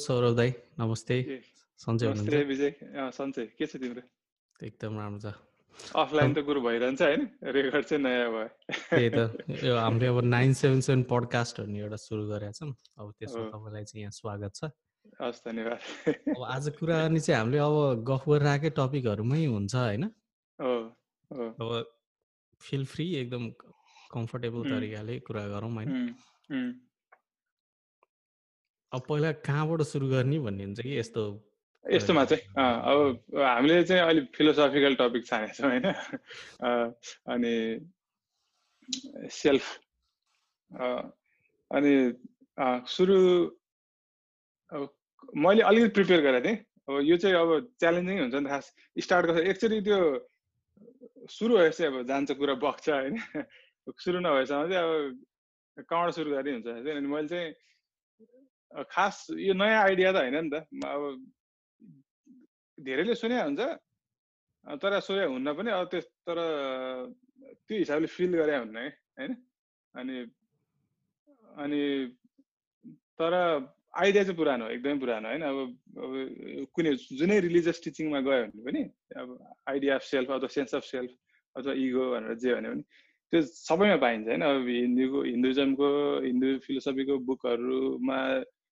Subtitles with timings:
[0.00, 0.50] सौरभ दाई
[0.80, 1.16] नमस्ते।
[1.80, 2.70] सन्चै हुनुहुन्छ। विजय।
[3.12, 4.02] सन्चै के छ तिम्रो?
[4.60, 5.32] एकदम राम्रो छ।
[5.96, 7.22] अफलाइन त कुरो भइरहन्छ होइन?
[7.42, 9.18] रेकर्ड चाहिँ नयाँ भयो। त्यही त।
[9.66, 13.84] यो हामीले अब नाइन सेभेन सेभेन पडकास्ट भन्ने एउटा सुरु गरेका छौँ। अब त्यसमा तपाईँलाई
[13.84, 14.70] चाहिँ यहाँ स्वागत छ।
[15.20, 15.80] हस् धन्यवाद।
[16.36, 20.04] अब आज कुराकानी चाहिँ हामीले अब गफ गरिरहेकै टपिकहरूमै हुन्छ होइन?
[20.58, 21.70] अब
[22.60, 23.48] फिल फ्री एकदम
[24.12, 25.88] कम्फर्टेबल तरिकाले कुरा गरौँ होइन?
[28.92, 31.22] अब पहिला कहाँबाट सुरु गर्ने भन्ने हुन्छ कि यस्तो
[31.84, 32.98] यस्तोमा चाहिँ अब
[33.38, 35.86] हामीले चाहिँ अलिक फिलोसफिकल टपिक छानेको छौँ होइन।
[37.30, 37.54] अनि
[39.30, 39.66] सेल्फ
[41.70, 41.94] अनि
[42.90, 43.18] सुरु
[44.72, 44.82] अब
[45.38, 46.58] मैले अलिकति प्रिपेयर गरेको थिएँ।
[46.90, 48.66] अब यो चाहिँ अब च्यालेन्जिङ हुन्छ नि खास।
[48.98, 49.98] स्टार्ट गर्छ एक्चुली त्यो
[51.30, 53.14] सुरु भएपछि अब जान्छ कुरा बग्छ होइन।
[54.04, 56.66] सुरु नभएसम्म चाहिँ अब कहाँबाट सुरु गर्ने हुन्छ?
[56.66, 57.48] अनि मैले चाहिँ
[58.70, 60.54] खास यो नयाँ आइडिया त होइन नि त।
[60.84, 61.02] अब
[62.78, 63.60] धेरैले सुने हुन्छ
[64.82, 66.38] तर सोचे हुन्न पनि अब त्यस तर
[67.66, 68.88] त्यो हिसाबले फिल गरे हुन्न है
[69.18, 69.32] होइन?
[69.94, 70.16] अनि
[71.56, 71.82] अनि
[73.18, 73.34] तर
[73.90, 75.42] आइडिया चाहिँ पुरानो एकदमै पुरानो होइन?
[75.42, 75.58] अब
[76.76, 78.82] कुनै जुनै रिलिजियस टिचिङमा गयो भने पनि
[79.18, 79.28] अब
[79.68, 81.10] आइडिया अफ सेल्फ अथवा सेन्स अफ सेल्फ
[81.56, 82.84] अथवा इगो भनेर जे भन्यो भने
[83.32, 84.42] त्यो सबैमा पाइन्छ होइन?
[84.42, 85.88] अब हिन्दूको हिन्दुजमको
[86.28, 88.18] हिन्दू फिलोसफीको बुकहरूमा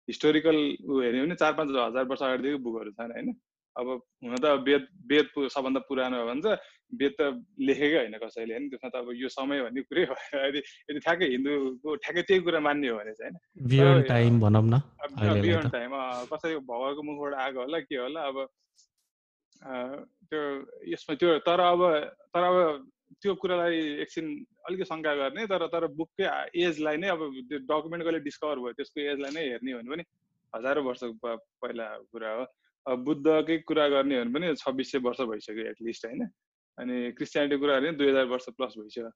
[0.09, 3.29] हिस्टोरिकल ऊ हेऱ्यो भने चार पाँच हजार वर्ष अगाडिदेखि बुकहरू छन् होइन?
[3.77, 3.87] अब
[4.25, 6.59] हुन त वेद वेद सबभन्दा पुरानो हो भने चाहिँ
[7.01, 7.23] वेद त
[7.61, 8.69] लेखेकै होइन कसैले होइन?
[8.69, 10.61] त्यसमा त अब यो समय भन्ने कुरै भयो यदि
[10.91, 14.03] यदि ठ्याक्कै हिन्दूको ठ्याक्कै त्यही कुरा मान्ने हो भने चाहिँ होइन?
[14.09, 14.81] टाइम भनौँ न
[15.41, 15.91] बियोन्ड टाइम
[16.33, 18.47] कसै भगवान्को मुखबाट आएको होला के होला अब
[20.29, 20.41] त्यो
[20.89, 21.81] यसमा त्यो तर अब
[22.35, 22.89] तर अब
[23.23, 24.27] त्यो कुरालाई एकछिन
[24.69, 26.27] अलिकति शङ्का गर्ने तर तर बुककै
[26.65, 30.05] एजलाई नै अब त्यो डकुमेन्ट कहिले डिस्कभर भयो त्यसको एजलाई नै हेर्ने हो भने पनि
[30.53, 31.03] हजारौँ वर्ष
[31.63, 32.45] पहिला कुरा हो।
[32.87, 36.23] अब बुद्धकै कुरा गर्ने हो भने पनि छब्बिस सय वर्ष भइसक्यो एटलिस्ट होइन?
[36.79, 39.11] अनि क्रिस्टियानिटी कुरा गर्ने दुई हजार वर्ष प्लस भइसक्यो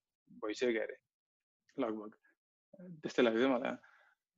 [0.45, 0.97] भइसक्यो अरे
[1.77, 2.11] लगभग।
[3.03, 3.77] त्यस्तै लाग्छ मलाई।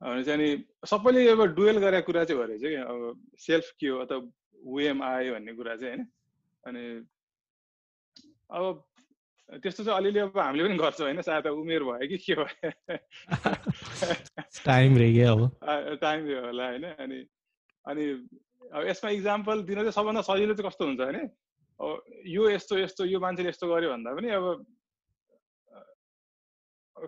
[0.01, 0.49] भने चाहिँ अनि
[0.91, 4.19] सबैले अब डुवेल गरेको कुरा चाहिँ भएर चाहिँ अब सेल्फ के हो अथवा
[4.77, 6.07] वेम आयो भन्ने कुरा चाहिँ होइन?
[6.65, 6.83] अनि
[8.51, 8.85] अब
[9.53, 12.71] त्यस्तो चाहिँ अलिअलि अब हामीले पनि गर्छौँ होइन सायद उमेर भयो कि के भयो।
[14.65, 14.97] टाइम
[15.97, 17.19] टाइम रह्यो होला होइन अनि
[17.85, 18.05] अनि
[18.73, 21.01] अब यसमा इक्जाम्पल दिन चाहिँ सबभन्दा सजिलो चाहिँ कस्तो हुन्छ
[21.81, 24.65] अब यो यस्तो यस्तो यो मान्छेले यस्तो गर्यो भन्दा पनि अब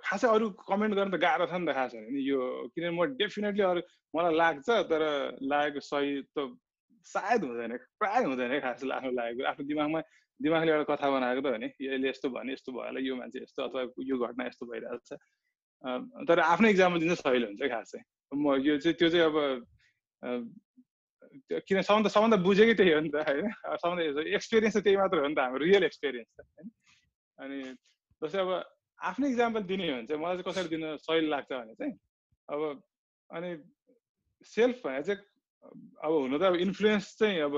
[0.04, 3.80] खासै अरू कमेन्ट गर्न त गाह्रो छ नि त खास यो किनभने म डेफिनेटली अरू
[4.16, 5.02] मलाई लाग्छ तर
[5.42, 6.52] लागेको सही त
[7.06, 10.00] सायद हुँदैन प्रायः हुँदैन खास आफ्नो लागेको। आफ्नो दिमागमा
[10.40, 13.38] दिमागले एउटा कथा बनाएको त हो नि यसले यस्तो भन्यो यस्तो भयो होला यो मान्छे
[13.42, 15.10] यस्तो अथवा यो घटना यस्तो भइरहेको छ।
[16.28, 18.04] तर आफ्नो इक्जाममा दिन सजिलो हुन्छ खास। चाहिँ
[18.36, 19.36] म यो चाहिँ त्यो चाहिँ अब
[21.46, 23.46] किन सबभन्दा सबभन्दा बुझेकै त्यही हो नि त होइन?
[23.80, 24.02] सबभन्दा
[24.36, 26.68] एक्सपिरियन्स त त्यही मात्र हो नि त हाम्रो रियल एक्सपिरियन्स त होइन?
[27.38, 27.58] अनि
[28.22, 28.50] जस्तै अब
[28.98, 31.94] आफ्नो इक्जाम्पल दिने हो भने चाहिँ मलाई चाहिँ कसरी दिन सजिलो लाग्छ भने चाहिँ
[32.48, 32.60] अब
[33.30, 33.50] अनि
[34.46, 35.20] सेल्फ भने चाहिँ
[36.04, 37.54] अब हुन त अब इन्फ्लुएन्स चाहिँ अब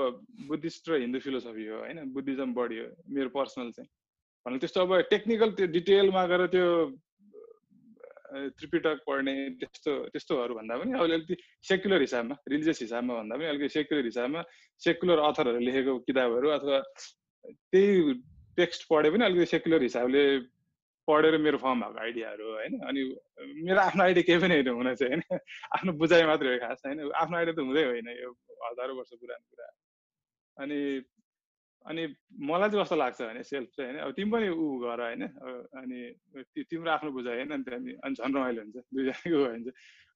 [0.47, 1.99] बुद्धिस्ट र हिन्दू फिलोसफी हो होइन?
[2.13, 3.89] बुद्धिज्म बढी हो मेरो पर्सनल चाहिँ।
[4.45, 6.67] भने त्यस्तो अब टेक्निकल त्यो डिटेलमा गएर त्यो
[8.29, 11.35] त्रिपिटक पढ्ने त्यस्तो त्यस्तोहरू भन्दा पनि अब अलिकति
[11.69, 14.41] सेक्युलर हिसाबमा रिलिजियस हिसाबमा भन्दा पनि अलिकति सेक्युलर हिसाबमा
[14.81, 16.77] सेक्युलर अथरहरू लेखेको किताबहरू अथवा
[17.71, 18.13] त्यही
[18.57, 20.23] टेक्स्ट पढे पनि अलिकति सेक्युलर हिसाबले
[21.09, 22.73] पढेर मेरो फर्म भएको आइडियाहरू होइन?
[22.89, 23.01] अनि
[23.65, 25.39] मेरो आफ्नो आइडिया केही पनि होइन हुन चाहिँ होइन?
[25.75, 26.99] आफ्नो बुझाइ मात्रै हो खास होइन?
[27.21, 28.29] आफ्नो आइडिया त हुँदै होइन यो
[28.65, 29.67] हजारौँ वर्ष पुरानो कुरा।
[30.57, 30.79] अनि
[31.85, 32.03] अनि
[32.47, 33.99] मलाई चाहिँ कस्तो लाग्छ भने सेल्फ चाहिँ होइन?
[34.05, 35.23] अब तिमी पनि ऊ गर होइन?
[35.79, 35.97] अनि
[36.69, 37.51] तिम्रो आफ्नो बुझाइ होइन?
[37.57, 39.67] अनि अनि झन् रमाइलो हुन्छ दुईजनाको हुन्छ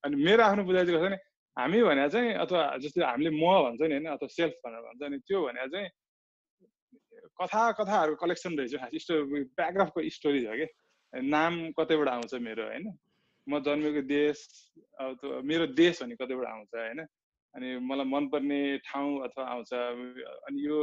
[0.03, 1.19] अनि मेरो आफ्नो बुझाइ चाहिँ कस्तो भने
[1.57, 4.07] हामी भने चाहिँ अथवा जस्तै हामीले म भन्छ नि होइन?
[4.15, 5.89] अथवा सेल्फ भनेर भन्छ नि त्यो भने चाहिँ
[7.39, 10.67] कथा कथाहरू कलेक्सन रहेछ। खास स्टोरी ब्याकग्राउन्डको स्टोरी छ कि?
[11.13, 12.85] नाम कतैबाट आउँछ मेरो होइन?
[13.47, 14.37] म जन्मेको देश
[14.99, 16.99] अब मेरो देश भन्ने कतैबाट आउँछ होइन?
[17.55, 20.77] अनि मलाई मनपर्ने ठाउँ अथवा आउँछ अनि यो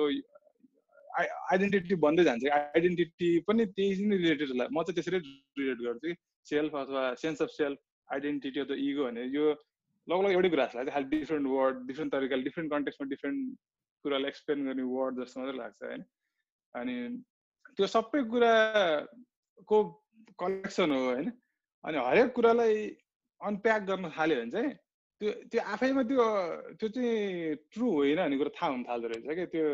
[1.19, 5.19] आइडेन्टिटी बन्दै जान्छ। आइडेन्टिटी पनि त्यही नै रिलेटेड होला। म चाहिँ त्यसरी
[5.59, 6.15] रिलेट गर्छु कि
[6.47, 7.79] सेल्फ अथवा सेन्स अफ सेल्फ
[8.09, 9.45] आइडेन्टिटी अथवा इगो भने यो
[10.09, 13.59] लगभग एउटै कुरा जस्तो लाग्छ। खालि डिफ्रेन्ट वर्ड डिफ्रेन्ट तरिकाले डिफ्रेन्ट कन्टेक्समा डिफ्रेन्ट
[14.05, 16.03] कुरालाई एक्सप्लेन गर्ने वर्ड जस्तो मात्रै लाग्छ होइन?
[16.75, 16.95] अनि
[17.77, 19.79] त्यो सबै कुराको
[20.43, 21.33] कलेक्सन हो होइन?
[21.85, 22.75] अनि हरेक कुरालाई
[23.41, 24.73] अनप्याक गर्न थाल्यो भने चाहिँ
[25.21, 26.25] त्यो त्यो आफैमा त्यो
[26.81, 29.65] त्यो चाहिँ ट्रु होइन भन्ने कुरो थाहा हुन थाल्दो रहेछ क्या। त्यो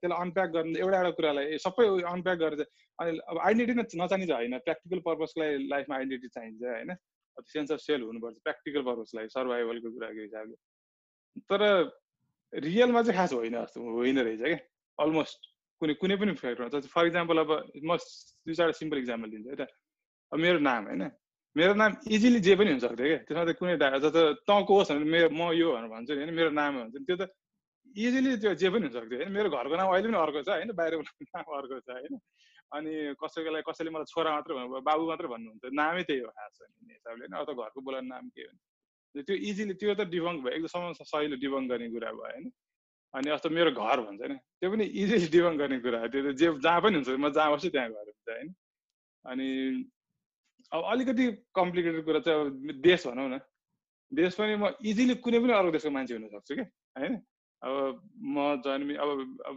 [0.00, 2.62] त्यसलाई अनप्याक गर्न एउटा एउटा कुरालाई सबै अनप्याक गरेर
[2.98, 6.90] अनि अब आइडेन्टिटी नै नचाहिन्छ होइन। प्र्याक्टिकल पर्पजलाई लाइफमा आइडेन्टिटी चाहिन्छ होइन।
[7.52, 10.56] सेन्स अफ सेल हुनुपर्छ। प्र्याक्टिकल पर्पजलाई सर्भाइभलको कुराको हिसाबले।
[11.50, 11.62] तर
[12.52, 14.58] रियलमा चाहिँ खास होइन जस्तो होइन रहेछ क्या।
[14.98, 15.51] अलमोस्ट
[15.82, 17.50] कुनै कुनै पनि फ्याक्टरमा फर इक्जाम्पल अब
[17.82, 17.96] म
[18.46, 19.66] दुई चारवटा सिम्पल इक्जाम्पल दिन्छु है त।
[20.32, 21.02] अब मेरो नाम होइन?
[21.56, 23.20] मेरो नाम इजिली जे पनि हुनसक्थ्यो क्या?
[23.28, 26.34] त्यसमा त कुनै जस्तो तँको होस् भने मेरो म यो भनेर भन्छु नि होइन?
[26.38, 27.22] मेरो नाम भन्छ त्यो त
[27.96, 29.32] इजिली त्यो जे पनि हुनसक्थ्यो होइन?
[29.36, 30.72] मेरो घरको नाम अहिले पनि अर्को छ होइन?
[30.72, 31.02] बाहिरको
[31.36, 32.14] नाम अर्को छ होइन?
[32.72, 34.54] अनि कसैकोलाई कसैले मलाई छोरा मात्रै
[34.88, 37.34] बाबु मात्रै भन्नुहुन्छ नामै त्यही हो खास भन्ने हिसाबले होइन?
[37.42, 41.66] अथवा घरको बोलाउने नाम के हो त्यो इजिली त्यो त डिबङ्क भयो। एकदम सजिलो डिबङ्क
[41.68, 42.44] गर्ने कुरा भयो होइन?
[43.14, 46.46] अनि अस्तो मेरो घर भन्छ होइन त्यो पनि इजिली डिबङ्क गर्ने कुरा हो त्यो जे
[46.58, 48.48] जहाँ पनि हुन्छ म जहाँ बस्छु त्यहाँ घर हुन्छ होइन।
[49.24, 49.48] अनि
[50.72, 51.24] अब अलिकति
[51.54, 53.38] कम्प्लिकेटेड कुरा चाहिँ अब देश भनौँ न
[54.12, 56.66] देश पनि म इजिली कुनै पनि अर्को देशको मान्छे हुनसक्छु क्या
[56.96, 57.14] होइन?
[57.62, 58.00] अब
[58.34, 59.08] म जन्मी अब
[59.48, 59.56] अब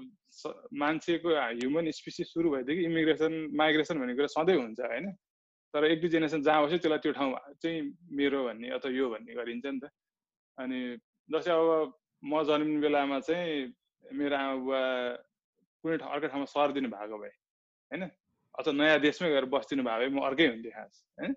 [0.74, 5.12] मान्छेको ह्युमन स्पिसिस सुरु भएदेखि इमिग्रेसन माइग्रेसन भन्ने कुरा सधैँ हुन्छ होइन।
[5.74, 7.32] तर एक दुई जेनेरेसन जहाँ बस्यो त्यसलाई त्यो ठाउँ
[7.62, 7.82] चाहिँ
[8.12, 9.90] मेरो भन्ने अथवा यो भन्ने गरिन्छ नि त।
[10.58, 10.80] अनि
[11.30, 11.94] जस्तै अब
[12.26, 13.74] म जन्मिने बेलामा चाहिँ
[14.04, 14.82] मेरो आमा बुवा
[15.84, 17.34] कुनै ठाउँ अर्कै ठाउँमा सर्दिनु भएको भए
[17.92, 18.04] होइन?
[18.56, 21.34] अथवा नयाँ देशमै गएर बस्दिनु भएको भए म अर्कै हुन्थेँ खास होइन?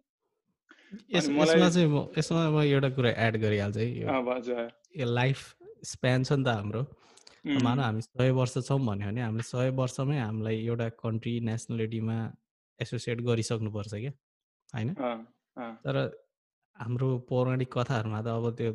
[1.14, 5.40] यसमा चाहिँ म यसमा म एउटा कुरा एड गरिहाल्छु है लाइफ
[5.85, 6.82] स्प्यान छ नि त हाम्रो।
[7.44, 12.17] मानव हामी सय वर्ष छौँ भन्यो भने हामीले सय वर्षमै हामीलाई एउटा कन्ट्री नेसनलिटीमा
[12.81, 14.12] एसोसिएट गरिसक्नुपर्छ क्या
[14.73, 14.88] होइन?
[15.84, 15.96] तर
[16.76, 18.73] हाम्रो पौराणिक कथाहरूमा त अब त्यो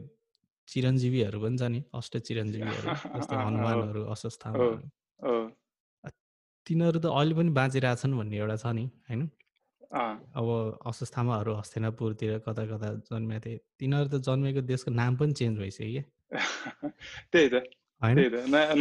[0.68, 5.40] चिरञ्जीवीहरू पनि छ नि अष्ट चिरञ्जीवीहरू जस्तो हनुमानहरू अस्वस्थामाहरू
[6.66, 9.22] तिनीहरू त अहिले पनि बाँचिरहेछन् भन्ने एउटा छ नि होइन?
[10.34, 10.48] अब
[10.86, 16.04] अस्वस्थामाहरू हस्तिनापुरतिर कता कता जन्मेको थिए तिनीहरू त जन्मेको देशको नाम पनि चेन्ज भइसक्यो
[17.32, 17.56] त्यही त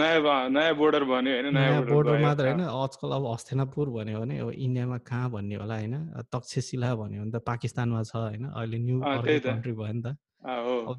[0.00, 4.98] नयाँ बोर्डर भन्यो होइन नयाँ बोर्डर मात्र होइन आजकल अब हस्तिनापुर भन्यो भने अब इन्डियामा
[5.10, 5.94] कहाँ भन्ने होला होइन?
[6.32, 10.16] तक्षशिला भन्यो भने त पाकिस्तानमा छ होइन अहिले न्यू कन्ट्री भयो नि त।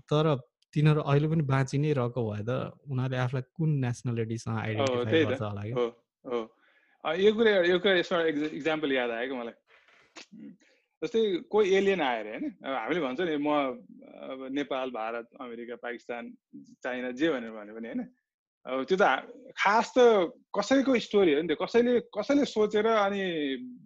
[0.07, 0.25] तर
[0.73, 2.51] तिनीहरू अहिले पनि बाँचि नै रहेको भए त
[2.89, 5.77] उनीहरूले आफूलाई कुन नेसनालिटीसँग आइडेन्टिफाई गर्छ होला क्या?
[7.23, 8.19] यो कुरा यो कुरा यसमा
[8.57, 9.55] इक्जाम्पल याद आयो कि मलाई?
[11.01, 11.21] जस्तै
[11.51, 12.43] कोही एलियन आएर होइन?
[12.63, 13.49] अब हामीले भन्छ नि म
[14.23, 16.23] अब नेपाल भारत अमेरिका पाकिस्तान
[16.83, 18.01] चाइना जे भनेर भन्यो भने होइन?
[18.65, 19.03] अब त्यो त
[19.59, 23.21] खास त कसैको स्टोरी हो नि त्यो कसैले कसैले सोचेर अनि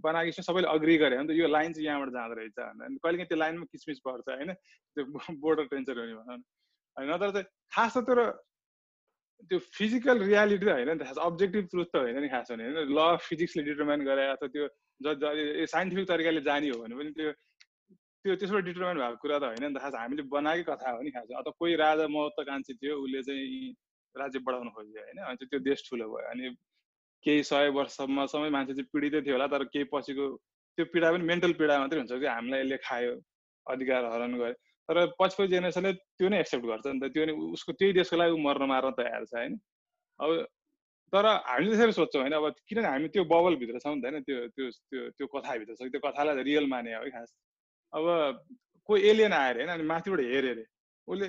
[0.06, 3.30] बनाएको सबैले अग्री गरे भने त। यो लाइन चाहिँ यहाँबाट जाँदो रहेछ। अनि कहिले काहीँ
[3.34, 4.54] त्यो लाइनमा किसमिस पर्छ होइन?
[4.94, 5.04] त्यो
[5.42, 6.42] बोर्डर टेन्सर हुने भनौँ न।
[6.98, 8.20] नत्र चाहिँ खास त तर
[9.50, 12.64] त्यो फिजिकल रियालिटी त होइन नि त खास अब्जेक्टिभ ट्रुथ त होइन नि खास भने
[12.68, 14.68] होइन। ल फिजिक्सले डिटर्माइन गरे अथवा त्यो
[15.02, 17.32] ज साइन्टिफिक तरिकाले जाने हो भने पनि त्यो
[18.26, 21.12] त्यो त्यसबाट डिटर्माइन भएको कुरा त होइन नि त। खास हामीले बनाएकै कथा हो नि
[21.12, 23.74] खास। अथवा कोही राजा महत्त्वकाङ्क्षी थियो उसले चाहिँ
[24.16, 26.56] राज्य बढाउनु खोज्यो होइन। अनि त्यो देश ठुलो भयो। अनि
[27.26, 30.26] केही सय वर्षसम्म समय मान्छे चाहिँ पीडितै थियो होला तर केही पछिको
[30.78, 33.14] त्यो पीडा पनि मेन्टल पीडा मात्रै हुन्छ कि हामीलाई यसले खायो
[33.68, 37.72] अधिकार हरण गर्यो तर पछिको जेनेरेसनले त्यो नै एक्सेप्ट गर्छ नि त। त्यो नै उसको
[37.80, 39.58] त्यही देशको लागि मर्न मार्न तयार छ होइन?
[40.20, 40.30] अब
[41.14, 42.34] तर हामीले त्यसरी सोध्छौँ होइन?
[42.34, 44.24] अब किनभने हामी त्यो बबलभित्र छौँ नि त होइन?
[44.24, 47.30] त्यो त्यो त्यो त्यो कथाभित्र छ। त्यो कथालाई रियल माने है खास।
[47.94, 48.06] अब
[48.90, 49.70] कोही एलियन आएर होइन?
[49.70, 50.66] अनि माथिबाट हेऱ्यो अरे
[51.08, 51.28] उसले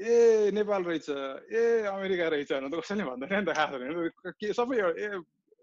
[0.00, 1.08] ए नेपाल रहेछ
[1.50, 3.70] ए अमेरिका रहेछ भनेर त कसैले भन्दैन नि त खास
[4.40, 5.06] के सबै ए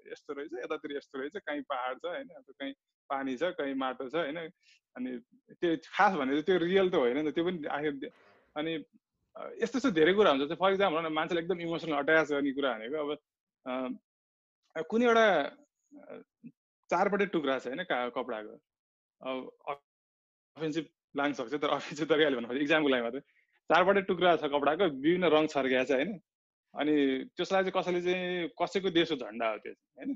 [0.05, 2.73] यस्तो रहेछ यतातिर यस्तो रहेछ कहीँ पाहाड छ होइन कहीँ
[3.09, 4.37] पानी छ कहीँ माटो छ होइन
[4.95, 5.17] अनि
[5.55, 8.11] त्यो खास भनेर त्यो रियल त होइन नि त त्यो पनि आखिर
[8.55, 8.73] अनि
[9.57, 14.85] यस्तो यस्तो धेरै कुरा हुन्छ फर इक्जाम्पल मान्छेले एकदम इमोसनल अट्याच गर्ने कुरा भनेको अब
[14.89, 15.27] कुनै एउटा
[16.89, 18.59] चारपट्टि टुक्रा छ होइन कपडाको
[19.21, 23.23] अब अफेन्सिभ लाग्न सक्छ तर अफेन्सिभ तरिकाले भन्नु इक्जामको लागि मात्रै
[23.69, 26.13] चारपट्टि टुक्रा छ कपडाको विभिन्न रङ छर्किया छ होइन
[26.73, 26.93] अनि
[27.37, 30.11] त्यसलाई चाहिँ कसैले चाहिँ कसैको देशको झन्डा हो त्यो होइन?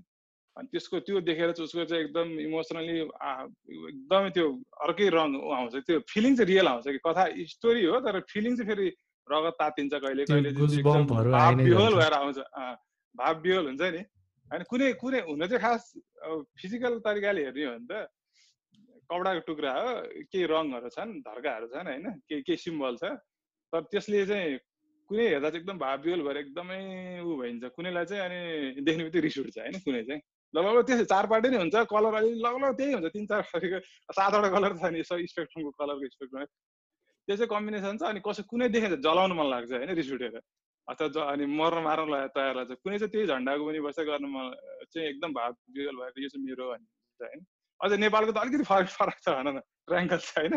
[0.57, 4.45] अनि त्यसको त्यो देखेर चाहिँ उसको चाहिँ एकदम इमोसनली एकदमै त्यो
[4.85, 6.99] अर्कै रङ आउँछ। त्यो फिलिङ चाहिँ रियल आउँछ कि?
[7.05, 8.87] कथा स्टोरी हो तर फिलिङ चाहिँ फेरि
[9.27, 10.51] रगत तातिन्छ कहिले कहिले
[11.61, 12.37] बिहोल भएर आउँछ।
[13.15, 14.01] भाव बिहोल हुन्छ नि।
[14.51, 15.93] होइन कुनै कुनै हुन चाहिँ खास
[16.57, 18.09] फिजिकल तरिकाले हेर्ने हो भने त
[19.09, 19.91] कपडाको टुक्रा हो
[20.31, 22.05] केही रङहरू छन् धर्काहरू छन् होइन?
[22.25, 23.13] केही केही सिम्बल छ।
[23.73, 24.57] तर त्यसले चाहिँ
[25.09, 26.79] कुनै हेर्दा चाहिँ एकदम भाव बिहोल भएर एकदमै
[27.23, 28.39] ऊ भइन्छ। कुनैलाई चाहिँ अनि
[28.83, 29.79] देख्ने बित्तिकै रिस उठ्छ होइन?
[29.87, 30.21] कुनै चाहिँ।
[30.53, 33.79] लगभग त्यस्तै चारपाटै नै हुन्छ। कलर अलि लगभग त्यही हुन्छ। तिन चार थरीको
[34.17, 38.67] सातवटा कलर छ नि यसो स्पेक्ट्रमको कलरको स्पेक्ट्रम। त्यो चाहिँ कम्बिनेसन छ अनि कसै कुनै
[38.75, 39.91] देखेर जलाउनु मन लाग्छ होइन?
[39.95, 40.39] रिस उठेर।
[40.87, 44.35] अथवा अनि मर्न मार्न तयार लाग्छ। कुनै चाहिँ त्यही झन्डाको पनि बस्दै गर्न म
[44.91, 46.87] चाहिँ एकदम भाव भएको यो चाहिँ मेरो भन्ने
[47.27, 47.39] होइन?
[47.81, 50.53] अझ नेपालको त अलिकति फरक फरक छ भन न ट्राङ्गल छ होइन।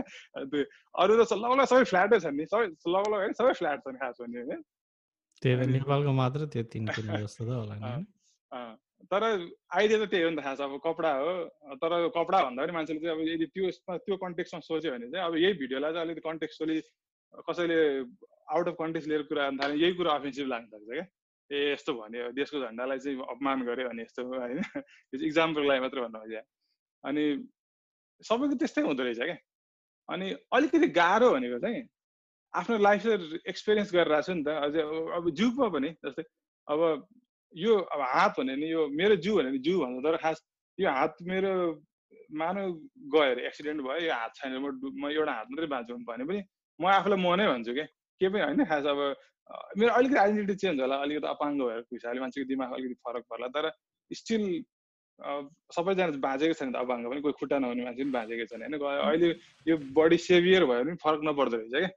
[1.04, 4.60] अरू त लगल सबै फ्ल्याटै छन् नि सबै लगल होइन सबै फ्ल्याट छन् खास भने।
[5.42, 7.76] त्यही नेपालको मात्र त्यो तिन जस्तो त होला
[9.10, 11.30] तर आइडिया त त्यही हो नि त खास अब कपडा हो
[11.82, 13.70] तर कपडा भन्दा पनि मान्छेले चाहिँ अब यदि त्यो
[14.06, 16.76] त्यो कन्टेक्समा सोच्यो भने चाहिँ अब यही भिडियोलाई चाहिँ अलिकति कन्टेक्सुअली
[17.48, 17.78] कसैले
[18.56, 21.06] आउट अफ कन्टेक्स लिएर कुरा गर्न थाल्यो यही कुरा अफेन्सिभ लाग्न सक्छ क्या।
[21.50, 24.60] ए यस्तो भन्यो देशको झन्डालाई चाहिँ अपमान गर्यो भने यस्तो होइन।
[25.30, 26.44] इक्जाम्पलको लागि मात्रै भन्नु खोजेँ
[27.04, 27.24] अनि
[28.22, 29.38] सबैको त्यस्तै हुँदो रहेछ क्या।
[30.08, 31.82] अनि अलिकति गाह्रो भनेको चाहिँ
[32.54, 34.82] आफ्नो लाइफ चाहिँ एक्सपिरियन्स गरेर छु नि त। अझै
[35.16, 36.24] अब जिउमा पनि जस्तै
[36.68, 36.80] अब
[37.54, 40.42] यो अब हात भने यो मेरो जिउ भन्यो भने जिउ भन्दा तर खास
[40.78, 41.52] यो हात मेरो
[42.40, 42.66] मानव
[43.14, 44.66] गयो अरे एक्सिडेन्ट भयो यो हात छैन म
[45.02, 46.40] म एउटा हात मात्रै बाँच्छु भने पनि
[46.80, 47.86] म आफूलाई म नै भन्छु क्या।
[48.20, 49.00] के पनि होइन खास अब
[49.78, 53.66] मेरो अलिकति आइडेन्टिटी चेन्ज होला अलिकति अपाङ्ग भएको हिसाबले मान्छेको दिमाग अलिकति फरक पर्ला तर
[54.10, 54.44] स्टिल
[55.76, 59.28] सबैजना बाँचेकै छैन त अपाङ्ग पनि कोही खुट्टा नहुने मान्छे पनि बाँचेकै छैन। होइन अहिले
[59.66, 61.90] यो बडी सेभियर भयो भने फरक नपर्दो रहेछ क्या।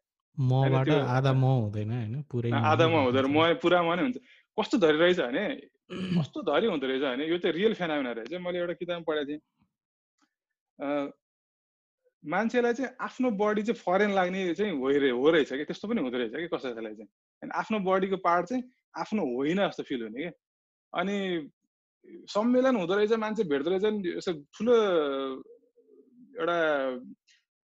[1.18, 2.54] आधा म हुँदैन होइन?
[2.54, 4.18] आधा म हुँदैन म पुरा म नै हुन्छ।
[4.58, 5.46] कस्तो धरी रहेछ भने
[6.20, 9.40] कस्तो धरी हुँदो रहेछ भने यो चाहिँ रियल फेनामिना रहेछ। मैले एउटा किताबमा पढाएको थिएँ।
[12.24, 14.88] मान्छेलाई चाहिँ आफ्नो बडी चाहिँ फरेन लाग्ने चाहिँ हो
[15.22, 17.10] हो रहेछ कि त्यस्तो पनि हुँदो रहेछ कि कसैलाई चाहिँ।
[17.42, 18.64] होइन आफ्नो बडीको पार्ट चाहिँ
[18.96, 20.32] आफ्नो होइन जस्तो फिल हुने कि
[20.94, 21.18] अनि
[22.36, 23.86] सम्मेलन हुँदो रहेछ मान्छे भेट्दो रहेछ
[24.18, 24.74] यसो ठुलो
[26.40, 26.58] एउटा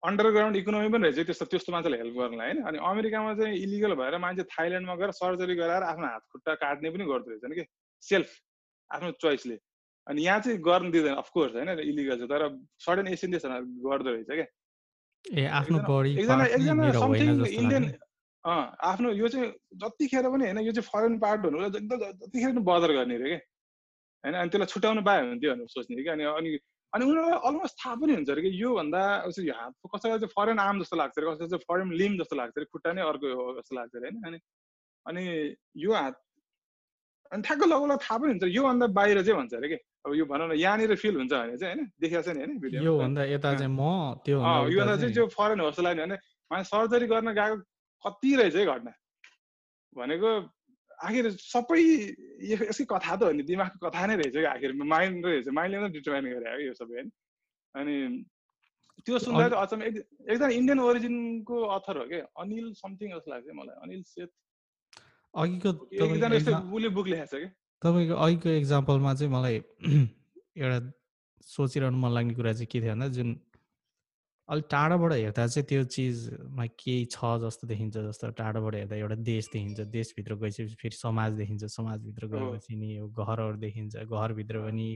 [0.03, 2.59] अन्डरग्राउन्ड इकोनोमी पनि रहेछ त्यस्तो त्यस्तो मान्छेलाई हेल्प गर्नलाई होइन?
[2.67, 7.05] अनि अमेरिकामा चाहिँ इलिगल भएर मान्छे थाइल्यान्डमा गएर सर्जरी गराएर आफ्नो हात खुट्टा काट्ने पनि
[7.11, 7.65] गर्दो रहेछन् कि?
[8.03, 8.29] सेल्फ
[8.91, 9.57] आफ्नो चोइसले
[10.07, 11.69] अनि यहाँ चाहिँ गर्न दिँदैन अफकोर्स होइन?
[11.91, 12.47] इलिगल छ तर
[12.85, 14.47] सर्टेन एसियन देशहरूमा गर्दो रहेछ क्या
[15.25, 15.77] ए आफ्नो
[16.15, 17.27] एकजना एकजना समथिङ
[17.59, 17.85] इन्डियन
[18.91, 19.51] आफ्नो यो चाहिँ
[19.83, 20.59] जतिखेर पनि होइन?
[20.63, 23.41] यो चाहिँ फरेन पार्ट हुनु जतिखेर पनि बदर गर्ने अरे क्या
[24.23, 24.35] होइन?
[24.35, 26.09] अनि त्यसलाई छुट्याउनु पायो भने त्यो भनेर सोच्ने कि?
[26.09, 26.49] अनि अनि
[26.93, 29.01] अनि उनीहरूलाई अलमोस्ट थाहा पनि हुन्छ अरे कि योभन्दा
[29.39, 32.53] यो हात कसैलाई चाहिँ फरेन आर्म जस्तो लाग्छ अरे कसैलाई चाहिँ फरेन लिम जस्तो लाग्छ
[32.57, 34.23] अरे खुट्टा नै अर्को हो जस्तो लाग्छ अरे होइन?
[34.25, 34.39] अनि
[35.05, 35.23] अनि
[35.83, 36.15] यो हात
[37.31, 39.77] अनि ठ्याक्क लगौलाई थाहा पनि हुन्छ योभन्दा बाहिर चाहिँ भन्छ अरे कि?
[40.05, 41.91] अब यो भनौँ न यहाँनिर फिल हुन्छ भने चाहिँ होइन?
[42.01, 42.59] देखेको छ नि होइन?
[42.59, 43.83] भिडियो योभन्दा यता चाहिँ म
[44.25, 44.37] त्यो
[44.73, 46.17] योभन्दा चाहिँ त्यो फरेन हो भने
[46.51, 47.57] मान्छे सर्जरी गर्न गएको
[48.05, 48.91] कति रहेछ है घटना?
[49.97, 50.29] भनेको
[50.99, 51.81] आखिर सबै
[52.51, 55.89] यसकै कथा त हो नि दिमागको कथा नै रहेछ कि आखिर। माइन्ड रहेछ। माइन्डले नै
[55.95, 57.09] डिटर्माइन गरे हो यो सबै होइन
[57.75, 57.95] अनि
[59.05, 62.25] त्यो सुन्दा अचम्म एकदम इन्डियन ओरिजिनको अथर हो क्या?
[62.43, 64.29] अनिल समथिङ जस्तो लाग्छ मलाई। अनिल सेठ।
[65.33, 65.71] अघिको
[66.97, 67.51] बुक लेखेको छ
[67.81, 69.57] तपाईँको अघिको इक्जाम्पलमा चाहिँ मलाई
[70.61, 70.79] एउटा
[71.47, 73.29] सोचिरहनु मन लाग्ने कुरा चाहिँ के थियो भन्दा जुन
[74.49, 79.49] अलिक टाढाबाट हेर्दा चाहिँ त्यो चिजमा केही छ जस्तो देखिन्छ जस्तो टाढाबाट हेर्दा एउटा देश
[79.53, 84.89] देखिन्छ देशभित्र गएपछि फेरि समाज देखिन्छ समाजभित्र गएपछि नि यो घरहरू देखिन्छ घरभित्र पनि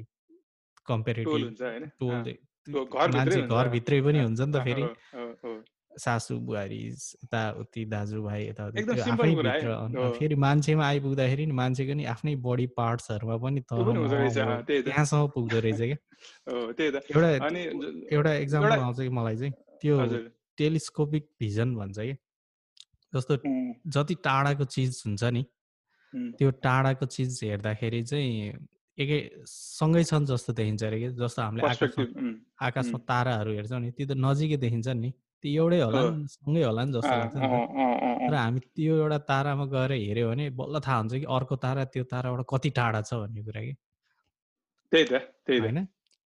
[0.87, 1.43] कम्पेरिटिभ
[1.99, 2.13] टोल
[3.15, 4.83] मान्छे घरभित्रै पनि हुन्छ नि त फेरि।
[5.99, 8.83] सासु बुहारी यताउति दाजुभाइ यताउति
[10.19, 15.97] फेरि मान्छेमा आइपुग्दाखेरि नि मान्छेको नि आफ्नै बडी पार्ट्सहरूमा पनि त्यहाँसम्म पुग्दो रहेछ क्या।
[17.15, 17.29] एउटा
[18.15, 19.95] एउटा इक्जाम्पल आउँछ कि मलाई चाहिँ त्यो
[20.57, 22.15] टेलिस्कोपिक भिजन भन्छ कि।
[23.15, 23.37] जस्तो
[23.89, 25.45] जति टाढाको चिज हुन्छ नि
[26.13, 28.53] त्यो टाढाको चिज हेर्दाखेरि चाहिँ
[28.97, 34.07] एकै सँगै छन् जस्तो देखिन्छ अरे कि जस्तो हामीले आकाशमा आकाशमा ताराहरू हेर्छौँ नि त्यो
[34.07, 37.35] त नजिकै देखिन्छ नि। त्यो एउटै होला नि सँगै होला नि जस्तो लाग्छ
[38.23, 42.03] तर हामी त्यो एउटा तारामा गएर हेऱ्यो भने बल्ल थाहा हुन्छ कि अर्को तारा त्यो
[42.13, 43.73] ताराबाट कति टाढा छ भन्ने कुरा कि।
[44.91, 45.13] त्यही त
[45.45, 45.79] त्यही होइन?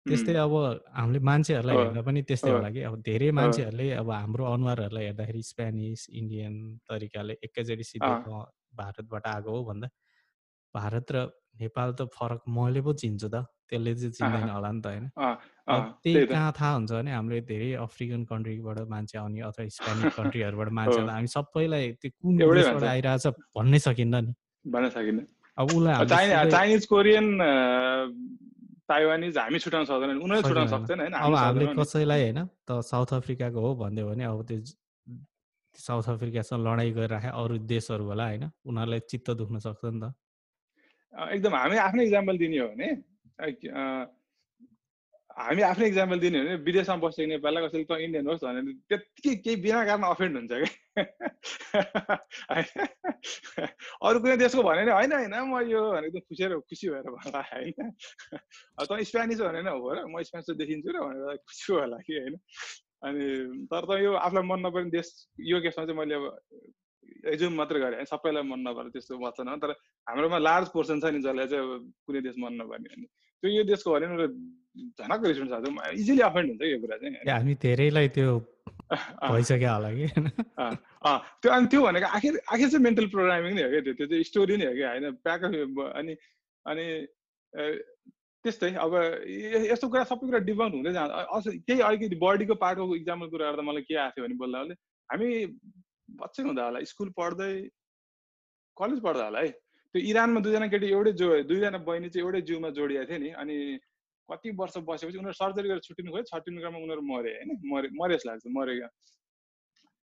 [0.06, 0.54] त्यस्तै अब
[0.98, 6.00] हामीले मान्छेहरूलाई हेर्दा पनि त्यस्तै होला कि। अब धेरै मान्छेहरूले अब हाम्रो अनुहारहरूलाई हेर्दाखेरि स्पेनिस
[6.20, 6.54] इन्डियन
[6.88, 8.14] तरिकाले एकैचोटि सिधै
[8.78, 9.88] भारतबाट आएको हो भन्दा।
[10.74, 11.16] भारत र
[11.60, 13.36] नेपाल त फरक मैले पो चिन्छु त।
[13.70, 15.04] त्यसले चाहिँ चिन्दैन होला नि त होइन।
[16.02, 21.00] त्यही कहाँ थाहा हुन्छ भने हाम्रो धेरै अफ्रिकन कन्ट्रीबाट मान्छे आउने अथवा स्पेनिक कन्ट्रीहरूबाट मान्छे
[21.08, 24.32] हामी सबैलाई त्यो कुन देशबाट आइरहेछ भन्नै सकिन्न नि।
[24.64, 25.20] भन्न सकिन्न।
[25.58, 27.26] अब उसलाई चाइनिज कोरियन
[28.88, 34.24] ताइवानिज हामी सक्दैन सक्दैन। होइन अब हामीले कसैलाई होइन त साउथ अफ्रिकाको हो भनिदियो भने
[34.24, 34.58] अब त्यो
[35.78, 40.14] साउथ अफ्रिकासँग लडाइँ गरिराखे अरू देशहरू होला होइन उनीहरूलाई चित्त दुख्न सक्छ नि त।
[41.32, 42.88] एकदम हामी आफ्नै इक्जाम्पल दिने हो भने
[45.38, 49.34] हामी आफ्नै इक्जाम्पल दिने हो भने विदेशमा बसेको नेपाललाई कसैले त इन्डियन होस् भनेर त्यत्तिकै
[49.44, 50.66] केही बिना कारण अफेन्ड हुन्छ क्या।
[54.02, 57.90] अरू कुनै देशको भने होइन होइन म यो भनेर एकदम खुसी खुसी भएर भन्ला होइन।
[58.82, 62.34] त स्पेनिस भने हो र म स्पेनिस देखिन्छु र भनेर खुसी होला कि होइन।
[63.06, 63.24] अनि
[63.70, 65.06] तर त यो आफूलाई मन नपर्ने देश
[65.38, 66.34] यो केसमा चाहिँ मैले अब
[67.30, 69.70] एजुम मात्रै गरेँ। सबैलाई मन नपर्ने त्यस्तो वचन हो। तर
[70.06, 71.70] हाम्रोमा लार्ज पोर्सन छ नि जसलाई चाहिँ अब
[72.06, 73.06] कुनै देश मन नपर्ने अनि
[73.42, 74.06] त्यो यो देशको भने
[74.78, 78.30] झनक रिस उठ्छ इजिली अफेन्ड हुन्छ यो कुरा चाहिँ। हामी धेरैलाई त्यो
[79.32, 80.06] भइसक्यो होला कि?
[81.42, 84.24] त्यो अनि त्यो भनेको आखिर आखिर चाहिँ मेन्टल प्रोग्रामिङ नै हो क्या त्यो। त्यो चाहिँ
[84.30, 85.04] स्टोरी नै हो कि होइन?
[85.24, 85.40] प्याक
[85.98, 86.12] अनि
[86.66, 86.86] अनि
[88.44, 88.92] त्यस्तै। अब
[89.72, 93.82] यस्तो कुरा सबै कुरा डिभन हुँदै जान्छ। केही अलिकति बडीको पार्टको इक्जाम्पल कुरा गर्दा मलाई
[93.88, 94.58] के आएको थियो भने बोल्दा
[95.10, 95.28] हामी
[96.22, 97.52] बच्चै हुँदा होला स्कुल पढ्दै
[98.76, 99.50] कलेज पढ्दा होला है?
[99.98, 103.54] त्यो इरानमा दुईजना केटी एउटै जो दुईजना बहिनी चाहिँ एउटै जिउमा जोडिएको थियो नि अनि
[104.28, 107.50] कति वर्ष बसेपछि उनीहरू सर्जरी गरेर छुट्टिनु खोज्यो छुट्टिनु क्रममा उनीहरू मरे होइन?
[107.66, 108.74] मरे मरे जस्तो लाग्छ मरे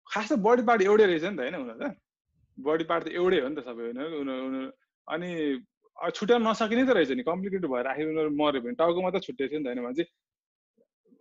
[0.06, 1.92] खास त बडी पार्ट एउटै रहेछ नि त होइन उनीहरू त?
[2.58, 4.70] बडी पार्ट त एउटै हो नि त सबै उनीहरू उनीहरू।
[5.08, 5.30] अनि
[6.16, 9.60] छुट्याउन नसकिने त रहेछ नि कम्प्लिकेटेड भएर आखिर उनीहरू मऱ्यो भने टाउको मात्रै छुट्टिएको थियो
[9.60, 10.08] नि त होइन भने चाहिँ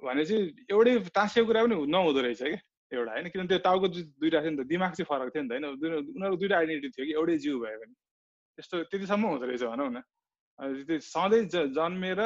[0.01, 3.27] भने चाहिँ एउटै टाँसिएको कुरा पनि नहुँदो रहेछ क्या एउटा होइन?
[3.33, 3.87] किनभने त्यो टाउको
[4.21, 5.65] दुइटा थियो नि त दिमाग चाहिँ फरक थियो नि त होइन?
[6.15, 7.93] उनीहरू दुइटा आइडेन्टिटी थियो कि एउटै जिउ भयो भने
[8.57, 10.01] त्यस्तो त्यतिसम्म हुँदो रहेछ भनौँ न।
[11.01, 11.43] सधैँ
[11.73, 12.19] जन्मेर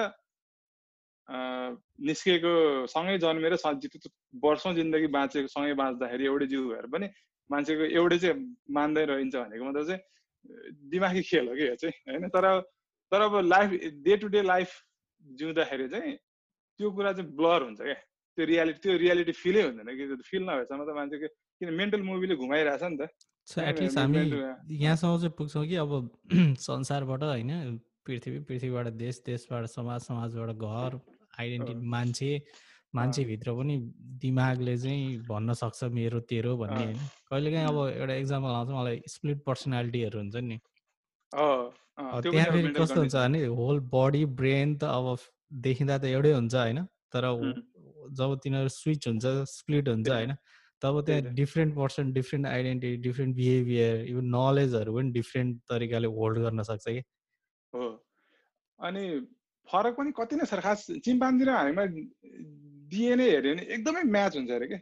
[2.07, 2.51] निस्किएको
[2.87, 3.53] सँगै जन्मेर
[4.43, 7.07] वर्षौँ जिन्दगी बाँचेको सँगै बाँच्दाखेरि एउटै जिउ भएर पनि
[7.49, 8.35] मान्छेको एउटै चाहिँ
[8.71, 10.01] मान्दै रहन्छ भनेको मतलब चाहिँ
[10.91, 12.27] दिमागी खेल हो कि यो चाहिँ होइन?
[12.29, 12.45] तर
[13.11, 13.69] तर अब life
[14.03, 14.69] day to day life
[15.25, 16.15] जिउँदाखेरि चाहिँ
[16.79, 17.99] त्यो कुरा चाहिँ ब्लर हुन्छ क्या।
[18.37, 21.27] त्यो रियालिटी त्यो रियालिटी फिलै हुँदैन कि फिल नभएसम्म त मान्छेको
[21.61, 23.09] किन मेन्टल मुभीले घुमाइरहेछ नि त।
[23.47, 24.23] सो एटलिस्ट हामी
[24.75, 25.91] यहाँसम्म चाहिँ पुग्छौँ कि अब
[26.61, 27.51] संसारबाट होइन
[28.05, 30.99] पृथ्वी पृथ्वीबाट देश देशबाट समाज समाजबाट घर
[31.39, 32.31] आइडेन्टिटी मान्छे
[32.93, 33.77] मान्छेभित्र पनि
[34.21, 36.97] दिमागले चाहिँ भन्न सक्छ मेरो तेरो भन्ने होइन।
[37.31, 40.57] कहिलेकाहीँ अब एउटा इक्जाम्पल आउँछ मलाई स्प्लिट पर्सनालिटीहरू हुन्छ नि।
[41.33, 45.17] त्यहाँ फेरि कस्तो हुन्छ भने होल बडी ब्रेन त अब
[45.65, 47.25] देखिँदा त एउटै हुन्छ होइन तर
[48.17, 50.33] जब तिनीहरू स्विच हुन्छ स्प्लिट हुन्छ होइन
[50.81, 56.63] तब त्यहाँ different person different identity different behaviour even नलेजहरू पनि डिफ्रेन्ट तरिकाले होल्ड गर्न
[56.63, 57.01] सक्छ कि?
[57.73, 57.87] हो।
[58.79, 59.03] अनि
[59.67, 61.85] फरक पनि कति नै छ खास चिम्पान्जी र हामीमा
[62.91, 64.79] डिएनए हेऱ्यो भने एकदमै म्याच हुन्छ अरे कि?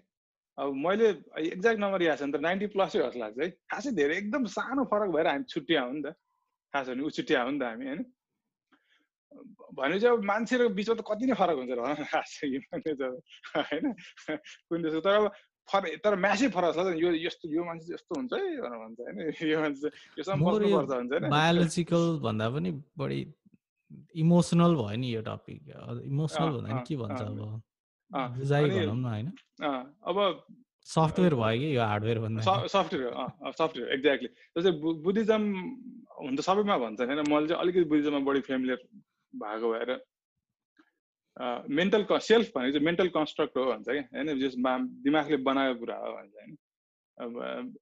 [0.57, 1.07] अब मैले
[1.51, 4.83] एक्ज्याक्ट नम्बर याद छ नि त नाइन्टी प्लसै जस्तो लाग्छ है। खासै धेरै एकदम सानो
[4.91, 6.13] फरक भएर हामी छुट्टिया हो नि त।
[6.73, 8.03] खास भने ऊ छुट्टिया हो नि त हामी होइन?
[9.75, 11.81] भने चाहिँ अब मान्छे र बिचमा त कति नै फरक हुन्छ र
[12.13, 13.85] खास होइन?
[14.69, 15.31] कुन देशको तर अब
[15.69, 19.17] फरक तर म्यासै फरक छ यो यस्तो यो मान्छे यस्तो हुन्छ है भनेर भन्छ होइन।
[19.51, 23.19] यो मान्छे योसँग बस्नुपर्छ भन्छ होइन। बायोलोजिकल भन्दा पनि बढी
[24.23, 25.61] इमोसनल भयो नि यो टपिक।
[26.05, 27.61] इमोसनल भन्दा नि के भन्छ अब?
[28.37, 29.27] बुझाइ भनौँ न होइन?
[30.09, 30.17] अब
[30.85, 32.41] सफ्टवेयर भयो कि यो हार्डवेयर भन्दा?
[32.69, 34.71] सफ्टवेयर सफ्टवेयर एक्ज्याक्टली जस्तै
[35.05, 35.41] बुद्धिज्म
[36.21, 37.21] हुन त सबैमा भन्छ होइन?
[37.29, 38.79] मैले चाहिँ अलिकति बुद्धिज्ममा बढी फेमिलियर
[39.33, 39.89] भएको भएर
[41.37, 44.39] मेन्टल सेल्फ भनेको चाहिँ मेन्टल कन्स्ट्रक्ट हो भन्छ क्या। होइन?
[44.39, 46.55] जसमा दिमागले बनाएको कुरा हो भन्छ होइन?
[47.17, 47.75] अब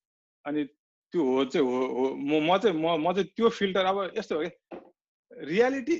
[0.45, 0.63] अनि
[1.13, 4.41] त्यो हो चाहिँ हो हो म चाहिँ म म चाहिँ त्यो फिल्टर अब यस्तो हो
[4.41, 4.49] कि
[5.31, 5.97] रियालिटी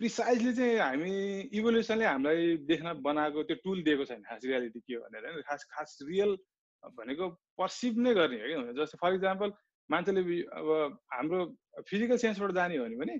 [0.00, 5.26] प्रिसाइजली चाहिँ हामी इभोल्युसनले हामीलाई देख्न बनाएको त्यो टुल दिएको छैन। खास रियालिटी के भनेर
[5.26, 5.42] होइन?
[5.42, 6.36] खास खास रियल
[6.82, 7.28] भनेको
[7.60, 9.52] पर्सिभ नै गर्ने हो कि जस्तै फर इक्जाम्पल
[9.90, 10.20] मान्छेले
[10.60, 11.40] अब हाम्रो
[11.88, 13.16] फिजिकल सेन्सबाट जाने हो भने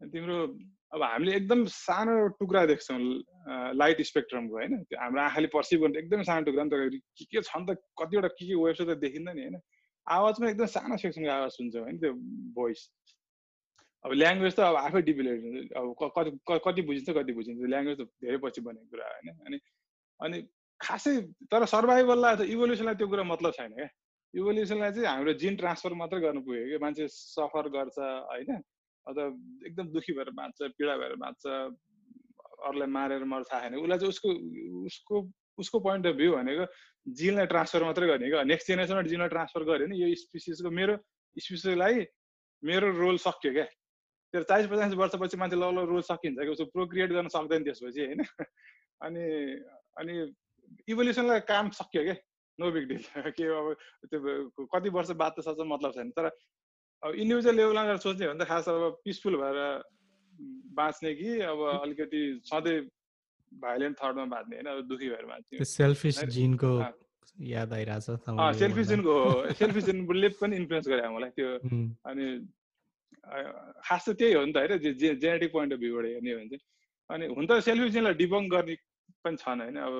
[0.00, 0.36] तिम्रो
[0.92, 2.98] अब हामीले एकदम सानो टुक्रा देख्छौँ
[3.80, 4.72] लाइट स्पेक्ट्रमको होइन?
[4.98, 8.28] हाम्रो आँखाले पर्सिभ गर्ने एकदमै सानो टुक्रा नि त के के छ नि त कतिवटा
[8.34, 9.60] के के वेब्स त देखिँदैन नि होइन?
[10.06, 12.12] आवाजमा एकदम सानो सेक्सनको आवाज सुन्छौँ होइन त्यो
[12.58, 12.80] भोइस
[14.04, 16.30] अब ल्याङ्ग्वेज त अब आफै डिभिलेट हुन्छ। अब कति
[16.66, 19.28] कति बुझिन्छ कति बुझिन्छ। ल्याङ्ग्वेज त धेरै पछि बनेको कुरा होइन?
[19.46, 19.58] अनि
[20.20, 20.38] अनि
[20.80, 21.14] खासै
[21.52, 23.88] तर सर्भाइभललाई इभोल्युसनलाई त्यो कुरा मतलब छैन क्या।
[24.34, 28.62] इभोल्युसनलाई चाहिँ हाम्रो जिन ट्रान्सफर मात्रै गर्नु पुग्यो कि मान्छे सफर गर्छ होइन?
[29.06, 29.24] अथवा
[29.66, 34.28] एकदम दुःखी भएर बाँच्छ पीडा भएर बाँच्छ अरूलाई मारेर मर्छ थाहा छैन उसलाई चाहिँ उसको
[34.86, 35.16] उसको
[35.58, 36.64] उसको पोइन्ट अफ भ्यू भनेको
[37.20, 40.96] जिनलाई ट्रान्सफर मात्रै गर्ने क्या नेक्स्ट जेनेरेसनमा जिनलाई ट्रान्सफर गऱ्यो भने यो स्पिसिसको मेरो
[41.36, 42.06] स्पिसिसलाई
[42.62, 43.64] मेरो रोल सक्यो क्या।
[44.34, 48.20] त्यो चालिस पचास वर्षपछि मान्छे ल रोल सकिन्छ कि उसको प्रोक्रिएट गर्न सक्दैन त्यसपछि होइन।
[49.06, 49.24] अनि
[50.00, 50.14] अनि
[50.92, 52.16] इभोल्युसनलाई काम सक्यो क्या
[52.58, 53.02] नो बिग डिल
[53.36, 53.66] के अब
[54.12, 56.28] त्यो कति वर्ष बाद त सक्छ मतलब छैन। तर
[57.02, 59.58] अब इन्डिभिजुअल लेभलमा गएर सोच्ने हो भने त खास अब पिसफुल भएर
[60.76, 62.80] बाँच्ने कि अब अलिकति सधैँ
[63.52, 66.72] भाइलेन्ट थर्डमा बाँच्ने होइन अब दुःखी भएर बाँच्ने सेल्फिस जिनको
[67.48, 68.06] याद आइरहेछ
[68.58, 71.50] सेल्फिस जिनको हो। सेल्फिस जिनले पनि इन्फ्लुएन्स गरे मलाई त्यो।
[72.10, 72.26] अनि
[73.86, 76.64] खास त त्यही हो नि त होइन जेनेटिक पोइन्ट अफ भ्यूबाट हेर्ने हो भने चाहिँ।
[77.10, 78.74] अनि हुन त सेल्फिस जिनलाई डिबङ गर्ने
[79.24, 79.94] पनि छन् होइन अब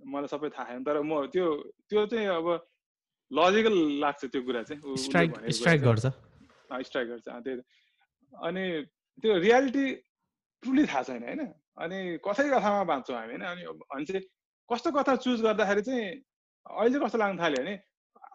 [0.00, 1.46] मलाई सबै थाहा छैन तर म त्यो
[1.90, 2.48] त्यो चाहिँ अब
[3.30, 6.06] लजिकल लाग्छ त्यो कुरा चाहिँ। स्ट्राइक स्ट्राइक गर्छ।
[6.70, 7.62] स्ट्राइकर चाहिँ त्यही
[8.32, 8.64] अनि
[9.22, 9.86] त्यो रियालिटी
[10.62, 11.42] ट्रुली थाहा छैन होइन?
[11.78, 13.44] अनि कसै कथामा बाँच्छौँ हामी होइन?
[13.92, 14.22] अनि चाहिँ
[14.68, 16.04] कस्तो कथा चुज गर्दाखेरि चाहिँ
[16.66, 17.74] अहिले कस्तो लाग्न थाल्यो भने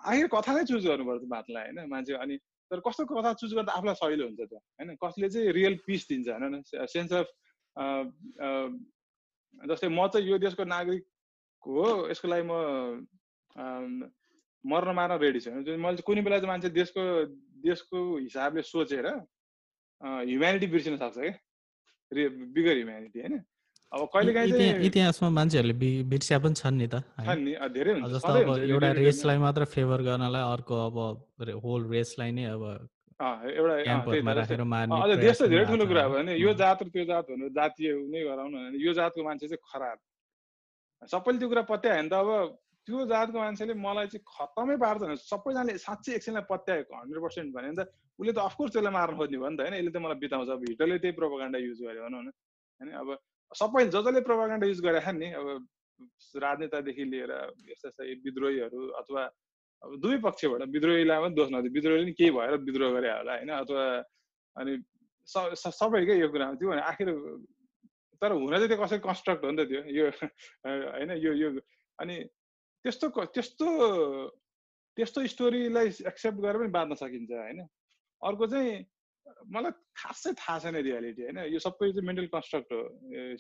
[0.06, 2.14] आखिर कथा नै चुज गर्नुपर्छ बाँच्नलाई होइन मान्छे?
[2.14, 2.38] अनि
[2.72, 4.96] तर कस्तो कथा चुज गर्दा आफूलाई सहिलो हुन्छ त होइन?
[4.96, 6.62] कसले चाहिँ रियल पिस दिन्छ होइन?
[6.88, 7.28] सेन्स अफ
[9.70, 11.04] जस्तै म चाहिँ यो देशको नागरिक
[11.64, 12.54] हो यसको लागि म
[14.66, 17.04] मर्न मार्न रेडी छु मैले कुनै बेला चाहिँ मान्छे देशको
[17.66, 19.06] देशको हिसाबले सोचेर
[20.02, 21.34] ह्युम्यानिटी बिर्सिन सक्छ क्या?
[22.56, 23.36] बिगर ह्युम्यानिटी होइन?
[23.92, 25.76] अब कहिले काहीँ इतिहासमा मान्छेहरूले
[26.12, 26.96] बिर्स्या पनि छन् नि त
[27.76, 30.96] धेरै हुन्छ जस्तो अब एउटा रेसलाई मात्र फेभर गर्नलाई अर्को अब
[31.64, 32.64] होल रेसलाई नै अब
[33.22, 38.22] एउटा देश त धेरै ठुलो कुरा भने यो जात र त्यो जात भन्नु जातीय नै
[38.32, 39.98] गराउनु यो जातको मान्छे चाहिँ खराब।
[41.12, 42.30] सबैले त्यो कुरा पत्यायो भने त अब
[42.88, 47.74] त्यो जातको मान्छेले मलाई चाहिँ खत्तमै पार्छ भने सबैजनाले साँच्चै एकछिनलाई पत्याएको हन्ड्रेड पर्सेन्ट भने
[47.78, 47.82] त।
[48.20, 49.76] उसले त अफकोर्स त्यसलाई मार्नु खोज्ने भयो नि त होइन?
[49.80, 52.30] यसले त मलाई बिताउँछ। अब हिटरले त्यही प्रोपागान्डा युज गर्यो भनौँ न
[52.82, 52.90] होइन?
[53.02, 53.10] अब
[53.52, 55.48] सबै ज जसले प्रोपागान्डा युज गरेका नि अब
[56.42, 57.32] राजनेतादेखि लिएर
[57.70, 59.24] यस्ता यस्ता विद्रोहीहरू अथवा
[59.82, 63.52] अब दुवै पक्षबाट विद्रोहीलाई पनि दोष नदियो विद्रोहीले पनि केही भएर विद्रोह गरे होला होइन?
[63.62, 63.84] अथवा
[64.56, 64.74] अनि
[65.28, 67.10] सबैकै यो कुरा त्यो भने आखिर
[68.22, 70.06] तर हुन चाहिँ त्यो कसरी कन्स्ट्रक्ट हो नि त त्यो। यो
[70.66, 71.12] होइन?
[71.26, 71.50] यो यो
[72.00, 72.16] अनि
[72.86, 73.68] त्यस्तो त्यस्तो
[74.98, 77.60] त्यस्तो स्टोरीलाई एक्सेप्ट गरेर पनि बाँध्न सकिन्छ होइन?
[78.22, 78.72] अर्को चाहिँ
[79.54, 81.38] मलाई खासै थाहा छैन रियालिटी होइन?
[81.54, 82.82] यो सबै चाहिँ मेन्टल कन्स्ट्रक्ट हो।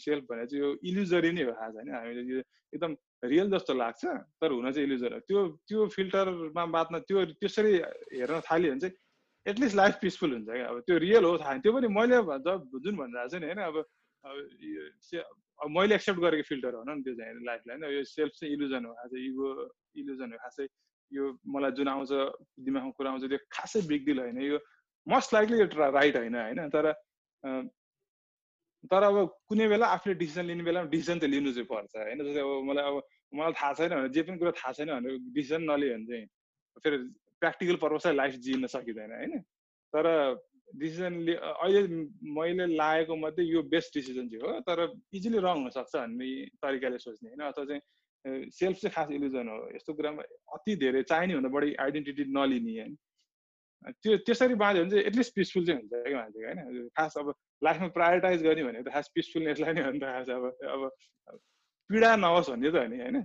[0.04, 2.40] सेल्फ भनेर चाहिँ यो इल्युजरी नै हो थाहा छैन हामीले यो
[2.74, 2.92] एकदम
[3.26, 4.04] रियल जस्तो लाग्छ
[4.42, 7.74] तर हुन चाहिँ इल्युजर हो। त्यो त्यो फिल्टरमा बाँध्न त्यो त्यसरी
[8.16, 8.96] हेर्न थाल्यो भने चाहिँ
[9.46, 13.30] एटलिस्ट लाइफ पिसफुल हुन्छ क्या। अब त्यो रियल हो थाहा त्यो पनि मैले जुन भनिरहेको
[13.32, 13.62] छु नि होइन?
[13.70, 13.76] अब
[15.70, 18.94] मैले एक्सेप्ट गरेको फिल्टर हो नि त्यो चाहिँ लाइफलाई होइन। यो सेल्फ चाहिँ इल्युजन हो
[18.94, 19.48] खासै इगो
[19.96, 20.66] इल्युजन हो खासै
[21.12, 22.12] यो मलाई जुन आउँछ
[22.66, 24.58] दिमागमा कुरा आउँछ त्यो खासै बिग डिल होइन। यो
[25.08, 26.86] मोस्ट लाइकली यो राइट होइन होइन। तर
[28.92, 29.16] तर अब
[29.50, 32.18] कुनै बेला आफूले डिसिजन लिने बेलामा डिसिजन त लिनु चाहिँ पर्छ होइन?
[32.26, 32.96] जस्तै अब मलाई अब
[33.34, 36.26] मलाई थाहा छैन भने जे पनि कुरा थाहा छैन भने डिसिजन नलियो भने चाहिँ
[36.82, 36.98] फेरि
[37.42, 39.34] प्र्याक्टिकल पर्पजलाई लाइफ जिइन सकिँदैन होइन?
[39.94, 40.06] तर
[40.76, 41.82] डिसिजन लि अहिले
[42.32, 44.80] मैले लागेको मध्ये यो बेस्ट डिसिजन चाहिँ हो तर
[45.14, 46.30] इजिली रङ हुनसक्छ भन्ने
[46.62, 47.82] तरिकाले सोच्ने होइन अथवा चाहिँ
[48.52, 52.96] सेल्फ चाहिँ खास इल्युजन हो। यस्तो कुरामा अति धेरै चाहिने भन्दा बढी आइडेन्टिटी नलिने होइन।
[53.92, 57.88] त्यो त्यसरी बाँध्यो भने चाहिँ एटलिस्ट पिसफुल चाहिँ हुन्छ क्या मान्छेको होइन। खास अब लाइफमा
[57.88, 60.82] प्रायोरिटाइज गर्ने भनेको त खास पिसफुलनेसलाई नै हो नि खास अब अब
[61.90, 63.18] पीडा नहोस् भन्ने त हो नि होइन?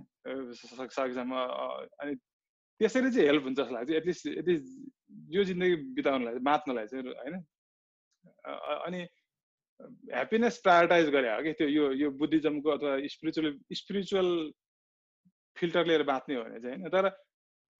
[0.89, 1.33] सकेसम्म
[2.01, 2.13] अनि
[2.79, 4.91] त्यसरी चाहिँ हेल्प हुन्छ जस्तो लाग्छ एटलिस्ट एटलिस्ट
[5.35, 7.35] यो जिन्दगी बिताउनलाई बाँच्नलाई चाहिँ होइन?
[8.85, 9.07] अनि
[10.13, 14.29] ह्याप्पिनेस प्रायोरिटाइज गरे हो कि त्यो यो यो बुद्धिज्मको अथवा स्पिरिचुअल स्पिरिचुअल
[15.57, 16.89] फिल्टर लिएर बाँच्ने हो भने चाहिँ होइन?
[16.89, 17.09] तर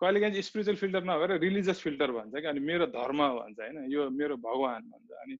[0.01, 3.91] कहिले काहीँ स्पिरिचुअल फिल्टर नभएर रिलिजियस फिल्टर भन्छ कि अनि मेरो धर्म भन्छ होइन?
[3.91, 5.37] यो मेरो भगवान् भन्छ अनि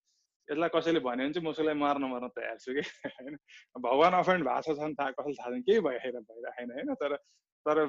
[0.49, 2.81] यसलाई कसैले भन्यो भने चाहिँ म उसलाई मार्न मार्न तयार छु कि
[3.21, 3.37] होइन?
[3.77, 6.93] भगवान् अफेन्ड भएको छ थाहा कसैले थाहा छैन केही भइरहेन भइरहेन होइन?
[6.93, 7.17] तर
[7.65, 7.85] तर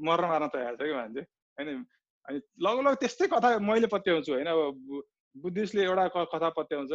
[0.00, 1.20] मर्न मार्न तयार छ कि मान्छे?
[1.58, 1.84] होइन?
[2.28, 4.46] अनि लगभग त्यस्तै कथा मैले पत्याउँछु होइन?
[4.46, 5.02] अब
[5.36, 6.92] बुद्धिस्टले एउटा कथा पत्याउँछ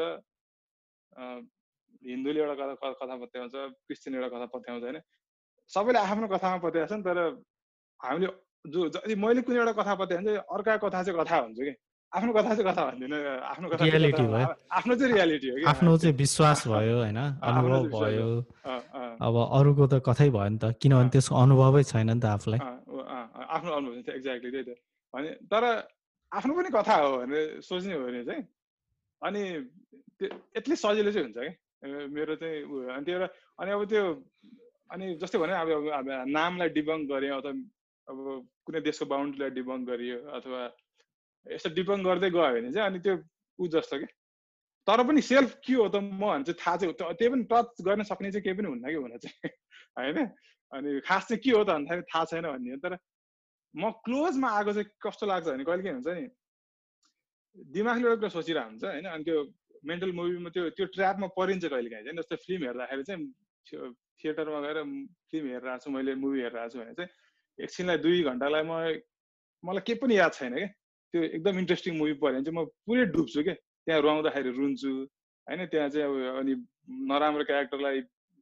[2.05, 4.99] हिन्दूले एउटा कथा कथा पत्याउँछ क्रिस्चियन एउटा कथा पत्याउँछ होइन?
[5.71, 7.19] सबैले आफ्नो कथामा पत्याउँछ नि तर
[7.99, 8.27] हामीले
[8.65, 11.75] जो जति मैले कुनै एउटा कथा पत्याए भने चाहिँ अर्काको कथा चाहिँ कथा भन्छु कि?
[12.11, 13.85] आफ्नो कथा चाहिँ कथा भन्दिनँ आफ्नो कथा
[14.71, 17.17] आफ्नो चाहिँ रियालिटी हो कि आफ्नो चाहिँ विश्वास भयो होइन?
[17.47, 18.29] अनुभव भयो।
[19.21, 22.59] अब अरूको त कथै भयो नि त किनभने त्यसको अनुभवै छैन नि त आफूलाई।
[23.55, 24.69] आफ्नो अनुभव एक्ज्याक्टली त्यही त।
[25.13, 25.63] अनि तर
[26.31, 28.43] आफ्नो पनि कथा हो भनेर सोच्ने हो भने चाहिँ
[29.21, 29.41] अनि
[30.19, 30.27] त्यो
[30.57, 31.51] एटलिस्ट सजिलो चाहिँ हुन्छ कि?
[32.13, 33.17] मेरो चाहिँ उयो अनि त्यो
[33.59, 34.03] अनि अब त्यो
[34.91, 37.51] अनि जस्तै भने अब अब नामलाई डिबङ्क गरेँ अथवा
[38.07, 38.17] अब
[38.65, 40.61] कुनै देशको बााउन्ड्रीलाई डिबङ्क गरियो अथवा
[41.45, 43.15] यस्तो डिबङ्क गर्दै गयो भने चाहिँ अनि त्यो
[43.59, 44.07] ऊ जस्तो कि?
[44.87, 48.03] तर पनि सेल्फ के हो त म भने चाहिँ थाहा चाहिँ त्यही पनि टच गर्न
[48.03, 49.51] सक्ने चाहिँ केही पनि हुन्न कि हुन चाहिँ
[49.97, 50.17] होइन?
[50.71, 52.97] अनि खास चाहिँ के हो त भन्दाखेरि थाहा छैन भन्ने तर
[53.75, 56.25] म क्लोजमा आएको चाहिँ कस्तो लाग्छ भने कहिले के हुन्छ नि
[57.73, 59.05] दिमागले एउटा कुरा सोचिरहेको हुन्छ होइन?
[59.05, 59.37] अनि त्यो
[59.85, 64.83] मेन्टल मुभीमा त्यो त्यो ट्र्यापमा परिन्छ कहिले काहीँ चाहिँ जस्तै फिल्म हेर्दाखेरि चाहिँ थिएटरमा गएर
[65.31, 67.11] फिल्म हेरिरहेको छु मैले मुभी हेरिरहेको छु भने चाहिँ
[67.59, 68.73] एकछिनलाई दुई घन्टालाई म
[69.63, 70.67] मलाई केही पनि याद छैन क्या
[71.13, 73.55] त्यो एकदम इन्ट्रेस्टिङ मुभी पऱ्यो भने चाहिँ म पुरै डुब्छु क्या
[73.87, 74.91] त्यहाँ रुवाउँदाखेरि रुन्छु।
[75.47, 76.53] होइन त्यहाँ चाहिँ अब अनि
[77.07, 77.97] नराम्रो क्यारेक्टरलाई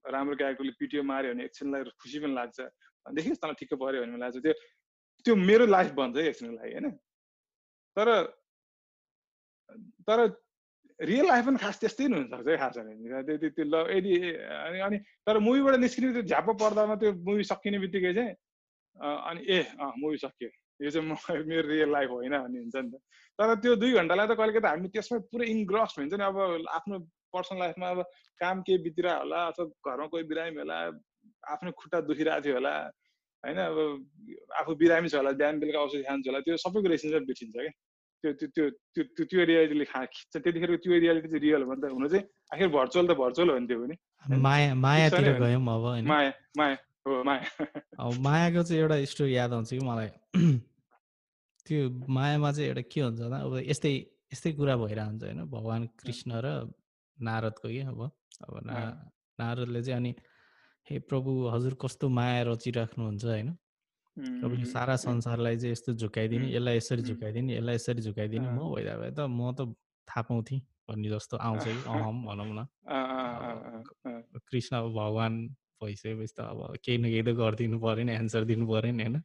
[0.06, 2.58] राम्रो क्यारेक्टरले पिटियो माऱ्यो भने एकछिनलाई खुसी पनि लाग्छ।
[3.06, 4.54] भनेदेखि तँलाई ठिक्क पऱ्यो भने लाग्छ। त्यो
[5.26, 6.90] त्यो मेरो लाइफ बन्छ है एकछिनको लागि होइन?
[7.98, 8.08] तर
[10.08, 10.20] तर
[11.00, 14.14] रियल लाइफ पनि खास त्यस्तै नै हुनसक्छ है खास त्यो त्यो ल यदि
[14.66, 18.34] अनि अनि तर मुभीबाट निस्किने त्यो झ्याप पर्दामा त्यो मुभी सकिने बित्तिकै चाहिँ
[19.30, 21.16] अनि ए अँ मुभी सकियो। यो चाहिँ म
[21.50, 22.96] मेरो रियल लाइफ होइन भन्ने हुन्छ नि त।
[23.40, 26.38] तर त्यो दुई घन्टालाई त कहिले त हामी त्यसमै पुरै इन्ग्रस्ट हुन्छ नि। अब
[26.78, 27.00] आफ्नो
[27.32, 28.00] पर्सनल लाइफमा अब
[28.42, 30.78] काम केही बितिरह होला अथवा घरमा कोही बिरामी होला
[31.56, 32.74] आफ्नो खुट्टा दुखिरहेको थियो होला
[33.44, 33.60] होइन?
[33.70, 33.78] अब
[34.60, 37.74] आफू बिरामी छ होला बिहान बेलुका औषधि खान्छ होला त्यो सबैको रेसिन्स बिर्सिन्छ क्या।
[38.24, 42.08] त्यो त्यो त्यो त्यो त्यो रियालिटीले खा खिच्छ। त्यतिखेर त्यो रियालिटी चाहिँ रियल भन्दा हुनु
[42.10, 46.76] चाहिँ आखिर भर्चुअल त भर्चुअल हो नि माया मायातिर गयौँ अब माया माया।
[48.20, 50.10] मायाको चाहिँ एउटा स्टोरी याद आउँछ कि मलाई?
[51.66, 53.92] त्यो मायामा चाहिँ एउटा के हुन्छ भन्दा अब यस्तै
[54.34, 56.48] यस्तै कुरा भइरहेको हुन्छ होइन भगवान् कृष्ण र
[57.18, 58.00] नारदको कि अब
[58.46, 58.54] अब
[59.40, 60.12] नारदले चाहिँ अनि
[60.88, 63.50] हे प्रभु हजुर कस्तो माया रचिराख्नुहुन्छ होइन?
[64.18, 69.12] यो सारा संसारलाई चाहिँ यस्तो झुकाइदिने यसलाई यसरी झुकाइदिने यसलाई यसरी झुकाइदिने म भइदा भए
[69.12, 69.60] त म त
[70.08, 72.66] थाहा पाउँथेँ भन्ने जस्तो आउँछ कि अहम भनौँ न।
[74.50, 75.36] कृष्ण भगवान्
[75.82, 79.18] भइसकेपछि त अब केही न केही त गरिदिनु पऱ्यो नि एन्सर दिनु पऱ्यो नि होइन?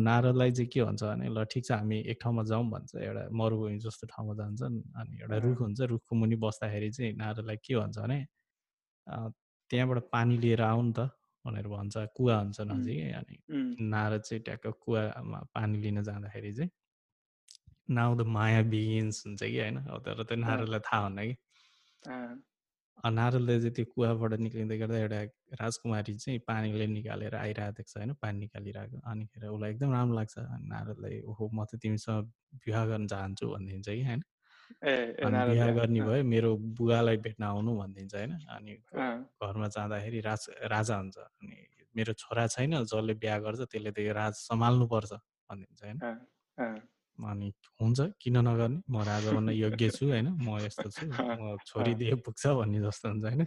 [0.00, 3.78] नारदलाई चाहिँ के भन्छ भने ल ठिक छ हामी एक ठाउँमा जाउँ भन्छ एउटा मरुभूमि
[3.78, 8.18] जस्तो ठाउँमा जान्छन् अनि एउटा रुख हुन्छ रुखको मुनि बस्दाखेरि चाहिँ नारदलाई के भन्छ भने
[9.70, 11.10] त्यहाँबाट पानी लिएर आऊ नि त
[11.44, 13.36] भनेर भन्छ कुवा हुन्छ नजिकै अनि
[13.92, 16.70] नारद चाहिँ ट्याक्क कुवामा पानी लिन जाँदाखेरि चाहिँ
[17.90, 19.76] नाउ द माया बिगिन्स हुन्छ कि होइन?
[20.02, 21.34] तर त्यो नारदलाई थाहा हुन्न कि?
[23.04, 25.20] नारदले चाहिँ त्यो कुवाबाट निक्लिँदै गर्दा एउटा
[25.60, 30.34] राजकुमारी चाहिँ पानीले निकालेर आइरहेको देख्छ होइन पानी निकालिरहेको अनिखेर उसलाई एकदम राम्रो लाग्छ
[30.72, 32.32] नारदलाई ओहो म त तिमीसँग
[32.66, 34.22] विवाह गर्न चाहन्छु भनिदिन्छ कि होइन?
[35.22, 38.32] अनि बिहा गर्ने भयो मेरो बुवालाई भेट्न आउनु भनिदिन्छ होइन?
[38.48, 38.74] अनि
[39.38, 41.56] घरमा जाँदाखेरि राज राजा हुन्छ। अनि
[41.94, 45.12] मेरो छोरा छैन जसले बिहा गर्छ त्यसले त यो राज सम्हाल्नुपर्छ
[45.50, 45.98] भनिदिन्छ होइन?
[47.18, 48.82] अनि हुन्छ किन नगर्ने?
[48.90, 50.28] म राजा बन्न योग्य छु होइन?
[50.36, 51.06] म यस्तो छु
[51.40, 53.42] म छोरी दिए पुग्छ भन्ने जस्तो हुन्छ होइन?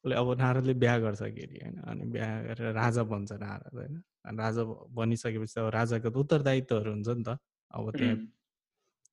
[0.00, 1.76] उसले अब नारदले बिहा गर्छ केरी होइन?
[1.84, 4.02] अनि बिहा गरेर राजा बन्छ नारद होइन?
[4.38, 4.62] राजा
[4.96, 7.36] बनिसकेपछि अब राजाको त उत्तरदायित्वहरू हुन्छ नि त।
[7.70, 8.16] अब त्यहाँ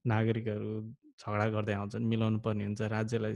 [0.05, 0.71] नागरिकहरू
[1.19, 3.33] झगडा गर्दै आउँछन् मिलाउनु पर्ने हुन्छ राज्यलाई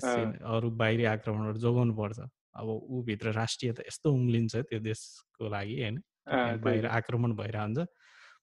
[0.56, 2.19] अरू बाहिरी आक्रमणहरू जोगाउनु पर्छ।
[2.56, 5.97] अब ऊभित्र राष्ट्रियता यस्तो उम्लिन्छ त्यो देशको लागि होइन?
[6.63, 7.80] बाहिर आक्रमण भइरहेको हुन्छ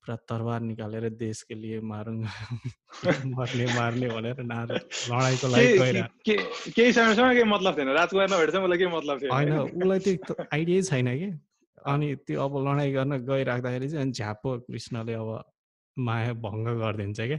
[0.04, 2.14] पुरा तरबार निकालेर देशको लिए मारौँ
[3.38, 6.06] मर्ने मार्ने भनेर नार लडाइँको लागि
[6.76, 10.82] केही समयसम्म केही मतलब थिएन राजकुमार नभेट्छ मलाई केही मतलब थिएन। होइन उसलाई त्यो आइडियै
[10.82, 11.30] छैन कि।
[11.78, 15.30] अनि त्यो अब लडाइँ गर्न गइराख्दाखेरि चाहिँ अनि झ्याप्पो कृष्णले अब
[15.96, 17.38] माया भङ्ग गरिदिन्छ क्या।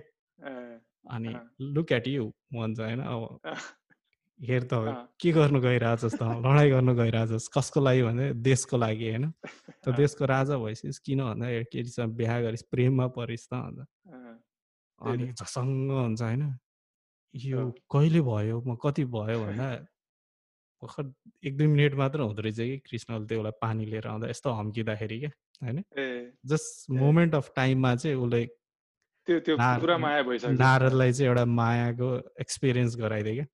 [1.15, 1.35] अनि
[1.75, 3.21] लुक एट यु भन्छ होइन अब
[4.39, 4.73] हेर त
[5.19, 9.25] के गर्नु गइरहेछस् त लडाइँ गर्नु गइरहेछस् कसको लागि भने देशको लागि होइन?
[9.83, 13.79] त देशको राजा भइसकिस् किन भन्दा केटीसँग बिहा गरिस् प्रेममा परिस् त अन्त।
[15.01, 16.43] अनि झसङ्ग हुन्छ होइन?
[17.35, 17.59] यो
[17.91, 19.67] कहिले भयो म कति भयो भन्दा
[20.81, 24.49] भर्खर एक दुई मिनट मात्र हुँदो रहेछ कि कृष्णले त्यो उसलाई पानी लिएर आउँदा यस्तो
[24.51, 25.83] हम्किँदाखेरि क्या होइन?
[26.45, 28.45] जस्ट मोमेन्ट अफ टाइममा चाहिँ उसले
[29.27, 32.09] त्यो त्यो पुरा माया भइसक्यो। नारदलाई चाहिँ एउटा मायाको
[32.41, 33.45] एक्सपिरियन्स गराइदियो क्या।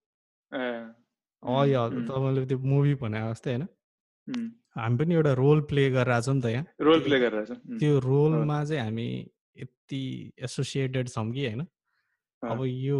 [0.55, 3.67] अँ तपाईँले त्यो मुभी भने जस्तै होइन।
[4.75, 8.57] हामी पनि एउटा रोल प्ले गरिरहेको छौँ नि त यहाँ। रोल प्ले गरिरहेको त्यो रोलमा
[8.65, 9.07] चाहिँ हामी
[9.61, 10.01] यति
[10.47, 11.61] एसोसिएटेड छौँ कि होइन।
[12.43, 12.97] अब यो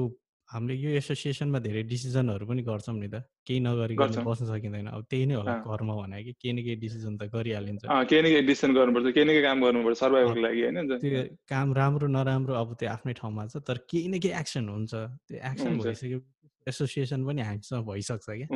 [0.50, 5.26] हामीले यो एसोसिएसनमा धेरै डिसिजनहरू पनि गर्छौँ नि त। केही नगरिकन बस्न सकिँदैन। अब त्यही
[5.26, 8.72] नै होला कर्म भने कि केही न केही डिसिजन त गरिहालिन्छ। केही न केही डिसिजन
[8.78, 12.89] गर्नुपर्छ केही न केही काम गर्नुपर्छ सर्भाइभको लागि होइन त्यो काम राम्रो नराम्रो अब त्यो
[12.94, 16.20] आफ्नै ठाउँमा छ तर केही न केही एक्सन हुन्छ। त्यो एक्सन भइसक्यो
[16.67, 18.47] एसोसिएसन पनि हामीसँग भइसक्छ क्या।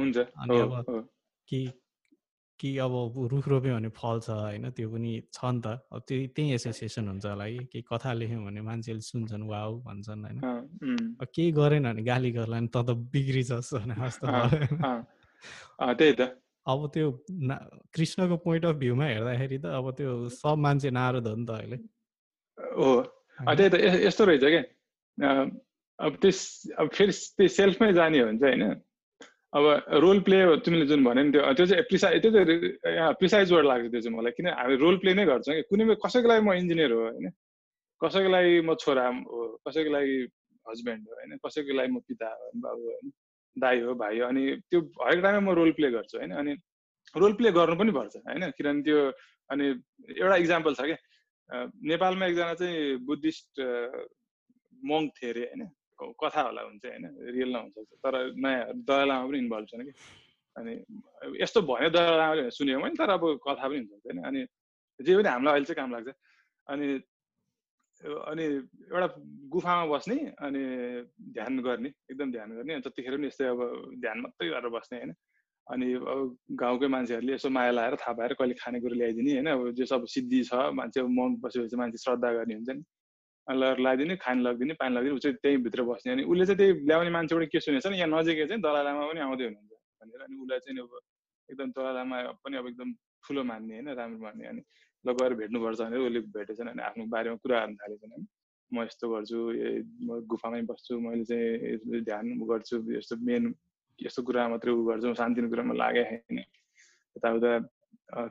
[0.42, 0.74] अनि अब
[1.50, 1.68] केही
[2.60, 2.92] कि अब
[3.32, 7.26] रुख रोप्यो भने फल्छ होइन त्यो पनि छ नि त। अब त्यो त्यही एसोसिएसन हुन्छ
[7.26, 10.40] होला कि। केही कथा लेख्यौँ भने मान्छेले सुन्छन् वाउ भन्छन् होइन।
[11.24, 14.28] केही गरेन भने गाली गर्ला नि त त बिग्रिछस् भने जस्तो
[15.96, 16.22] त्यही त।
[16.68, 17.08] अब त्यो
[17.96, 21.78] कृष्णको पोइन्ट अफ भ्यूमा हेर्दाखेरि त अब त्यो सब मान्छे नारद हो नि त अहिले।
[22.76, 22.92] हो।
[23.40, 24.64] त्यही त। यस्तो रहेछ क्या
[26.00, 26.40] अब त्यस
[26.80, 28.82] अब फेरि त्यो सेल्फमै जाने हो भने चाहिँ होइन?
[29.54, 29.64] अब
[30.04, 33.92] रोल प्ले तिमीले जुन भन्यो नि त्यो त्यो चाहिँ प्रिसाइ त्यो चाहिँ प्रिसाइज वर्ड लाग्छ
[33.92, 35.64] त्यो चाहिँ मलाई किन हामी रोल प्ले नै गर्छौँ कि?
[35.70, 37.30] कुनै कसैको लागि म इन्जिनियर हो होइन?
[38.02, 40.16] कसैको लागि म छोरा हो कसैको लागि
[40.66, 41.38] हस्बेन्ड हो होइन?
[41.46, 43.12] कसैको लागि म पिता हो बाबु होइन
[43.58, 46.32] दाई हो भाइ हो अनि त्यो हरेक टाइममा म रोल प्ले गर्छु होइन?
[46.32, 46.54] अनि
[47.16, 48.50] रोल प्ले गर्नु पनि पर्छ होइन?
[48.58, 49.00] किनभने त्यो
[49.50, 49.66] अनि
[50.22, 53.62] एउटा इक्जाम्पल छ क्या नेपालमा एकजना चाहिँ बुद्धिस्ट
[54.86, 55.68] मङ्क थियो अरे होइन?
[56.00, 59.94] कथा होला हुन्छ होइन रियल नहुन्छ तर नयाँ दया लामा पनि इन्भल्भ छैन कि।
[60.56, 60.74] अनि
[61.42, 64.46] यस्तो भयो दया लामाले सुनेको मैले तर अब कथा पनि हुन्छ होइन। अनि
[65.00, 66.10] जे पनि हामीलाई अहिले चाहिँ काम लाग्छ।
[66.68, 66.88] अनि
[68.00, 69.08] अनि एउटा
[69.54, 70.62] गुफामा बस्ने अनि
[71.36, 73.60] ध्यान गर्ने एकदम ध्यान गर्ने। जतिखेर पनि यस्तै अब
[74.00, 75.14] ध्यान मात्रै गरेर बस्ने होइन।
[75.68, 79.86] अनि अब गाउँकै मान्छेहरूले यसो माया लाएर थाहा पाएर कहिले खानेकुरो ल्याइदिने होइन। अब जो
[79.86, 82.84] सब सिद्धि छ मान्छे मन बसेपछि मान्छे श्रद्धा गर्ने हुन्छ नि।
[83.50, 87.10] लगाइदिने खान लगिदिने पानी लगिदिने ऊ चाहिँ त्यहीँ भित्र बस्ने। अनि उसले चाहिँ त्यही ल्याउने
[87.18, 90.60] मान्छेबाट के सुनेछ नि यहाँ नजिकै चाहिँ दलाइ लामा पनि आउँदै हुनुहुन्छ भनेर। अनि उसलाई
[90.66, 90.92] चाहिँ अब
[91.50, 92.90] एकदम दलाइ लामा पनि अब एकदम
[93.26, 94.62] ठुलो मान्ने होइन राम्रो मान्ने। अनि
[95.06, 98.26] ल गएर भेट्नुपर्छ भनेर उसले भेटेछन् अनि आफ्नो बारेमा कुरा गर्न थालेछन् होइन।
[98.72, 99.38] म यस्तो गर्छु
[100.06, 103.44] म गुफामै बस्छु मैले चाहिँ ध्यान गर्छु यस्तो मेन
[104.00, 106.38] यस्तो कुरा मात्रै उ गर्छु शान्तिको कुरामा लागेको छैन
[107.18, 107.52] यताउता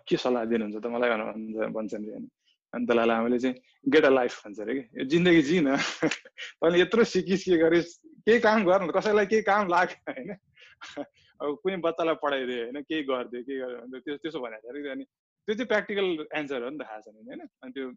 [0.06, 2.37] के सल्लाह दिनुहुन्छ त मलाई भनेर भन्छन् अरे
[2.72, 3.56] अनि दलाइ लामाले चाहिँ
[3.88, 5.04] गेट अ लाइफ भन्छ अरे कि?
[5.04, 5.76] जिन्दगी जिन।
[6.60, 10.36] तैँले यत्रो सिकिस् के गरिस् केही काम गर न कसैलाई केही काम लाग्यो होइन?
[11.40, 15.54] अब कुनै बच्चालाई पढाइदियो होइन केही गरिदियो केही गर्यो त्यो त्यसो भनेको छ अनि त्यो
[15.54, 17.40] चाहिँ प्र्याक्टिकल एन्सर हो नि त थाहा छ होइन?
[17.62, 17.88] अनि त्यो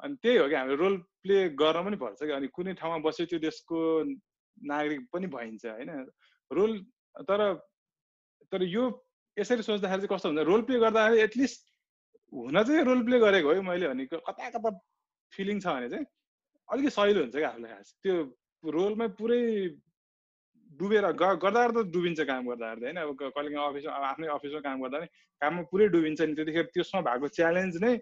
[0.00, 2.32] अनि त्यही हो कि हामीले रोल प्ले गर्न पनि पर्छ कि?
[2.32, 3.80] अनि कुनै ठाउँमा बस्यो त्यो देशको
[4.56, 5.90] नागरिक पनि भइन्छ होइन?
[6.50, 6.78] रोल
[7.24, 7.44] तर
[8.52, 8.84] तर यो
[9.36, 10.44] यसरी सोच्दाखेरि चाहिँ कस्तो हुन्छ?
[10.44, 11.67] रोल प्ले गर्दाखेरि एटलिस्ट
[12.32, 14.70] हुन चाहिँ रोल प्ले गरेको है मैले भने कता कता
[15.32, 16.06] फिलिङ छ भने चाहिँ
[16.68, 18.14] अलिकति सहिलो हुन्छ क्या आफूलाई खास। त्यो
[18.64, 19.42] रोलमै पुरै
[20.80, 24.60] डुबेर गर्दा गर्दा डुबिन्छ काम गर्दा गर्दा होइन। अब कहिले काहीँ अफिसमा अब आफ्नै अफिसमा
[24.66, 25.06] काम गर्दा नि
[25.42, 27.92] काममा पुरै डुबिन्छ नि। त्यतिखेर त्यसमा भएको च्यालेन्ज नै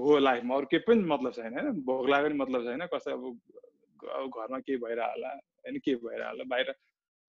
[0.00, 1.68] हो लाइफमा। अरू केही पनि मतलब छैन होइन।
[2.10, 3.24] लाग्यो पनि मतलब छैन। कसै अब
[4.32, 6.74] घरमा के भइरह होला होइन के भइरह होला बाहिर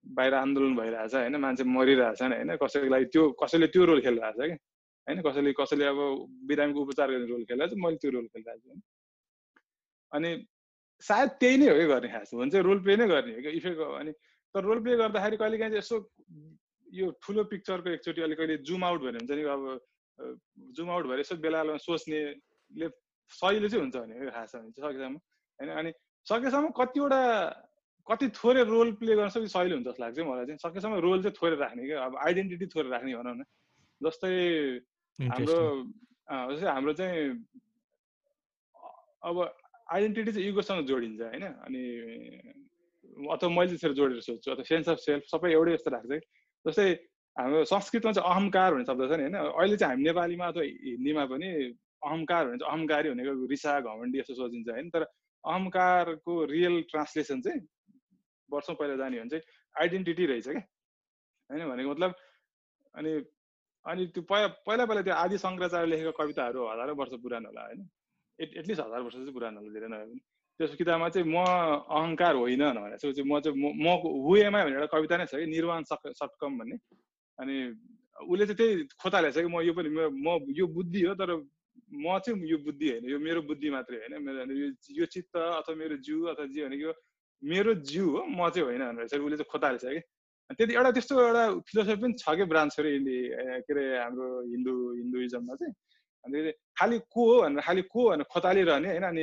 [0.06, 4.56] बाहिर आन्दोलन भइरहेछ होइन। मान्छे मरिरहेछन् होइन। कसैको लागि त्यो कसैले त्यो रोल खेलिरहेछ क्या।
[5.06, 6.00] होइन कसैले कसैले अब
[6.48, 8.80] बिरामीको उपचार गर्ने रोल खेलिरहेको छ मैले त्यो रोल खेलिरहेको छु
[10.12, 10.30] अनि
[11.02, 13.80] सायद त्यही नै हो कि गर्ने खास चाहिँ रोल प्ले नै गर्ने हो कि इफेक्ट
[14.00, 14.12] अनि
[14.54, 15.96] तर रोल प्ले गर्दाखेरि कहिले काहीँ चाहिँ यसो
[16.86, 19.62] यो ठुलो पिक्चरको एकचोटि अलिक कहिले जुम आउट भयो भने हुन्छ नि अब
[20.76, 22.88] जुम आउट भएर यसो बेला बेलामा सोच्नेले
[23.32, 25.16] सहिलो चाहिँ हुन्छ भने खास भने चाहिँ सकेसम्म
[25.58, 25.92] होइन अनि
[26.26, 27.20] सकेसम्म कतिवटा
[28.06, 31.36] कति थोरै रोल प्ले गर्न सक्यो सहिलो हुन्छ जस्तो लाग्छ मलाई चाहिँ। सकेसम्म रोल चाहिँ
[31.42, 33.44] थोरै राख्ने क्या अब आइडेन्टिटी थोरै राख्ने भनौँ न
[34.00, 34.32] जस्तै
[35.18, 35.58] हाम्रो
[36.52, 37.20] जस्तै हाम्रो चाहिँ
[39.22, 39.36] अब
[39.92, 41.44] आइडेन्टिटी चाहिँ इगोसँग जोडिन्छ होइन?
[41.66, 41.82] अनि
[43.30, 46.20] अथवा मैले त्यसरी जोडेर सोध्छु अथवा सेन्स अफ सेल्फ सबै एउटै जस्तो लाग्छ
[46.64, 46.86] जस्तै
[47.36, 49.36] हाम्रो संस्कृतमा चाहिँ अहङ्कार भन्ने शब्द छ नि होइन?
[49.36, 51.48] अहिले चाहिँ हामी नेपालीमा अथवा हिन्दीमा पनि
[52.02, 54.88] अहङ्कार भने चाहिँ अहङ्कारी भनेको रिसा घमण्डी जस्तो सोचिन्छ होइन?
[54.90, 55.02] तर
[55.44, 57.60] अहङ्कारको रियल ट्रान्सलेसन चाहिँ
[58.48, 59.44] वर्षौँ पहिला जाने भने चाहिँ
[59.76, 60.64] आइडेन्टिटी रहेछ क्या?
[61.50, 62.12] होइन भनेको मतलब
[62.94, 63.12] अनि
[63.86, 67.80] अनि त्यो पहिला पहिला पहिला त्यो आदि शङ्कराचार्य लेखेको कविताहरू हजारौँ वर्ष पुरानो होला होइन?
[68.38, 70.20] एट एटलिस्ट हजार वर्ष चाहिँ पुरानो होला धेरै नभए पनि।
[70.60, 71.38] त्यस किताबमा चाहिँ म
[71.90, 73.86] अहङ्कार होइन भनेर चाहिँ म चाहिँ म
[74.26, 76.76] हुएमा भनेर एउटा कविता नै छ कि निर्वाण सक भन्ने।
[77.38, 77.56] अनि
[78.30, 81.30] उसले चाहिँ त्यही खोतालेछ कि म यो पनि म यो बुद्धि हो तर
[81.92, 85.96] म चाहिँ यो बुद्धि होइन यो मेरो बुद्धि मात्रै होइन। मेरो यो चित्त अथवा मेरो
[86.06, 86.92] जिउ अथवा जे भनेको
[87.42, 90.00] मेरो जिउ हो म चाहिँ होइन भनेर उसले चाहिँ खोतालेछ कि।
[90.58, 92.90] त्यति एउटा त्यस्तो एउटा फिलोसफी पनि छ कि ब्रान्च अरे
[93.66, 95.74] के अरे हाम्रो हिन्दू हिन्दुइजममा चाहिँ।
[96.24, 99.04] अनि खालि को हो भनेर खालि को भनेर खोतालिरहने होइन?
[99.12, 99.22] अनि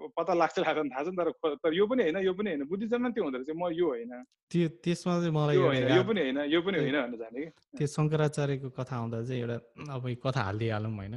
[0.00, 1.28] पत्ता लाग्छ लाग्छ थाहा छ नि तर
[1.60, 4.12] तर यो पनि होइन यो पनि होइन। बुद्धिज्ममा त्यो हुँदो रहेछ। म यो होइन।
[4.50, 8.68] त्यो त्यसमा चाहिँ मलाई यो पनि होइन यो पनि होइन भनेर जाने कि। त्यो शङ्कराचार्यको
[8.78, 9.56] कथा आउँदा चाहिँ एउटा
[9.94, 11.14] अब कथा हालिदिइहालौँ होइन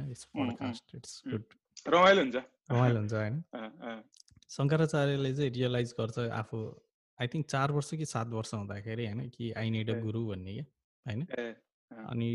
[1.88, 2.36] रमाइलो हुन्छ।
[2.70, 3.36] रमाइलो हुन्छ होइन?
[4.56, 6.58] शङ्कराचार्यले चाहिँ रियलाइज गर्छ आफू
[7.18, 10.52] आई थिङ्क चार वर्ष कि सात वर्ष हुँदाखेरि होइन कि आई निड अ गुरु भन्ने
[10.54, 10.66] क्या
[11.06, 11.20] होइन?
[11.90, 12.28] अनि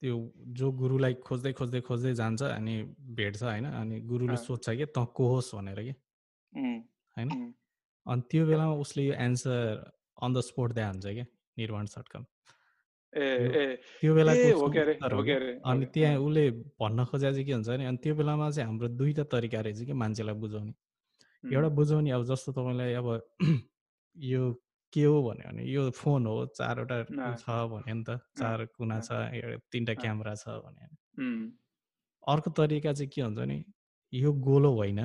[0.00, 0.16] त्यो
[0.58, 2.74] जो गुरुलाई खोज्दै खोज्दै खोज्दै जान्छ अनि
[3.18, 5.54] भेट्छ होइन अनि गुरुले सोध्छ कि त को होस्?
[5.54, 5.94] भनेर कि
[7.16, 7.28] होइन?
[8.06, 9.84] अनि त्यो बेलामा उसले यो एन्सर
[10.22, 11.26] अन द स्पोट दिए हुन्छ क्या
[11.58, 12.24] निर्माण सटकम
[14.00, 14.68] त्यो बेलाको
[15.64, 16.44] अनि त्यहाँ उसले
[16.80, 19.92] भन्न खोजे चाहिँ के हुन्छ भने अनि त्यो बेलामा चाहिँ हाम्रो दुईवटा तरिका रहेछ कि
[19.92, 20.72] मान्छेलाई बुझाउने।
[21.44, 23.08] एउटा बुझाउने अब जस्तो तपाईँलाई अब
[24.32, 24.42] यो
[24.92, 26.96] के हो भन्यो भने यो फोन हो चारवटा
[27.38, 29.10] छ भन्यो नि त चार कुना छ
[29.70, 30.88] तिनवटा क्यामेरा छ भन्यो
[32.26, 33.64] अर्को तरिका चाहिँ के हुन्छ भने
[34.12, 35.00] यो गोलो होइन।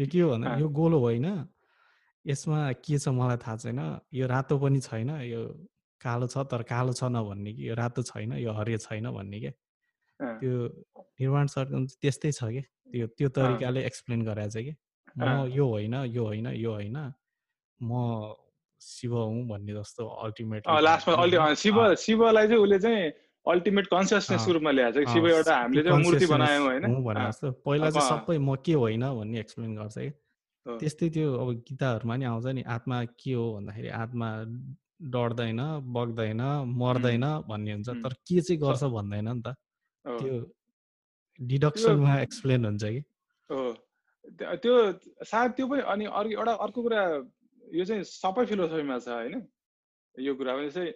[0.00, 1.26] यो के हो भन्दा यो गोलो होइन
[2.24, 3.80] यसमा के छ मलाई थाहा छैन
[4.12, 5.40] यो रातो पनि छैन यो
[6.00, 9.52] कालो छ तर कालो छ नभन्ने कि यो रातो छैन यो हरियो छैन भन्ने क्या।
[10.20, 10.52] त्यो
[11.20, 12.62] निर्माण सर्कल त्यस्तै छ कि
[12.92, 14.74] त्यो त्यो तरिकाले एक्सप्लेन गराएको छ कि?
[15.16, 16.98] म यो होइन यो होइन यो होइन
[17.80, 18.34] म
[18.80, 23.12] शिव हुँ भन्ने जस्तो अल्टिमेट लास्टमा शिव शिवलाई चाहिँ उसले चाहिँ
[23.46, 26.84] अल्टिमेट कन्सियसनेसको रूपमा ल्याएको छ शिव एउटा हामीले चाहिँ मूर्ति बनायौँ होइन?
[27.26, 30.10] जस्तो। पहिला चाहिँ सबै म के होइन भन्ने एक्सप्लेन गर्छ कि?
[30.66, 34.28] त्यस्तै त्यो अब गीताहरूमा नि आउँछ नि आत्मा के हो भन्दाखेरि आत्मा
[35.12, 35.60] डढ्दैन
[35.96, 36.42] बग्दैन
[36.80, 39.56] मर्दैन भन्ने हुन्छ। तर के चाहिँ गर्छ भन्दैन नि त?
[40.04, 40.34] त्यो
[41.40, 43.00] डिडक्सनमा एक्सप्लेन हुन्छ कि?
[44.62, 44.74] त्यो
[45.24, 47.02] सायद त्यो पनि अनि अर्को एउटा अर्को कुरा
[47.62, 49.34] यो चाहिँ सबै फिलोसफीमा छ होइन?
[50.14, 50.92] यो कुरा पनि चाहिँ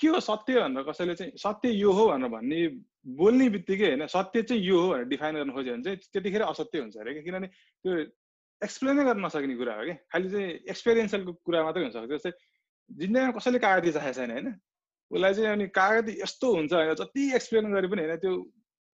[0.00, 2.60] के हो सत्य भनेर कसैले चाहिँ सत्य यो हो भनेर भन्ने
[3.16, 6.78] बोल्ने बित्तिकै होइन सत्य चाहिँ यो हो भनेर डिफाइन गर्न खोज्यो भने चाहिँ त्यतिखेर असत्य
[6.80, 7.48] हुन्छ अरे कि किनभने
[7.84, 7.92] त्यो
[8.62, 12.32] एक्सप्लेनै गर्न नसक्ने कुरा हो कि खालि चाहिँ एक्सपिरियन्सलको कुरा मात्रै हुनसक्छ। जस्तै
[12.90, 14.48] जिन्दगीमा कसैले कागती चाहेको छैन होइन?
[15.10, 18.32] उसलाई चाहिँ अनि कागती यस्तो हुन्छ होइन जति एक्सप्लेन गरे पनि होइन त्यो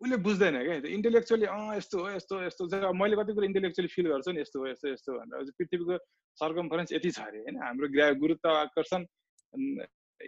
[0.00, 0.78] उसले बुझ्दैन क्या?
[0.84, 4.40] त्यो इन्टेलेक्चुअली अँ यस्तो हो यस्तो यस्तो चाहिँ मैले कति कुरा इन्टेलेक्चुअली फिल गर्छु नि
[4.40, 5.96] यस्तो हो यस्तो यस्तो भनेर पृथ्वीको
[6.38, 7.56] सर्कमफरेन्स यति छ अरे होइन?
[7.64, 9.00] हाम्रो ग्रा गुरुत्व आकर्षण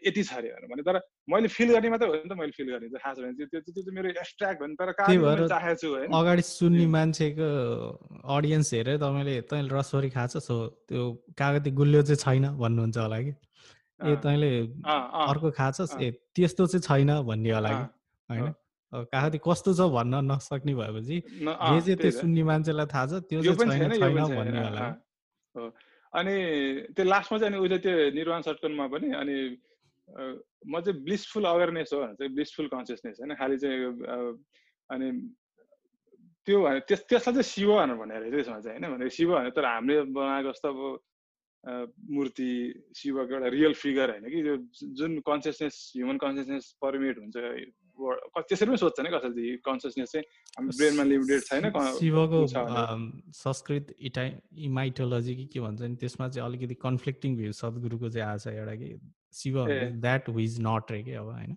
[0.07, 0.97] यति छ अरे भने। तर
[1.33, 3.73] मैले फिल गर्ने मात्रै हो नि त मैले फिल गर्ने थाहा छ भने त्यो त्यो
[3.77, 4.93] चाहिँ मेरो एब्स्ट्राक्ट भने तर
[5.53, 7.49] चाहेको छु है अगाडि सुन्ने मान्छेको
[8.37, 10.57] अडियन्स हेरेर तपाईँले तैँले रसवरी खाएको सो
[10.89, 11.05] त्यो
[11.41, 13.33] कागती गुलियो चाहिँ छैन भन्नुहुन्छ होला कि?
[14.01, 14.51] ए तैँले
[15.29, 17.85] अर्को खाछस् ए त्यस्तो चाहिँ छैन भन्ने होला कि?
[18.29, 18.49] होइन?
[18.93, 23.79] कागती कस्तो छ भन्न नसक्ने भएपछि जे जे त्यो सुन्ने मान्छेलाई थाहा छ त्यो चाहिँ
[23.79, 24.87] छैन छैन भन्ने होला।
[26.13, 26.35] अनि
[26.97, 29.37] त्यो लास्टमा चाहिँ अनि उसले त्यो निर्वाण सटकनमा पनि अनि
[30.09, 33.77] म चाहिँ ब्लिसफुल अवेरनेस हो चाहिँ ब्लिसफुल कन्सियसनेस होइन खालि चाहिँ
[34.91, 35.09] अनि
[36.49, 39.65] त्यो भने त्यस त्यसलाई चाहिँ शिव भनेर भनेर त्यसमा चाहिँ होइन भने शिव भने तर
[39.65, 40.81] हामीले बनाएको जस्तो अब
[42.09, 42.51] मूर्ति
[42.97, 44.57] शिवको एउटा रियल फिगर होइन कि त्यो
[44.97, 47.37] जुन कन्सियसनेस ह्युमन कन्सियसनेस पर्मिट हुन्छ
[47.99, 50.27] त्यसरी पनि सोध्छ नि कसैले कन्सियसनेस चाहिँ?
[50.59, 52.41] हाम्रो ब्रेनमा लिमिटेड छैन शिवको
[53.37, 54.25] संस्कृत इटा
[54.71, 58.75] इमाइटोलोजी कि के भन्छ नि त्यसमा चाहिँ अलिकति कन्फ्लिक्टिङ भ्यू सद्गुरुको चाहिँ आएको छ एउटा
[58.83, 58.91] कि
[59.41, 59.65] शिव
[60.05, 61.57] द्याट विज नट रे कि अब होइन?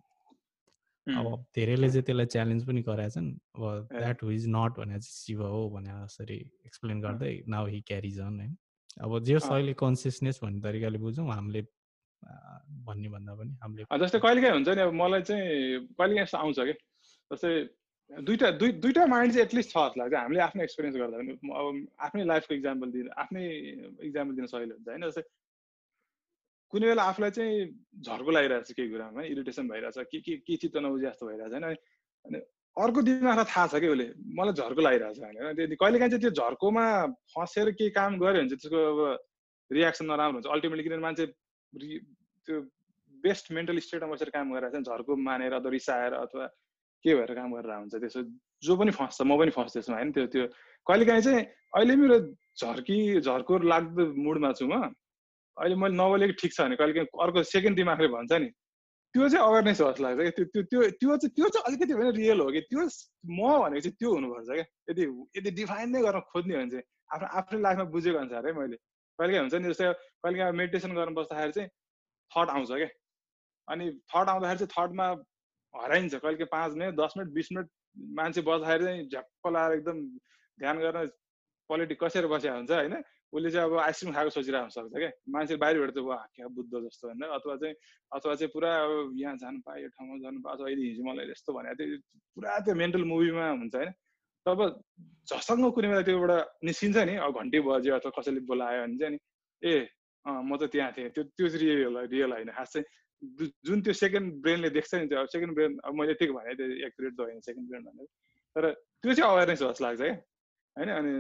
[1.08, 5.62] अब धेरैले चाहिँ त्यसलाई च्यालेन्ज पनि गराएछन् अब द्याट विज नट भने चाहिँ शिव हो
[5.70, 8.58] भने जसरी एक्सप्लेन गर्दै नाउ हि क्यारिज अन होइन?
[9.02, 11.62] अब जे अहिले कन्सियसनेस भन्ने तरिकाले बुझौँ हामीले
[12.88, 15.46] भन्ने भन्दा पनि हामीले जस्तै कहिले काहीँ हुन्छ नि अब मलाई चाहिँ
[15.98, 16.74] कहिले काहीँ यस्तो आउँछ कि
[17.32, 17.54] जस्तै
[18.12, 21.76] दुइटा दुई दुइटा माइन्ड चाहिँ एटलिस्ट छ जस्तो लाग्छ हामीले आफ्नो एक्सपिरियन्स गर्दा पनि अब
[22.08, 23.46] आफ्नै लाइफको इक्जाम्पल दिन आफ्नै
[24.08, 25.24] इक्जाम्पल दिन सजिलो हुन्छ होइन जस्तै
[26.74, 27.56] कुनै बेला आफूलाई चाहिँ
[28.08, 31.66] झर्को लागिरहेको छ केही कुरामा इरिटेसन भइरहेछ के के के चित्त नबुझे जस्तो भइरहेछ होइन
[32.26, 32.40] अनि
[32.78, 34.08] अर्को दिमागलाई थाहा छ कि उसले
[34.40, 36.86] मलाई झर्को लागिरहेछ होइन त्यो कहिले काहीँ चाहिँ त्यो झर्कोमा
[37.34, 39.00] फसेर केही काम गऱ्यो भने चाहिँ त्यसको अब
[39.72, 41.26] रियाक्सन नराम्रो हुन्छ। अल्टिमेटली किनभने मान्छे
[41.76, 42.62] त्यो
[43.24, 46.46] बेस्ट मेन्टल स्टेटमा बसेर काम गरिरहेको छ झर्को मानेर अथवा रिसाएर अथवा
[47.06, 48.22] के भएर काम गरेर हुन्छ त्यसो
[48.64, 50.12] जो पनि फस्छ म पनि फस्छु त्यसमा होइन?
[50.12, 50.46] त्यो त्यो
[50.88, 51.42] कहिलेकाहीँ चाहिँ
[51.76, 52.18] अहिले मेरो
[52.62, 54.94] झर्की झर्को लाग्दो मुडमा छु म।
[55.58, 58.50] अहिले मैले नबोलेको ठिक छ भने कहिले काहीँ अर्को सेकेन्ड दिमागले भन्छ नि।
[59.16, 62.12] त्यो चाहिँ अवेरनेस हो जस्तो लाग्छ क्या। त्यो त्यो त्यो चाहिँ त्यो चाहिँ अलिकति भने
[62.22, 62.62] रियल हो कि?
[62.70, 65.04] त्यो म भनेको चाहिँ त्यो हुनुपर्छ क्या। यदि
[65.38, 68.78] यदि डिफाइन नै गर्न खोज्ने भने चाहिँ आफ्नो आफ्नो लाइफमा बुझेको अनुसार है मैले।
[69.22, 69.94] कहिले काहीँ हुन्छ नि जस्तै
[70.26, 71.70] कहिले काहीँ मेडिटेसन गर्न बस्दाखेरि चाहिँ
[72.32, 72.90] थट आउँछ क्या
[73.68, 75.08] अनि थट आउँदाखेरि चाहिँ थटमा
[75.74, 77.68] हराइन्छ। कहिले काहीँ पाँच मिनट दस मिनट बिस मिनट
[78.18, 79.98] मान्छे बस्दाखेरि चाहिँ झ्याप्प लाएर एकदम
[80.60, 81.08] ध्यान गर्न
[81.70, 82.96] पोलिटिक कसेर बसेको हुन्छ होइन?
[83.34, 87.22] उसले चाहिँ अब आइसक्रिम खाएको सोचिरहेको सक्छ क्या मान्छे बाहिरबाट चाहिँ वा बुद्ध जस्तो होइन?
[87.38, 87.76] अथवा चाहिँ
[88.12, 91.32] अथवा चाहिँ पुरा अब यहाँ जानु पायो यो ठाउँमा जानु पायो अथवा अहिले हिजो मलाई
[91.32, 92.00] यस्तो भनेको थियो।
[92.36, 93.92] पुरा त्यो मेन्टल मुभीमा हुन्छ होइन?
[94.46, 94.60] तब
[95.30, 96.32] झसँग कुनै बेला त्योबाट
[96.66, 99.20] निस्किन्छ नि अब घन्टी बज्यो अथवा कसैले बोलायो भने चाहिँ नि
[99.62, 99.74] ए
[100.26, 102.86] म त त्यहाँ थिएँ त्यो त्यो चाहिँ रियल रियल होइन। खास चाहिँ
[103.68, 106.66] जुन त्यो सेकेन्ड ब्रेनले देख्छ नि त्यो अब सेकेन्ड ब्रेन अब मैले यतिको भने त्यो
[106.88, 108.08] एक्युरेट त होइन सेकेन्ड ब्रेन भनेर।
[108.56, 108.64] तर
[109.02, 110.14] त्यो चाहिँ अवेरनेस जस्तो लाग्छ क्या
[110.76, 110.90] होइन?
[110.90, 111.12] अनि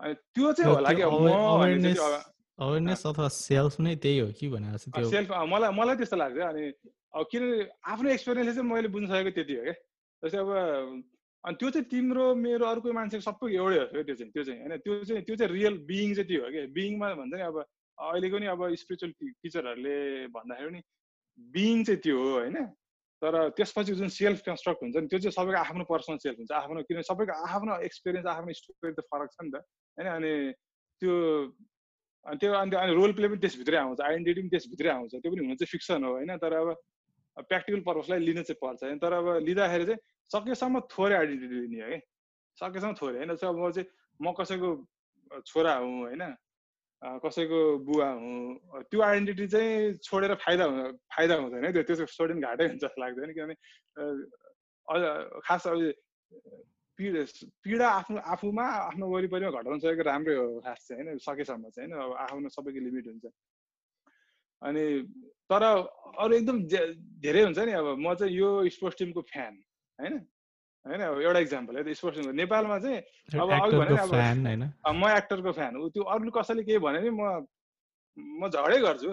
[0.00, 1.02] अनि त्यो चाहिँ होला कि
[2.58, 6.62] अवेरनेस अथवा सेल्फ नै त्यही हो कि भनेर त्यो सेल्फ मलाई मलाई त्यस्तो लाग्छ। अनि
[7.14, 7.42] अब किन
[7.86, 9.74] आफ्नो एक्सपिरियन्सले चाहिँ मैले बुझ्न सकेको त्यति हो क्या।
[10.22, 10.50] जस्तै अब
[11.44, 14.76] अनि त्यो चाहिँ तिम्रो मेरो अर्को मान्छेको सबै एउटै हो त्यो चाहिँ त्यो चाहिँ होइन?
[14.84, 16.66] त्यो चाहिँ त्यो चाहिँ रियल बिइङ चाहिँ त्यो हो क्या?
[16.76, 17.56] बिइङमा भन्छ नि अब
[17.98, 19.98] अहिलेको नि अब स्पिरिचुअल टिचरहरूले
[20.36, 20.80] भन्दाखेरि नि
[21.38, 22.56] बिइङ चाहिँ त्यो हो होइन?
[23.22, 26.82] तर त्यसपछि जुन सेल्फ कन्स्ट्रक्ट हुन्छ नि त्यो चाहिँ सबैको आफ्नो पर्सनल सेल्फ हुन्छ। आफ्नो
[26.88, 29.56] किनभने सबैको आफ्नो एक्सपिरियन्स आफ्नो स्टोरी त फरक छ नि त
[30.00, 30.08] होइन?
[30.16, 30.32] अनि
[31.00, 31.12] त्यो
[32.26, 35.40] अनि त्यो अनि अनि रोल प्ले पनि त्यसभित्रै आउँछ आइडेन्टिटी पनि त्यसभित्रै आउँछ। त्यो पनि
[35.44, 36.36] हुन चाहिँ फिक्सन हो होइन?
[36.40, 36.68] तर अब
[37.36, 38.98] प्र्याक्टिकल पर्पजलाई लिन चाहिँ पर्छ होइन?
[38.98, 41.98] तर अब लिँदाखेरि चाहिँ सकेसम्म थोरै आइडेन्टिटी लिने हो।
[42.58, 43.88] सकेसम्म थोरै होइन। अब म चाहिँ
[44.20, 44.70] म कसैको
[45.46, 46.24] छोरा हुँ होइन
[47.24, 52.46] कसैको बुवा हुँ त्यो आइडेन्टिटी चाहिँ छोडेर फाइदा हुँ फाइदा हुँदैन त्यो त्यो छोड्यो भने
[52.48, 53.56] घाटै हुन्छ जस्तो लाग्दैन किनभने
[55.44, 55.78] खास अब
[56.98, 57.22] पीडा
[57.64, 62.02] पीडा आफ्नो आफूमा आफ्नो वरिपरिमा घटाउन सकेको राम्रै हो खास चाहिँ होइन। सकेसम्म चाहिँ होइन।
[62.04, 63.24] अब आफ्नो सबैको लिमिट हुन्छ।
[64.62, 64.84] अनि
[65.50, 65.62] तर
[66.22, 66.56] अरू एकदम
[67.20, 69.54] धेरै हुन्छ नि अब। म चाहिँ यो स्पोर्ट्स टिमको फ्यान।
[69.98, 70.14] होइन?
[70.86, 72.98] होइन अब एउटा इक्जाम्पल है स्पोर्ट्स नेपालमा चाहिँ
[73.40, 77.46] अब अघि भने अब म एक्टरको फ्यान हो। त्यो अरूले कसैले केही भन्यो भने म
[78.40, 79.10] म झगडै गर्छु।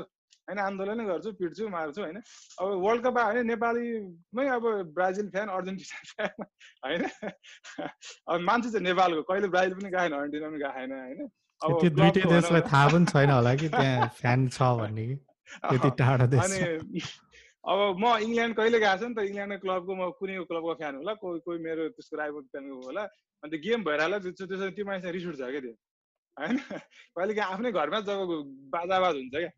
[0.47, 2.17] होइन आन्दोलनै गर्छु पिट्छु मार्छु होइन?
[2.59, 4.63] अब वर्ल्ड कप आयो भने नेपालीमै अब
[4.95, 6.35] ब्राजिल फ्यान अर्जेन्टिना फ्यान
[6.85, 7.03] होइन?
[8.27, 11.29] अब मान्छे चाहिँ नेपालको कहिले ब्राजिल पनि गएन अर्जेन्टिना पनि गएन होइन?
[11.61, 15.07] अब दुइटै देशलाई थाहा पनि छैन होला कि त्यहाँ फ्यान छ भन्ने
[15.71, 16.51] त्यति टाढा देश।
[17.63, 19.19] अब म इङ्ल्यान्ड कहिले गएको छु नि त?
[19.29, 21.13] इङ्ल्यान्डको क्लबको म कुनै क्लबको फ्यान होला?
[21.21, 23.03] कोही कोही मेरो त्यसको राइबल फ्यानको होला।
[23.43, 25.73] अन्त गेम भइरहेको त्यसो त्यो मान्छे रिस उठ्छ क्या त्यो?
[26.37, 26.57] होइन?
[27.15, 28.33] कहिले काहीँ आफ्नै घरमा जब
[28.73, 29.51] बाजाबाज हुन्छ क्या?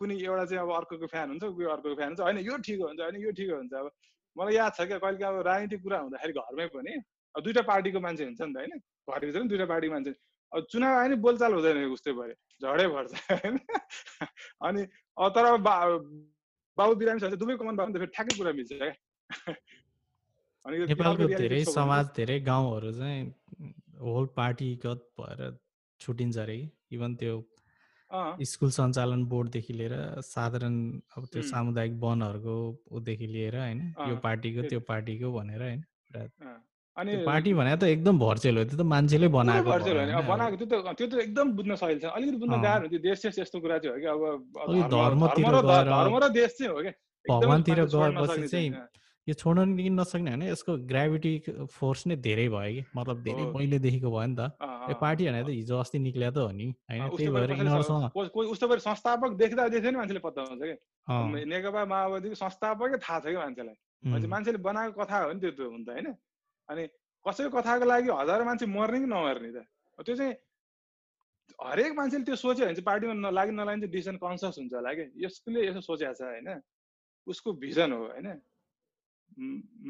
[0.00, 3.00] कुनै एउटा चाहिँ अब अर्को फ्यान हुन्छ कोही अर्को फ्यान हुन्छ। होइन यो ठिक हुन्छ
[3.00, 3.90] होइन यो ठिक हुन्छ। अब
[4.36, 6.92] मलाई याद छ क्या कहिले अब राजनीतिक कुरा हुँदाखेरि घरमै पनि
[7.34, 8.72] अब दुइटा पार्टीको मान्छे हुन्छ नि त होइन?
[9.08, 10.12] घरभित्र पनि दुइटा पार्टीको मान्छे
[10.52, 13.56] अब चुनाव आयो नि बोलचाल हुँदैन उस्तै भयो झडै भर्छ होइन?
[14.62, 14.82] अनि
[15.34, 15.44] तर
[16.78, 18.92] बाबु बिरामी छ भने दुवै कमान बाबु फेरि ठ्याक्कै कुरा मिल्छ क्या।
[20.90, 23.20] नेपालको धेरै समाज धेरै गाउँहरू चाहिँ
[24.04, 25.40] होल पार्टीगत भएर
[26.00, 26.58] छुटिन्छ अरे।
[26.92, 27.34] इभन त्यो
[28.50, 29.94] स्कुल सञ्चालन बोर्डदेखि लिएर
[30.24, 30.74] साधारण
[31.16, 32.56] अब त्यो सामुदायिक वनहरूको
[32.98, 35.84] ऊदेखि लिएर होइन यो पार्टीको त्यो पार्टीको भनेर होइन।
[36.96, 39.70] अनि पार्टी भने त एकदम भर्चेल हो त्यो त मान्छेले बनाएको
[40.30, 43.60] बनाएको त्यो त त्यो त एकदम बुझ्न सकिन्छ अलिकति बुझ्न गाह्रो त्यो देश चाहिँ यस्तो
[43.60, 44.20] कुरा चाहिँ हो कि अब
[44.94, 46.92] धर्मतिर धर्म र देश चाहिँ हो कि
[47.24, 48.68] भगवान्तिर गएपछि चाहिँ
[49.26, 51.32] यो छोड्न नसक्ने होइन यसको ग्राभिटी
[51.72, 55.48] फोर्स नै धेरै भयो कि। मतलब धेरै पहिलेदेखिको भयो नि त। यो पार्टी भने त
[55.48, 57.08] हिजो अस्ति निक्ल्या त हो नि होइन?
[57.08, 58.04] त्यही भएर यिनीहरूसँग
[58.52, 60.76] उस्तो संस्थापक देख्दा देख्दै नि मान्छेले पत्ता हुन्छ कि।
[61.48, 63.76] नेकपा माओवादीको संस्थापकै थाहा छ कि मान्छेलाई।
[64.28, 66.08] मान्छेले बनाएको कथा हो नि त्यो त हुन्छ होइन?
[66.68, 66.82] अनि
[67.24, 69.58] कसैको कथाको लागि हजार मान्छे मर्ने कि नमर्ने त?
[69.98, 70.34] त्यो चाहिँ
[71.60, 75.04] हरेक मान्छेले त्यो सोच्यो भने चाहिँ पार्टीमा लागि नलागि चाहिँ डिसिजन कन्सियस हुन्छ होला कि?
[75.24, 76.48] यसले यसो सोचेको छ होइन।
[77.26, 78.28] उसको भिजन हो होइन।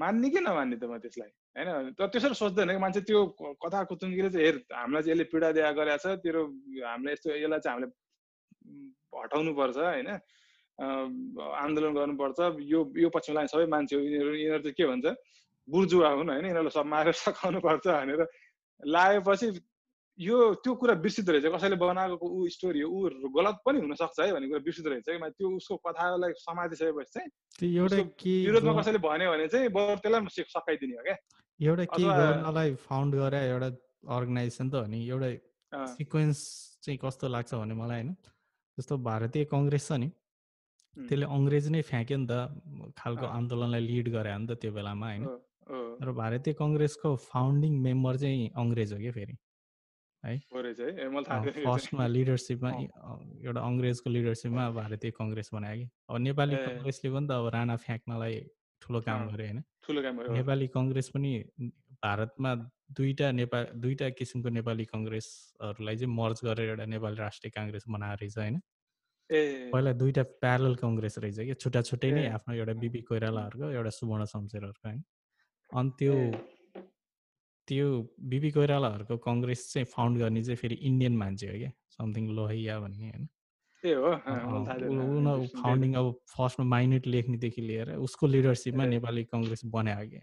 [0.00, 1.30] मान्ने कि नमान्ने त म त्यसलाई?
[1.56, 1.94] होइन?
[1.98, 3.20] तर त्यसरी सोच्दैन कि मान्छे त्यो
[3.62, 6.42] कथा कुतुङ्गीले चाहिँ हेर हामीलाई चाहिँ यसले पीडा दिया गरेको छ तेरो
[6.82, 7.88] हामीले यस्तो यसलाई चाहिँ हामीले
[9.14, 10.10] हटाउनु पर्छ होइन
[10.74, 15.06] आन्दोलन गर्नुपर्छ। यो यो पक्षमा लाग्ने सबै मान्छे यिनीहरू यिनीहरू चाहिँ के भन्छ?
[15.68, 18.20] बुर्जुवा हुन् होइन यिनीहरूलाई सब मारेर सघाउनु पर्छ भनेर
[18.80, 19.46] लागेपछि
[20.18, 24.32] यो त्यो कुरा बिर्सिँदो रहेछ। कसैले बनाएको ऊ स्टोरी हो ऊ गलत पनि हुनसक्छ है
[24.32, 27.30] भन्ने कुरा बिर्सिँदो रहेछ कि त्यो उसको कथालाई समातिसकेपछि चाहिँ
[28.46, 31.16] विरोधमा कसैले भन्यो भने चाहिँ बरु त्यसलाई सकाइदिने हो क्या।
[31.60, 33.68] एउटा के गर्नलाई फाउन्ड गरे एउटा
[34.16, 35.28] अर्गनाइजेसन त हो नि एउटा
[35.96, 36.38] सिक्वेन्स
[36.84, 38.14] चाहिँ कस्तो लाग्छ भने मलाई होइन।
[38.78, 40.08] जस्तो भारतीय कङ्ग्रेस छ नि
[40.96, 45.22] त्यसले अङ्ग्रेज नै फ्याँक्यो नि त खालको आन्दोलनलाई लिड गरे नि त त्यो बेलामा होइन।
[46.02, 49.36] र भारतीय कङ्ग्रेसको फाउन्डिङ मेम्बर चाहिँ अङ्ग्रेज हो क्या फेरि
[50.24, 50.34] है?
[51.66, 52.70] फर्स्टमा लिडरसिपमा
[53.44, 58.34] एउटा अङ्ग्रेजको लिडरसिपमा भारतीय कङ्ग्रेस बनायो कि। अब नेपाली कङ्ग्रेसले पनि त अब राणा फ्याँक्नलाई
[58.82, 59.60] ठुलो काम गर्यो होइन?
[60.36, 61.32] नेपाली कङ्ग्रेस पनि
[62.04, 62.50] भारतमा
[62.96, 68.38] दुईवटा नेपाल दुईवटा किसिमको नेपाली कङ्ग्रेसहरूलाई चाहिँ मर्ज गरेर एउटा नेपाली राष्ट्रिय काङ्ग्रेस बनाएर रहेछ
[68.38, 68.56] होइन?
[69.72, 74.24] पहिला दुईवटा प्यारल कङ्ग्रेस रहेछ कि छुट्टा छुट्टै नै आफ्नो एउटा बिपी कोइरालाहरूको एउटा सुवर्ण
[74.32, 75.00] शमशेरहरूको होइन?
[75.72, 76.14] अनि त्यो
[77.68, 77.86] त्यो
[78.30, 81.72] बिपी कोइरालाहरूको कङ्ग्रेस चाहिँ फाउन्ड गर्ने चाहिँ फेरि इन्डियन मान्छे हो क्या?
[81.96, 83.28] समथिङ लोहिया भन्ने होइन।
[85.62, 90.18] फाउन्डिङ अब फर्स्टमा माइनेट लेख्नेदेखि लिएर उसको लिडरसिपमा नेपाली कङ्ग्रेस बनायो कि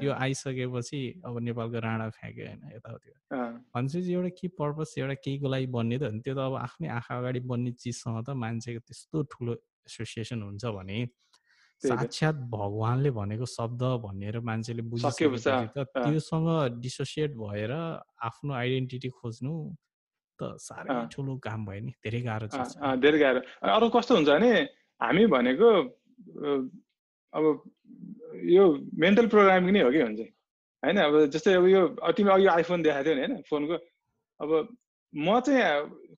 [0.00, 3.10] त्यो आइसकेपछि अब नेपालको राणा फ्याँक्यो होइन यताउति।
[3.74, 6.04] भनेपछि एउटा के पर्पज एउटा केहीको लागि बन्ने त?
[6.24, 9.52] त्यो त अब आफ्नै आँखा अगाडि बन्ने चिजसँग त मान्छेको त्यस्तो ठुलो
[9.88, 10.98] एसोसिएसन हुन्छ भने
[11.82, 16.48] साक्षात भगवान्ले भनेको शब्द भनेर मान्छेले बुझिसकेपछि त त्योसँग
[16.80, 17.72] डिसोसिएट भएर
[18.28, 19.54] आफ्नो आइडेन्टिटी खोज्नु
[20.38, 22.56] त साह्रै ठुलो काम भयो नि धेरै गाह्रो छ।
[23.02, 23.40] धेरै गाह्रो।
[23.74, 24.50] अरू कस्तो हुन्छ भने
[25.00, 25.68] हामी भनेको
[27.32, 27.44] अब
[28.54, 28.64] यो
[29.04, 30.20] मेन्टल प्रोग्रामिङ नै हो कि हुन्छ।
[30.82, 31.82] होइन अब जस्तै अब यो
[32.16, 33.76] तिमीले अघि आइफोन देखाएको थियो नि होइन फोनको।
[34.40, 34.50] अब
[35.12, 35.62] म चाहिँ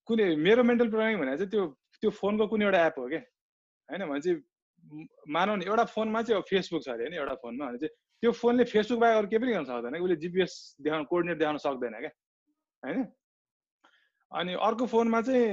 [0.07, 1.65] कुनै मेरो मेन्टल प्रोग्रामिङ भनेको चाहिँ त्यो
[2.01, 3.23] त्यो फोनको कुनै एउटा एप हो क्या।
[3.89, 4.21] होइन भने
[4.87, 8.65] चाहिँ मानव एउटा फोनमा चाहिँ फेसबुक छ अरे होइन एउटा फोनमा। भने चाहिँ त्यो फोनले
[8.65, 12.13] फेसबुक बाहेक अरू केही पनि गर्न सक्दैन उसले जिपिएस देखाउनु कोर्डिनेट देखाउन सक्दैन क्या?
[12.83, 12.99] होइन?
[14.33, 15.45] अनि अर्को फोनमा चाहिँ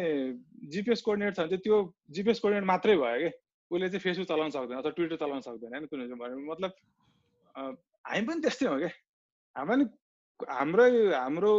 [0.73, 1.77] जिपिएस कोर्डिनेट छ भने चाहिँ त्यो
[2.17, 3.31] जिपिएस कोर्डिनेट मात्रै भयो क्या
[3.71, 6.71] उसले चाहिँ फेसबुक चलाउन सक्दैन अथवा ट्विटर चलाउन सक्दैन होइन कुनै भने मतलब
[8.05, 8.91] हामी पनि त्यस्तै हो क्या
[9.55, 9.86] हाम्रो नि
[10.49, 11.53] हाम्रै हाम्रो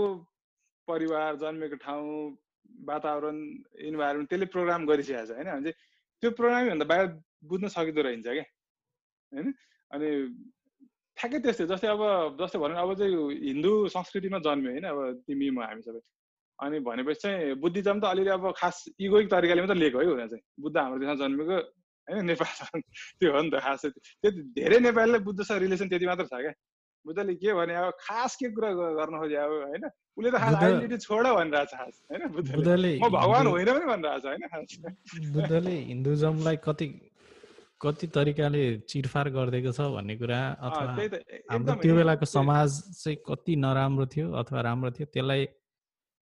[0.88, 2.08] परिवार जन्मेको ठाउँ
[2.88, 3.36] वातावरण
[3.90, 5.48] इन्भाइरोमेन्ट त्यसले प्रोग्राम गरिसकेको छ होइन?
[5.52, 5.78] भने चाहिँ
[6.22, 7.06] त्यो प्रोग्रामिङभन्दा बाहिर
[7.44, 8.44] बुझ्न सकिँदो रहेछ क्या
[9.32, 9.54] होइन
[9.90, 10.10] अनि
[11.16, 12.02] ठ्याक्कै त्यस्तै जस्तै अब
[12.38, 16.00] जस्तै भनौँ अब चाहिँ हिन्दू संस्कृतिमा जन्म्यो होइन अब तिमी म हामी सबै
[16.58, 20.44] अनि भनेपछि चाहिँ बुद्धिज्म त अलिअलि अब खास इगोइक तरिकाले मात्रै लिएको है हुन चाहिँ
[20.60, 21.56] बुद्ध हाम्रो देशमा जन्मेको
[22.08, 22.80] होइन नेपाल
[23.14, 26.54] त्यो हो नि त खास त्यो धेरै नेपालीलाई बुद्धसँग रिलेसन त्यति मात्र छ क्या
[27.06, 30.96] बुद्धले के भने अब खास के कुरा गर्न खोजे अब होइन उसले त खास आइडेन्टिटी
[30.98, 36.56] छोड भनिरहेको छ खास होइन बुद्धले म भगवान् होइन पनि भनिरहेको छ होइन बुद्धले हिन्दुजमलाई
[36.62, 36.88] कति
[37.84, 40.84] कति तरिकाले चिरफार गरिदिएको छ भन्ने कुरा अथवा
[41.50, 45.46] हाम्रो त्यो बेलाको समाज चाहिँ कति नराम्रो थियो अथवा राम्रो थियो त्यसलाई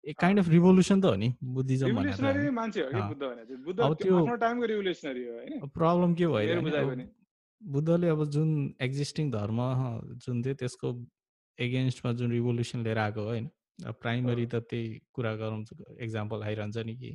[0.03, 2.03] एक काइन्ड अफ रिभोल्युसन त हो नि बुद्धिज्म
[3.95, 7.07] त्यो प्रब्लम के भयो
[7.61, 8.51] बुद्धले अब जुन
[8.81, 9.59] एक्जिस्टिङ धर्म
[10.25, 10.93] जुन थियो त्यसको
[11.59, 13.49] एगेन्स्टमा जुन रिभोल्युसन लिएर आएको होइन
[13.99, 15.59] प्राइमरी त त्यही कुरा गरौँ
[15.99, 17.11] एक्जाम्पल आइरहन्छ नि कि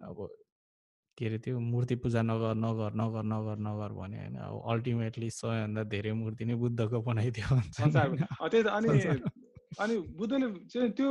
[0.00, 0.26] अब
[1.16, 5.82] के अरे त्यो मूर्ति पूजा नगर नगर नगर नगर नगर भन्यो होइन। अब अल्टिमेटली सबैभन्दा
[5.92, 8.88] धेरै मूर्ति नै बुद्धको बनाइदियो त्यही त। अनि
[9.80, 11.10] अनि बुद्धले चाहिँ त्यो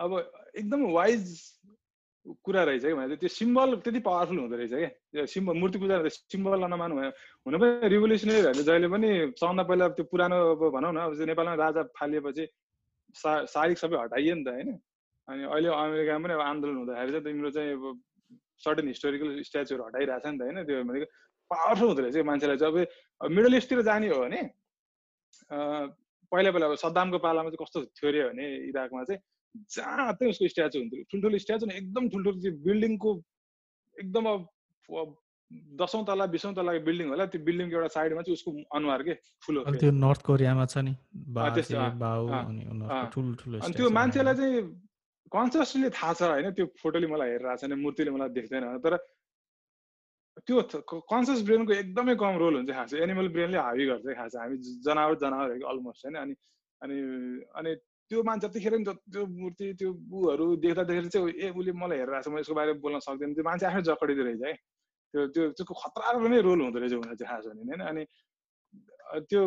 [0.00, 0.10] अब
[0.56, 1.24] एकदम वाइज
[2.26, 4.72] कुरा रहेछ कि भने त्यो सिम्बल त्यति पावरफुल हुँदो रहेछ
[5.14, 7.10] क्या। सिम्बल मूर्ति पूजा सिम्बल नमानु भयो।
[7.46, 9.08] हुन पनि रिभोल्युसनरीहरूले जहिले पनि
[9.40, 12.44] सबभन्दा पहिला त्यो पुरानो अब भनौँ न अब नेपालमा राजा फालिएपछि
[13.14, 14.70] सा सारिक सबै हटाइयो नि त होइन।
[15.28, 17.84] अनि अहिले अमेरिकामा पनि अब आन्दोलन हुँदाखेरि चाहिँ तिम्रो चाहिँ अब
[18.64, 20.58] सर्टेन हिस्टोरिकल स्ट्याचुहरू हटाइरहेछ नि त होइन?
[20.66, 21.06] त्यो भनेको
[21.50, 22.86] पावरफुल हुँदो रहेछ मान्छेलाई चाहिँ।
[23.20, 24.40] अब मिडल इस्टतिर जाने हो भने
[26.32, 29.20] पहिला पहिला अब सद्दामको पालामा चाहिँ कस्तो थियो अरे भने इराकमा चाहिँ
[29.74, 33.10] जहाँ चाहिँ उसको स्ट्याचु हुन्थ्यो। ठुल्ठुलो स्ट्याचु एकदम ठुल्ठुलो त्यो बिल्डिङको
[33.96, 35.08] एकदम अब
[35.80, 39.14] दसौँ तला बिसौँ तलाको बिल्डिङ होला। त्यो बिल्डिङको एउटा साइडमा चाहिँ उसको अनुहार के?
[39.46, 40.92] ठुलो त्यो नर्थ कोरियामा छ नि?
[43.62, 44.58] अनि त्यो मान्छेलाई चाहिँ
[45.32, 48.96] कन्सियसली थाहा छ होइन त्यो फोटोले मलाई हेरिरहेको छ मूर्तिले मलाई देख्दैन तर
[50.42, 50.62] त्यो
[51.06, 55.66] कन्सियस ब्रेनको एकदमै कम रोल हुन्छ खास एनिमल ब्रेनले हावी गर्छ खास हामी जनावर जनावर
[55.66, 56.34] अलमोस्ट होइन अनि
[56.82, 56.98] अनि
[57.54, 57.74] अनि
[58.10, 62.20] त्यो मान्छे त्यतिखेर नि त्यो मूर्ति त्यो ऊहरू देख्दा देखेर चाहिँ ए उसले मलाई हेरेर
[62.20, 64.54] छ म यसको बारेमा बोल्न सक्दैन त्यो मान्छे आफै जकडिँदो रहेछ है
[65.14, 68.04] त्यो त्यो त्यसको खतरा नै रोल हुँदो रहेछ भनेर चाहिँ खास भने होइन अनि
[69.24, 69.42] त्यो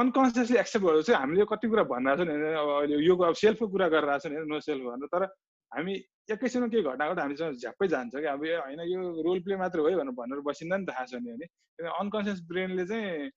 [0.00, 3.68] अनकन्सियसली एक्सेप्ट गरेर चाहिँ हामीले कति कुरा भनिरहेको छ नि अब अहिले यो अब सेल्फको
[3.68, 5.24] कुरा गरिरहेको छ नि नो सेल्फ भनेर। तर
[5.72, 5.94] हामी
[6.30, 9.90] एकैछिनमा केही घटना घट हामीसँग झ्याप्पै जान्छ कि अब होइन यो रोल प्ले मात्र हो
[9.90, 13.30] भनेर भनेर बसिँदा नि थाहा छ नि होइन अनकन्सियस ब्रेनले चाहिँ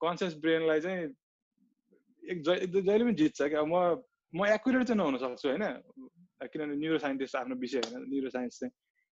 [0.00, 1.02] कन्सियस ब्रेनलाई चाहिँ
[2.22, 3.76] एक जहिले पनि जित्छ कि अब म
[4.32, 5.64] म एकुरेट चाहिँ नहुन सक्छु होइन।
[6.42, 8.72] किनभने न्युरो साइन्टिस्ट आफ्नो विषय होइन न्युरो साइन्स चाहिँ।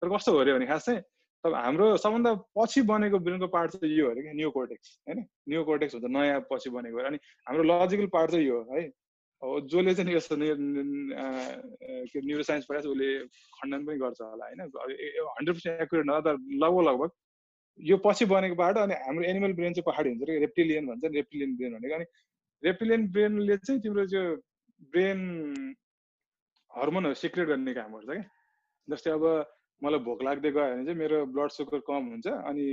[0.03, 1.01] तर कस्तो हो अरे भने खास चाहिँ
[1.45, 5.18] तब हाम्रो सबभन्दा पछि बनेको ब्रेनको पार्ट चाहिँ यो अरे कि न्यु कोर्टेक्स होइन?
[5.49, 7.18] न्यु कोर्टेक्स हुन्छ नयाँ पछि बनेको अनि
[7.49, 8.82] हाम्रो लजिकल पार्ट चाहिँ यो हो है?
[9.43, 13.09] जसले चाहिँ यस्तो के न्युरो साइन्स पढाएको उसले
[13.57, 14.61] खण्डन पनि गर्छ होला होइन?
[14.61, 17.11] हन्ड्रेड पर्सेन्ट एकुरेट नभए तर लगभग लगभग
[17.78, 21.72] यो पछि बनेको बाटो अनि हाम्रो एनिमल ब्रेन चाहिँ पहाडी हुन्छ रेप्टिलियन भन्छ रेप्टिलियन ब्रेन
[21.78, 22.07] भनेको। अनि
[22.62, 24.22] रेप्टिलियन ब्रेनले चाहिँ तिम्रो त्यो
[24.93, 25.18] ब्रेन
[26.72, 28.24] हर्मोनहरू सिक्रेट गर्ने काम गर्छ क्या।
[28.88, 29.24] जस्तै अब
[29.82, 32.66] मलाई भोक लाग्दै गयो भने चाहिँ मेरो ब्लड सुगर कम हुन्छ अनि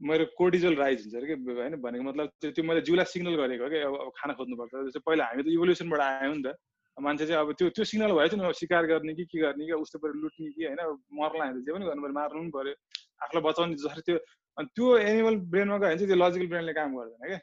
[0.00, 3.78] मेरो कोर्टिजल राइज हुन्छ अरे कि होइन भनेको मतलब त्यो मैले जिउलाई सिग्नल गरेको कि
[3.88, 6.56] अब खाना खोज्नुपर्छ। जस्तै पहिला हामी त इभोल्युसनबाट आयौँ नि त।
[6.96, 9.98] मान्छे चाहिँ अब त्यो त्यो सिग्नल भएछ नि शिकार गर्ने कि के गर्ने कि उस्तो
[9.98, 10.80] पऱ्यो लुट्ने कि होइन
[11.18, 12.74] मर्ला हामी जे पनि गर्नु पऱ्यो मार्नु पनि पऱ्यो।
[13.22, 14.16] आफूलाई बचाउने जसरी त्यो
[14.58, 17.40] अनि त्यो एनिमल ब्रेनमा गयो भने चाहिँ त्यो लजिकल ब्रेनले काम गर्दैन क्या।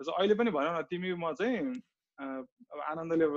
[0.00, 1.56] अहिले पनि भनौँ न तिमी म चाहिँ
[2.18, 3.36] अब आनन्दले अब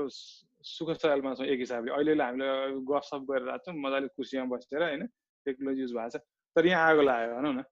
[0.64, 5.06] सुख सयलमा छौँ एक हिसाबले। अहिले हामीलाई गफसप गरेर छौँ मजाले कुर्सीमा बसेर होइन?
[5.46, 6.22] टेक्नोलोजी युज भएको छ।
[6.56, 7.64] तर यहाँ आगो लाग्यो भनौँ न।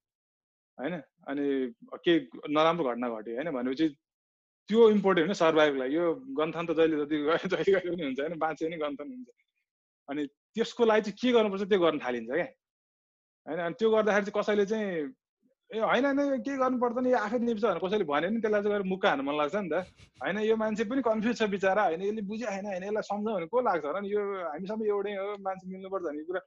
[0.78, 0.94] होइन?
[1.28, 1.46] अनि
[1.96, 2.18] केही
[2.50, 3.52] नराम्रो घटना घट्यो होइन?
[3.52, 3.88] भनेपछि
[4.70, 8.38] त्यो इम्पोर्टेन्ट होइन सर्भाइभलाई यो गन्थन त जहिले जति गयो जहिले गयो पनि हुन्छ होइन?
[8.38, 9.30] बाँचे पनि गन्थन हुन्छ।
[10.10, 10.26] अनि
[10.56, 12.48] त्यसको लागि चाहिँ के गर्नुपर्छ त्यो गर्न थालिन्छ क्या?
[13.48, 13.60] होइन?
[13.60, 14.90] अनि त्यो गर्दाखेरि चाहिँ कसैले चाहिँ
[15.72, 18.74] ए होइन होइन के गर्नु पर्दैन यो आफै निप्छ भनेर कसैले भन्यो नि त्यसलाई चाहिँ
[18.74, 19.82] गएर मुक्का हान्नु मन लाग्छ नि त
[20.22, 23.48] होइन यो मान्छे पनि कन्फ्युज छ बिचरा होइन यसले बुझ्यो होइन होइन यसलाई सम्झ भने
[23.48, 26.42] को लाग्छ होला नि यो हामी सबै एउटै हो मान्छे मिल्नुपर्छ भन्ने कुरा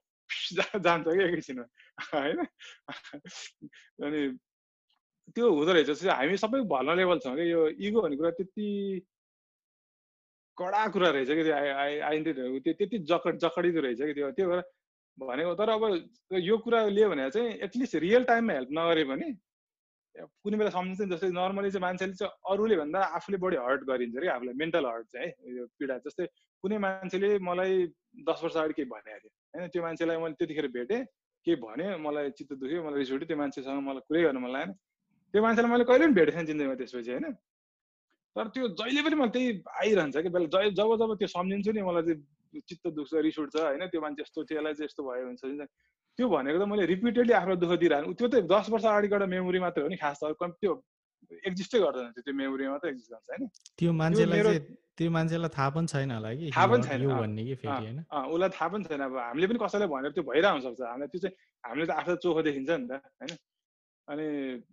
[0.80, 1.66] जान्छ कि एकैछिनमा
[2.10, 2.42] होइन
[4.02, 4.20] अनि
[5.32, 8.68] त्यो हुँदो रहेछ हामी सबै भल्न लेभल छौँ कि यो इगो भन्ने कुरा त्यति
[10.58, 14.70] कडा कुरा रहेछ कि त्यो आइडेन्टिटीहरू त्यो त्यति जकड जकडिँदो रहेछ कि त्यो त्यो भएर
[15.18, 15.82] भनेको तर अब
[16.40, 19.28] यो कुरा लियो भने चाहिँ एटलिस्ट रियल टाइममा हेल्प नगरे पनि
[20.14, 24.28] कुनै बेला सम्झिन्छ जस्तै नर्मली चाहिँ मान्छेले चाहिँ अरूले भन्दा आफूले बढी हर्ट गरिन्छ कि
[24.36, 26.26] आफूलाई मेन्टल हर्ट चाहिँ है यो पीडा। जस्तै
[26.64, 27.72] कुनै मान्छेले मलाई
[28.28, 31.00] दस वर्ष अगाडि केही भनेको थियो होइन त्यो मान्छेलाई मैले त्यतिखेर भेटेँ
[31.46, 34.72] केही भने मलाई चित्त दुख्यो मलाई रिस उठ्यो त्यो मान्छेसँग मलाई कुरै गर्नु मन लागेन।
[35.34, 37.26] त्यो मान्छेलाई मैले कहिले पनि भेटेको थिएँ जिन्दगीमा त्यसपछि होइन।
[38.36, 39.48] तर त्यो जहिले पनि मलाई त्यही
[39.80, 42.20] आइरहन्छ कि बेला जब जब त्यो सम्झिन्छु नि मलाई चाहिँ
[42.60, 43.86] चित्त दुख्छ रिस उठ्छ होइन?
[43.88, 45.66] त्यो मान्छे यस्तो थियो यसलाई चाहिँ यस्तो भयो भने
[46.18, 49.82] त्यो भनेको त मैले रिपिटेडली आफ्नो दुःख दिइरहनु त्यो त दस वर्ष अगाडिबाट मेमोरी मात्रै
[49.84, 50.72] हो नि खास त। त्यो
[51.48, 53.42] एक्जिस्टै गर्दैन त्यो मेमोरीमा मात्रै एक्जिस्ट गर्छ होइन?
[53.78, 54.58] त्यो मान्छेलाई
[54.92, 57.98] त्यो मान्छेलाई थाहा पनि छैन होला कि थाहा पनि छैन। भन्ने कि फेरि होइन?
[58.12, 61.34] उसलाई थाहा पनि छैन। अब हामीले पनि कसैलाई भनेर त्यो भइरहनु सक्छ। हामीलाई त्यो चाहिँ
[61.64, 63.32] हामीले त आफूलाई चोखो देखिन्छ नि त होइन?
[64.08, 64.26] अनि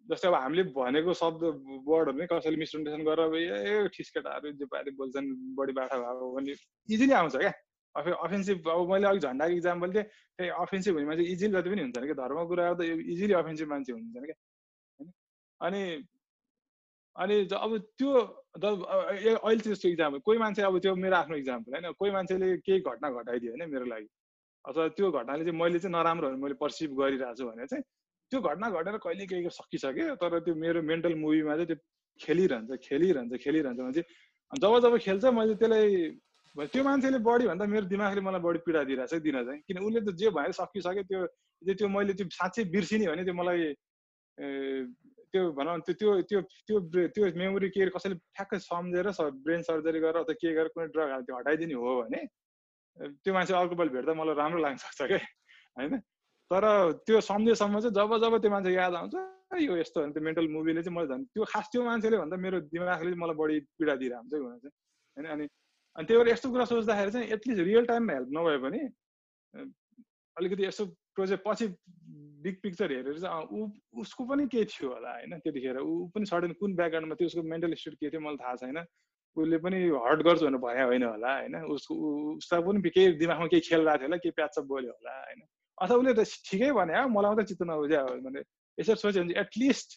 [0.09, 1.41] जस्तै अब हामीले भनेको शब्द
[1.87, 6.53] वर्डहरू नै कसैले मिसप्रेजेन्टेसन गरेर ए ठिस्केटाहरू जे पारे बोल्छन् बढी बाठा भएको भने
[6.89, 7.53] इजिली आउँछ क्या।
[7.95, 11.97] अफेन्सिभ अब मैले अलिक झन्डाको इक्जाम्पल थिएँ त्यही अफेन्सिभ हुने मान्छे इजिली जति पनि हुन्छ
[11.99, 12.81] क्या धर्मको कुरा त
[13.13, 14.35] इजिली अफेन्सिभ मान्छे हुन्छन् क्या
[14.99, 15.11] होइन?
[15.61, 15.81] अनि
[17.15, 18.11] अनि अब त्यो
[19.35, 21.91] अहिले जस्तो इक्जाम्पल कोही मान्छे अब त्यो मेरो आफ्नो इक्जाम्पल होइन?
[21.99, 24.07] कोही मान्छेले केही घटना घटाइदियो होइन मेरो लागि
[24.65, 27.83] अथवा त्यो घटनाले चाहिँ मैले चाहिँ नराम्रो मैले पर्सिभ गरिरहेको छु भने चाहिँ
[28.31, 30.15] त्यो घटना घटेर कहिले केही सकिसक्यो?
[30.21, 31.77] तर त्यो मेरो मेन्टल मुभीमा चाहिँ त्यो
[32.19, 35.89] खेलिरहन्छ खेलिरहन्छ खेलिरहन्छ भने चाहिँ जब जब खेल्छ मैले त्यसलाई
[36.55, 40.01] त्यो मान्छेले बढी भन्दा मेरो दिमागले मलाई बढी पीडा दिइरहेको छ दिन चाहिँ। किन उसले
[40.01, 43.61] त जे भएर सकिसक्यो त्यो त्यो मैले त्यो साँच्चै बिर्सिने भने त्यो मलाई
[45.29, 49.07] त्यो भनौँ त्यो त्यो त्यो त्यो त्यो मेमोरी के कसैले ठ्याक्कै सम्झेर
[49.45, 52.21] ब्रेन सर्जरी गरेर अथवा के गरेर कुनै ड्रग हाल्यो त्यो हटाइदिने हो भने
[52.97, 55.21] त्यो मान्छे अर्को पल्ट भेट्दा मलाई राम्रो लाग्न सक्छ क्या
[55.77, 55.93] होइन?
[56.51, 56.65] तर
[57.05, 59.15] त्यो सम्झेसम्म चाहिँ जब जब त्यो मान्छे याद आउँछ
[59.69, 62.57] यो यस्तो भने त्यो मेन्टल मुभीले चाहिँ मलाई झन् त्यो खास त्यो मान्छेले भन्दा मेरो
[62.73, 64.73] दिमागले मलाई बढी पीडा दिइरहेको हुन्छ हुन चाहिँ
[65.15, 65.27] होइन?
[65.33, 65.45] अनि
[65.95, 68.79] अनि त्यही भएर यस्तो कुरा सोच्दाखेरि चाहिँ एटलिस्ट रियल टाइममा हेल्प नभए पनि
[70.37, 70.85] अलिकति यसो
[71.15, 71.67] प्रोजेक्ट पछि
[72.43, 73.67] बिग पिक्चर हेरेर चाहिँ ऊ
[74.01, 75.39] उसको पनि केही थियो होला होइन?
[75.43, 78.77] त्यतिखेर ऊ पनि सडन कुन ब्याकग्राउन्डमा थियो उसको मेन्टल स्टेट के थियो मलाई थाहा छैन।
[79.37, 81.55] उसले पनि हर्ट गर्छु भनेर भयो होइन होला होइन?
[81.75, 81.95] उसको
[82.37, 85.41] उसलाई पनि केही दिमागमा केही खेलिरहेको थियो होला केही प्याचअप बोल्यो होला होइन?
[85.81, 88.41] अथवा उसले त ठिकै भने मलाई मात्रै चित्त हो भने
[88.77, 89.89] यसरी सोच्यो भने एटलिस्ट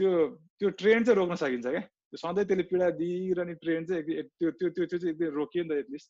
[0.00, 0.10] त्यो
[0.58, 1.84] त्यो ट्रेन चाहिँ रोक्न सकिन्छ क्या?
[2.16, 4.02] त्यो सधैँ त्यसले पीडा दिइरहने ट्रेन चाहिँ
[4.40, 6.08] त्यो त्यो त्यो चाहिँ एकदम रोकियो नि त एटलिस्ट।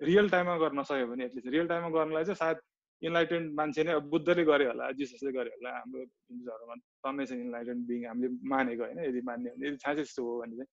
[0.00, 2.58] रियल टाइममा गर्न सक्यो भने एटलिस्ट। रियल टाइममा गर्नलाई चाहिँ सायद
[3.02, 7.82] इन्लाइटेन्ड मान्छे नै अब बुद्धले गर्यो होला जिससले गर्यो होला। हाम्रो हिन्दूहरूमा तन्नै छ इन्लाइटेन्ड
[7.90, 10.70] बिङ हामीले मानेको होइन यदि मान्ने भने। यदि साँच्चै त्यस्तो हो भने चाहिँ।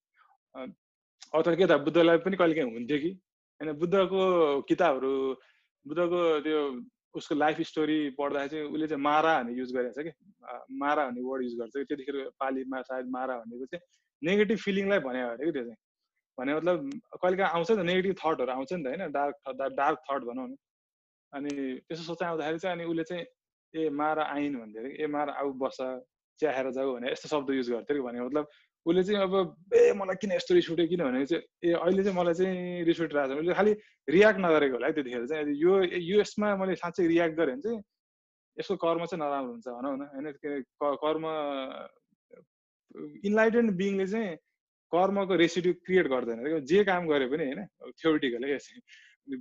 [1.33, 3.11] अथवा के त बुद्धलाई पनि कहिले काहीँ हुन्थ्यो कि?
[3.61, 4.21] होइन बुद्धको
[4.69, 5.13] किताबहरू
[5.85, 6.61] बुद्धको त्यो
[7.17, 10.11] उसको लाइफ स्टोरी पढ्दाखेरि चाहिँ उसले चाहिँ मारा भन्ने युज गरेको छ कि?
[10.81, 11.85] मारा भन्ने वर्ड युज गर्छ कि?
[11.89, 13.83] त्यतिखेर पालीमा सायद मारा भनेको चाहिँ
[14.21, 15.77] नेगेटिभ फिलिङलाई भने अरे कि त्यो चाहिँ?
[16.37, 16.77] भने मतलब
[17.21, 19.11] कहिले काहीँ आउँछ नि त नेगेटिभ थटहरू आउँछ नि त होइन?
[19.11, 19.35] डार्क
[19.75, 20.55] डार्क थट भनौँ न।
[21.33, 21.51] अनि
[21.87, 23.25] त्यसो सोचाइ आउँदाखेरि चाहिँ अनि उसले चाहिँ
[23.73, 25.77] ए मार आइन भन्थ्यो अरे। ए मार आऊ बस
[26.39, 28.47] चिया खाएर जाऊ भने यस्तो शब्द युज गर्थ्यो कि भने मतलब
[28.85, 29.33] उसले चाहिँ अब
[29.75, 33.35] ए मलाई किन यस्तो रिस उठ्यो किनभने चाहिँ ए अहिले चाहिँ मलाई चाहिँ रिस उठिरहेको
[33.35, 33.71] छ। उसले खालि
[34.07, 37.79] रियाक्ट नगरेको होला है त्यतिखेर चाहिँ। यो यो यसमा मैले साँच्चै रियाक्ट गरेँ भने चाहिँ
[38.57, 40.63] यसको कर्म चाहिँ नराम्रो हुन्छ भनौँ न। होइन
[41.03, 41.23] कर्म
[43.29, 44.35] इन्लाइटेन्ड बिङले चाहिँ
[44.91, 47.65] कर्मको रेसिड्यु क्रिएट गर्दैन। जे काम गरे पनि होइन
[48.01, 48.43] थ्योरिटिकल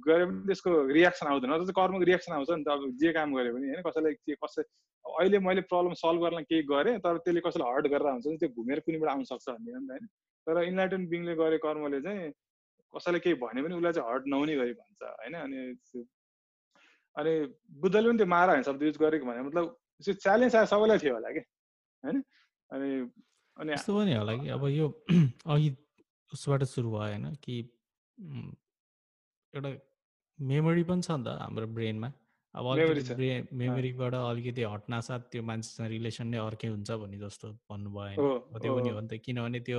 [0.07, 3.51] गरे पनि त्यसको रियाक्सन आउँदैन। अझ कर्मको रियाक्सन आउँछ नि त अब जे काम गरे
[3.53, 4.62] पनि होइन कसैलाई के कसै
[5.05, 8.49] अहिले मैले प्रब्लम सल्भ गर्न केही गरेँ तर त्यसले कसैलाई हर्ट गरेर हुन्छ नि त्यो
[8.57, 10.07] घुमेर कुनैबाट आउनु सक्छ भन्ने होइन।
[10.47, 12.32] तर इन्लाइटन बिङले गरे कर्मले चाहिँ
[12.95, 15.34] कसैलाई केही भन्यो भने उसलाई चाहिँ हर्ट नहुने गरी भन्छ होइन?
[15.45, 15.59] अनि
[17.16, 17.32] अनि
[17.82, 19.64] बुद्धले पनि त्यो मारा होइन शब्द युज गरेको भने मतलब
[20.05, 21.42] त्यो च्यालेन्ज आयो सबैलाई थियो होला कि
[22.05, 22.16] होइन?
[22.70, 22.88] अनि
[23.57, 24.48] अनि यस्तो पनि होला कि?
[24.48, 24.86] अब यो
[25.55, 25.70] अघि
[26.32, 27.55] उसबाट सुरु भयो होइन कि
[29.55, 29.70] एउटा
[30.38, 32.11] मेमोरी पनि छ नि त हाम्रो ब्रेनमा।
[32.55, 33.28] अब अलिकति
[33.61, 38.90] मेमोरीबाट अलिकति हट्नासाथ त्यो मान्छेसँग रिलेसन नै अर्कै हुन्छ भन्ने जस्तो भन्नुभयो होइन। त्यो पनि
[38.90, 39.78] हो नि त किनभने त्यो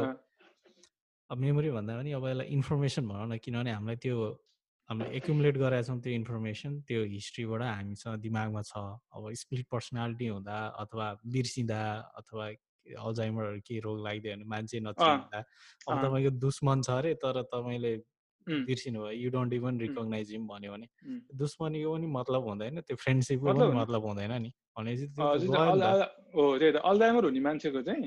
[1.30, 4.18] अब मेमोरी भन्दा पनि अब यसलाई इन्फर्मेसन भनौँ न किनभने हामीलाई त्यो
[4.90, 8.74] हामीले एकुमुलेट गरेका छौँ त्यो इन्फर्मेसन त्यो हिस्ट्रीबाट हामीसँग दिमागमा छ।
[9.16, 11.82] अब स्प्लिट पर्सनालिटी हुँदा अथवा बिर्सिँदा
[12.20, 12.46] अथवा
[12.94, 15.40] अल्जाइमरहरू केही रोग लाग्यो भने मान्छे नचिन्दा
[15.90, 17.94] अब तपाईँको दुश्मन छ अरे तर तपाईँले
[18.48, 20.88] बिर्सिनु भयो you don't even recognize him भन्यो भने।
[21.34, 27.24] दुश्मनीको पनि मतलब हुँदैन त्यो फ्रेन्डसिपको पनि मतलब हुँदैन नि। भनेपछि हो त्यही त। अल्जाइमर
[27.26, 28.06] हुने मान्छेको चाहिँ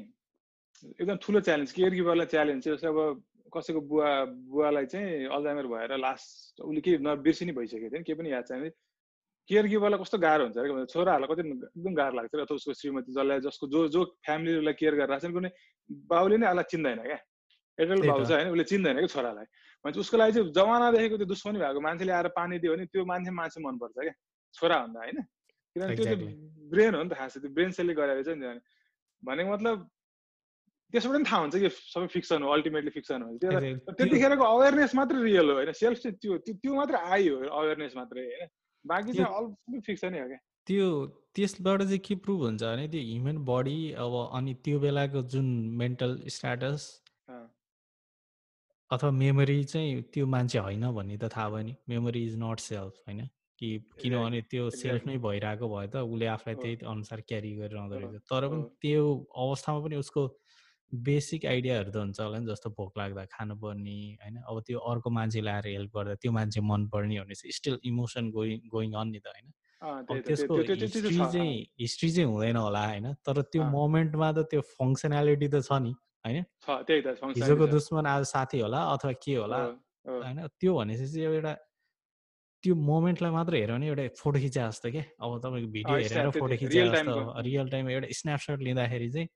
[0.95, 2.99] एकदम ठुलो च्यालेन्ज केयर गिभरलाई च्यालेन्ज चाहिँ जस्तै अब
[3.51, 4.11] कसैको बुवा
[4.47, 8.71] बुवालाई चाहिँ अल्जाइमर भएर लास्ट उसले के बिर्सिनै भइसकेको थियो। केही पनि याद छैन।
[9.49, 10.57] केयर गिभरलाई कस्तो गाह्रो हुन्छ?
[10.59, 14.95] अरे छोराहरूलाई कति एकदम गाह्रो लाग्छ अथवा उसको श्रीमती जसलाई जसको जो जो फ्यामिलीलाई केयर
[15.01, 15.51] गरिरहेको छ कुनै
[16.13, 17.19] बाउले नै आलाई चिन्दैन क्या?
[17.79, 19.47] एडल्ट बाउ छ होइन उसले चिन्दैन कि छोरालाई।
[19.85, 23.31] भनेपछि उसको लागि चाहिँ जमानादेखिको त्यो दुश्मनी भएको मान्छेले आएर पानी दियो भने त्यो मान्छे
[23.41, 24.15] मान्छे मनपर्छ क्या?
[24.55, 25.19] छोरा भन्दा होइन?
[25.73, 26.19] किनभने त्यो चाहिँ
[26.73, 28.61] ब्रेन हो नि त खास त्यो ब्रेन सेलले गरेको छ नि
[29.23, 29.77] भनेको मतलब
[30.93, 33.29] त्यसबाट पनि थाहा हुन्छ कि सबै फिक्सन हो अल्टिमेटली फिक्सन हो।
[33.97, 35.73] त्यतिखेरको अवेरनेस मात्रै रियल हो होइन?
[35.73, 38.49] सेल्फ चाहिँ त्यो त्यो मात्रै आयो अवेरनेस मात्रै होइन?
[38.89, 40.87] बाँकी चाहिँ अल फिक्सनै हो क्या। त्यो
[41.35, 45.47] त्यसबाट चाहिँ के प्रुभ हुन्छ भने त्यो ह्युमन बडी अब अनि त्यो बेलाको जुन
[45.81, 46.87] मेन्टल स्ट्याटस
[48.91, 53.03] अथवा मेमोरी चाहिँ त्यो मान्छे होइन भन्ने त थाहा भयो नि। मेमोरी इज नट सेल्फ
[53.09, 53.29] होइन।
[53.59, 53.69] कि
[54.01, 58.49] किनभने त्यो सेल्फ नै भइरहेको भयो त उसले आफूलाई त्यही अनुसार क्यारी गरिरहँदो रहेछ। तर
[58.49, 59.03] पनि त्यो
[59.37, 60.23] अवस्थामा पनि उसको
[60.93, 64.37] बेसिक आइडियाहरू त हुन्छ होला नि जस्तो भोक लाग्दा खानुपर्ने होइन?
[64.49, 68.61] अब त्यो अर्को मान्छेले आएर हेल्प गर्दा त्यो मान्छे मनपर्ने भने चाहिँ still emotion going
[68.69, 69.53] going on नि त होइन?
[70.25, 73.13] त्यसको हिस्ट्री चाहिँ हिस्ट्री चाहिँ हुँदैन होला होइन?
[73.27, 75.93] तर त्यो मोमेन्टमा त त्यो फङ्सनालिटी त छ नि
[76.25, 76.45] होइन?
[77.37, 79.59] हिजोको दुश्मन आज साथी होला अथवा के होला
[80.09, 80.47] होइन?
[80.61, 81.55] त्यो भनेपछि चाहिँ एउटा
[82.65, 86.57] त्यो मोमेन्टलाई मात्र हेऱ्यो भने एउटा फोटो खिचे जस्तो क्या अब तपाईँको भिडियो हेरेर फोटो
[86.57, 89.29] खिचे जस्तो रियल टाइममा एउटा स्न्यापसट लिँदाखेरि चाहिँ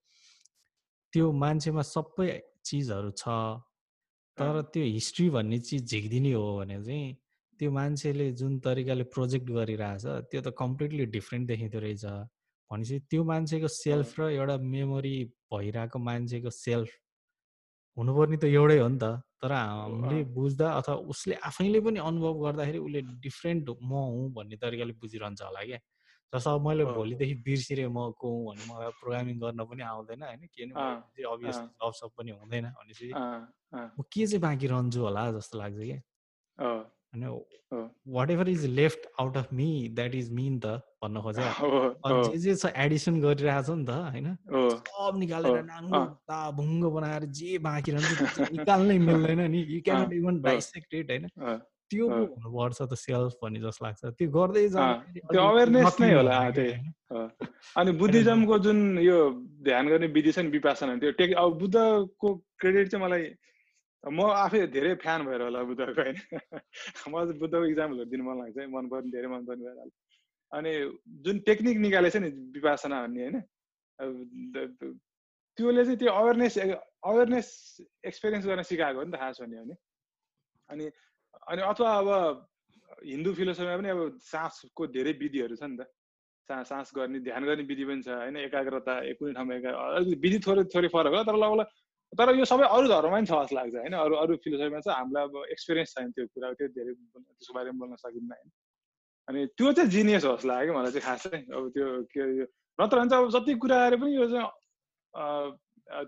[1.12, 2.28] त्यो मान्छेमा सबै
[2.64, 3.24] चिजहरू छ।
[4.38, 7.16] तर त्यो हिस्ट्री भन्ने चिज झिक्दिने हो भने चाहिँ
[7.60, 12.04] त्यो मान्छेले जुन तरिकाले प्रोजेक्ट गरिरहेछ त्यो त कम्प्लिटली डिफ्रेन्ट देखिँदो रहेछ।
[12.70, 15.16] भनेपछि त्यो मान्छेको सेल्फ र एउटा मेमोरी
[15.52, 16.90] भइरहेको मान्छेको सेल्फ
[17.96, 19.04] हुनुपर्ने त एउटै हो नि त।
[19.42, 24.92] तर हामीले बुझ्दा अथवा उसले आफैले पनि अनुभव गर्दाखेरि उसले डिफ्रेन्ट म हुँ भन्ने तरिकाले
[25.02, 25.78] बुझिरहन्छ होला क्या।
[26.32, 30.48] जस्तो अब मैले भोलिदेखि बिर्सिरहेँ म को हुँ भने मलाई प्रोग्रामिङ गर्न पनि आउँदैन होइन
[30.48, 35.76] किनभने अभियस जब सब पनि हुँदैन भनेपछि म के चाहिँ बाँकी रहन्छु होला जस्तो लाग्छ
[35.76, 36.00] क्या
[37.12, 37.44] होइन
[38.30, 40.66] whatever is left out of me that is mean त
[41.02, 41.42] भन्न खोजे
[42.30, 44.36] जे जे छ एडिसन गरिरहेछ नि त होइन
[44.72, 46.00] सब निकालेर नाङ्गो
[46.52, 51.28] भुङ्गो बनाएर जे बाँकी रहन्छ निकाल्नै मिल्दैन नि। You cannot even dissect it होइन?
[51.92, 56.74] त्यो हुनुपर्छ त सेल्फ भन्ने जस्तो लाग्छ। त्यो गर्दै त्यो अवेरनेस नै होला त्यही
[57.76, 59.16] अनि बुद्धिज्मको जुन यो
[59.68, 62.28] ध्यान गर्ने विधि छ नि विपासना त्यो टेक अब बुद्धको
[62.60, 63.24] क्रेडिट चाहिँ मलाई
[64.04, 66.16] म आफै धेरै फ्यान भएर होला बुद्धको होइन।
[67.10, 69.90] म चाहिँ बुद्धको इक्जाम्पलहरू दिनु मन लाग्छ मन पर्ने धेरै मन पर्ने भएर।
[70.52, 70.72] अनि
[71.26, 73.36] जुन टेक्निक निकालेको छ नि विपासना भन्ने होइन
[75.58, 77.48] त्योले चाहिँ त्यो अवेरनेस अवेरनेस
[78.10, 79.76] एक्सपिरियन्स गर्न सिकाएको हो नि त खास भन्यो भने।
[80.68, 80.84] अनि
[81.48, 82.08] अनि अथवा अब
[83.04, 85.86] हिन्दू फिलोसफीमा पनि अब सासको धेरै विधिहरू छ नि त।
[86.48, 88.36] सा सास गर्ने ध्यान गर्ने विधि पनि छ होइन?
[88.36, 91.66] एकाग्रता कुनै ठाउँमा एका अलिकति विधि थोरै थोरै फरक होला तर लगभग
[92.12, 93.94] तर यो सबै अरू धर्ममा पनि छ जस्तो लाग्छ होइन?
[93.94, 97.94] अरू अरू फिलोसफीमा चाहिँ हामीलाई अब एक्सपिरियन्स छैन त्यो कुरा त्यो धेरै त्यसको बारेमा बोल्न
[98.02, 98.50] सकिन्न होइन?
[99.28, 102.22] अनि त्यो चाहिँ जिनियस हो जस्तो लाग्यो मलाई चाहिँ खास अब त्यो के
[102.78, 104.48] नत्र भने चाहिँ अब जति कुराहरू पनि यो चाहिँ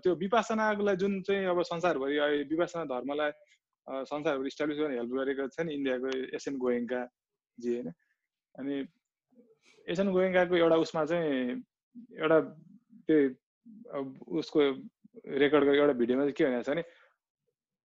[0.03, 3.31] त्यो विपासनाको जुन चाहिँ अब संसारभरि विपासना धर्मलाई
[3.87, 7.01] संसारहरू इस्टाब्लिस गर्न हेल्प गरेको छ नि इन्डियाको एसएन गोयङ्का
[7.57, 7.89] जी होइन?
[8.55, 8.75] अनि
[9.87, 11.61] एसएन गोयङ्काको एउटा उसमा चाहिँ
[12.19, 12.39] एउटा
[13.07, 13.17] त्यो
[14.41, 14.59] उसको
[15.41, 16.83] रेकर्ड गरेको एउटा भिडियोमा चाहिँ के भनेको छ भने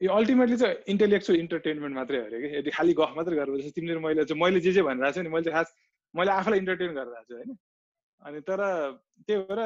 [0.01, 4.25] यो अल्टिमेटली चाहिँ इन्टेलेक्चुअल इन्टरटेनमेन्ट मात्रै अरे कि यदि खालि गफ मात्रै गरेर तिमीले मैले
[4.25, 5.75] चाहिँ मैले जे जे भनिरहेको छु नि मैले खास
[6.13, 7.57] मैले आफूलाई इन्टरटेन गरिरहेको छु होइन?
[8.21, 8.61] अनि तर
[9.27, 9.59] त्यही भएर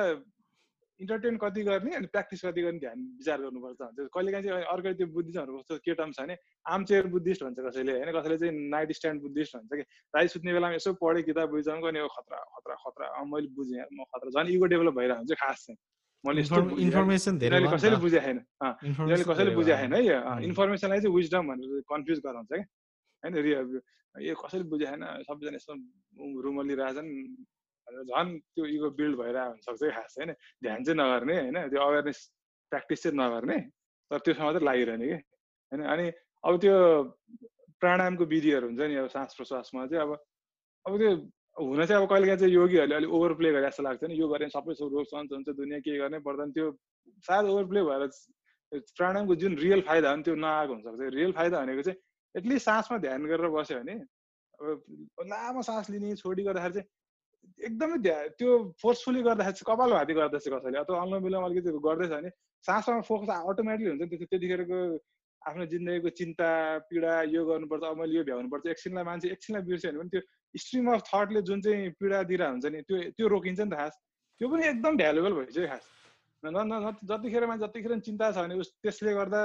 [0.99, 4.93] इन्टरटेन कति गर्ने अनि प्र्याक्टिस कति गर्ने ध्यान विचार गर्नुपर्छ भन्छ कहिले काहीँ चाहिँ अर्को
[4.93, 6.35] त्यो बुद्धिस्टहरू कस्तो के टर्म छ भने
[6.69, 8.11] आमचेयर बुद्धिस्ट भन्छ कसैले होइन?
[8.13, 9.83] कसैले चाहिँ नाइट स्ट्यान्ड बुद्धिस्ट भन्छ कि?
[10.13, 14.29] राति सुत्ने बेलामा यसो पढेँ किताब बुझाउनु अनि खतरा खतरा खतरा मैले बुझेँ म खतरा।
[14.37, 15.77] झन् इगो डेभलप भइरहेको हुन्छ खास चाहिँ।
[16.23, 20.01] मैले यस्तो इन्फर्मेसन धेरै कसैले बुझाएन छैन। कसैले बुझाएन है
[20.45, 22.63] इन्फर्मेसनलाई चाहिँ विजडम भनेर कन्फ्युज गराउँछ क्या।
[23.23, 23.81] होइन?
[24.13, 25.73] ए कसैले बुझाएन सबैजना यस्तो
[26.45, 26.75] रुमली
[27.93, 30.31] रहेछन् झन् त्यो इगो बिल्ड भइरहेको हुनसक्छ खास होइन।
[30.63, 32.19] ध्यान चाहिँ नगर्ने होइन त्यो अवेरनेस
[32.71, 33.57] प्र्याक्टिस चाहिँ नगर्ने
[34.11, 35.17] तर त्योसँग मात्रै लागिरहने कि
[35.71, 36.05] होइन। अनि
[36.43, 36.75] अब त्यो
[37.81, 40.11] प्राणायामको विधिहरू हुन्छ नि अब सास प्रश्वासमा चाहिँ अब
[40.85, 41.11] अब त्यो
[41.57, 44.27] हुन चाहिँ अब कहिले काहीँ चाहिँ योगीहरूले अलिक ओभर प्ले गरे जस्तो लाग्छ नि। यो
[44.27, 46.71] गरेँ सबै रोग सन्च हुन्छ दुनियाँ के गर्ने पर्दैन। त्यो
[47.27, 48.09] सायद ओभर प्ले भएर
[48.71, 51.99] प्राणायामको जुन रियल फाइदा हो नि त्यो नआएको हुनसक्छ रियल फाइदा भनेको चाहिँ
[52.35, 56.87] एटलिस्ट सासमा ध्यान गरेर बस्यो भने अब लामो सास लिने छोडी गर्दाखेरि चाहिँ
[57.67, 57.97] एकदमै
[58.39, 62.29] त्यो फोर्सफुली गर्दाखेरि चाहिँ कपाल भाती गर्दैछ कसैले। अथवा अनुलोम विलोम अलिकति गर्दैछ भने
[62.65, 64.79] सासमा फोकस अटोमेटिकली हुन्छ नि त्यतिखेरको
[65.41, 66.49] आफ्नो जिन्दगीको चिन्ता
[66.89, 70.21] पीडा यो गर्नुपर्छ अब मैले यो भ्याउनुपर्छ एकछिनलाई मान्छे एकछिनलाई बिर्स्यो भने पनि त्यो
[70.55, 73.93] स्ट्रिम अफ थटले जुन चाहिँ पीडा दिइरहेको हुन्छ नि त्यो त्यो रोकिन्छ नि त खास।
[74.41, 75.85] त्यो पनि एकदम भ्यालुएबल भइसक्यो खास।
[76.43, 79.41] न जतिखेर मान्छे जतिखेर चिन्ता छ भने उस त्यसले गर्दा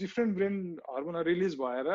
[0.00, 0.54] डिफ्रेन्ट ब्रेन
[0.92, 1.88] हर्मोन रिलिज भएर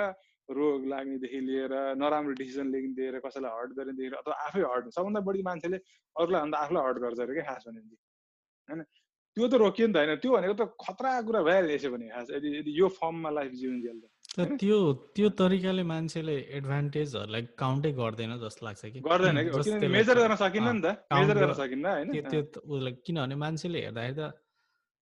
[0.50, 5.78] रोग लाग्नेदेखि लिएर नराम्रो डिसिजन लिएर कसैलाई हर्ट गर्नेदेखि अथवा आफै हर्ट सबभन्दा बढी मान्छेले
[6.16, 8.82] अरूलाई भन्दा आफूलाई हर्ट गर्छ अरे क्या खास भने होइन?
[9.38, 12.28] त्यो त रोकियो नि त होइन। त्यो भनेको त खतरा कुरा भइहाल्यो यसो भने खास
[12.38, 14.78] यदि यदि यो फर्ममा लाइफ जिउन्जेल त त्यो
[15.16, 19.00] त्यो तरिकाले मान्छेले एडभान्टेजहरूलाई काउन्टै गर्दैन जस्तो लाग्छ कि?
[19.06, 19.88] गर्दैन कि?
[19.97, 22.10] मेजर गर्न सकिन्न नि त। मेजर गर्न सकिन्न होइन?
[23.06, 24.22] किनभने मान्छेले हेर्दाखेरि त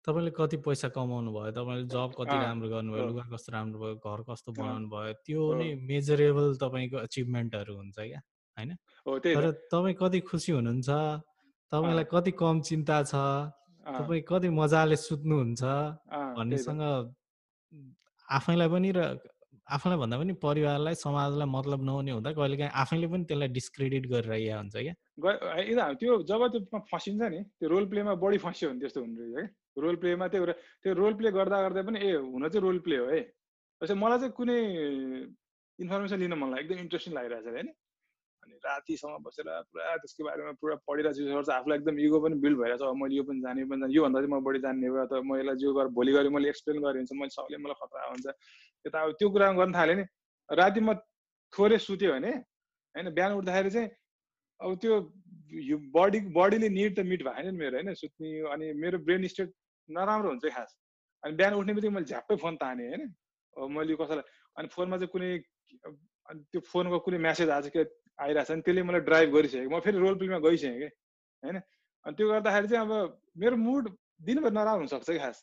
[0.05, 4.21] तपाईँले कति पैसा कमाउनु भयो तपाईँले जब कति राम्रो गर्नुभयो लुगा कस्तो राम्रो भयो घर
[4.29, 8.21] कस्तो बनाउनु भयो त्यो नै मेजरेबल तपाईँको अचिभमेन्टहरू हुन्छ क्या
[8.57, 8.71] होइन?
[9.05, 10.89] तर तपाईँ कति खुसी हुनुहुन्छ
[11.71, 13.13] तपाईँलाई कति कम चिन्ता छ
[13.85, 15.63] तपाईँ कति मजाले सुत्नुहुन्छ
[16.37, 16.81] भन्नेसँग
[18.27, 18.99] आफैलाई पनि र
[19.65, 24.57] आफूलाई भन्दा पनि परिवारलाई समाजलाई मतलब नहुने हुँदा कहिले काहीँ आफैले पनि त्यसलाई डिस्क्रेडिट गरिरहेको
[24.61, 24.93] हुन्छ क्या।
[25.97, 29.49] त्यो जब त्यो फसिन्छ नि त्यो रोल प्लेमा बढी फस्यो भने त्यस्तो हुने रहेछ क्या।
[29.78, 33.07] रोल प्लेमा त्यो त्यो रोल प्ले गर्दा गर्दा पनि ए हुन चाहिँ रोल प्ले हो
[33.07, 33.21] है
[33.82, 34.59] जस्तै मलाई चाहिँ कुनै
[35.80, 37.73] इन्फर्मेसन लिन मन लाग्यो एकदम इन्ट्रेस्टिङ लागिरहेको छ होइन
[38.43, 42.91] अनि रातिसम्म बसेर पुरा त्यसको बारेमा पुरा पढिरहेको छु आफूलाई एकदम इगो पनि बिल्ड भइरहेको
[42.91, 45.21] छ मैले यो पनि जाने यो पनि जाने योभन्दा चाहिँ म बढी जान्ने भयो अथवा
[45.21, 48.28] म यसलाई जो गरेर भोलि गएर मैले एक्सप्लेन गरेँ हुन्छ मैले सबैले मलाई खतरा हुन्छ।
[48.86, 50.05] यता अब त्यो कुरा गर्न थालेँ नि
[50.49, 50.93] राति म
[51.53, 52.32] थोरै सुत्यो भने
[52.95, 53.89] होइन बिहान उठ्दाखेरि चाहिँ
[54.59, 54.93] अब त्यो
[55.93, 59.49] बडी बडीले निड त मिट भएन नि मेरो होइन सुत्ने अनि मेरो ब्रेन स्टेट
[59.89, 60.75] नराम्रो हुन्छ खास।
[61.23, 63.03] अनि बिहान उठ्ने बित्तिकै मैले झ्याप्पै फोन तानेँ होइन?
[63.55, 64.25] मैले कसैलाई
[64.57, 65.29] अनि फोनमा चाहिँ कुनै
[66.29, 67.81] अनि त्यो फोनको कुनै म्यासेज आज के
[68.19, 70.89] आइरहेको छ नि त्यसले मलाई ड्राइभ गरिसकेँ म फेरि रोल प्लेमा गइसकेँ कि
[71.43, 71.57] होइन?
[72.05, 72.91] अनि त्यो गर्दाखेरि चाहिँ अब
[73.38, 73.83] मेरो मुड
[74.27, 75.38] दिनभर नराम्रो हुनसक्छ कि खास।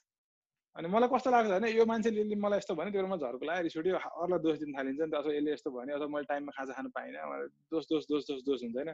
[0.76, 3.76] अनि मलाई कस्तो लाग्छ भने यो मान्छेले मलाई यस्तो भन्यो त्यो म झर्को लगाएर रिस
[3.76, 6.72] उठ्यो अरूलाई दोष दिन थालिन्छ नि त अथवा यसले यस्तो भन्यो अथवा मैले टाइममा खाजा
[6.72, 8.90] खानु पाइनँ दोष दोष दोष दोष दोष हुन्छ होइन?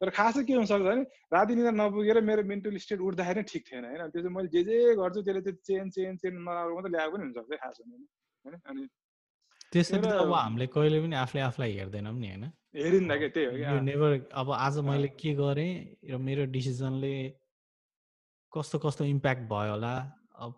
[0.00, 3.84] तर खास के हुनसक्छ भने राति निदा नपुगेर मेरो मेन्टल स्टेट उठ्दाखेरि नै ठिक थिएन
[3.84, 4.08] होइन?
[4.10, 7.24] त्यो चाहिँ मैले जे जे गर्छु त्यसले त्यो चेन चेन चेन नराम्रो मात्रै ल्याएको पनि
[7.26, 8.56] हुनसक्छ खास हुने होइन?
[8.66, 8.82] अनि
[9.72, 12.44] त्यसरी त अब हामीले कहिले पनि आफूले आफूलाई हेर्दैनौँ नि होइन?
[12.72, 15.72] क्या त्यही हो कि नेभर अब आज मैले के गरेँ
[16.10, 17.14] र मेरो डिसिजनले
[18.52, 19.94] कस्तो कस्तो इम्प्याक्ट भयो होला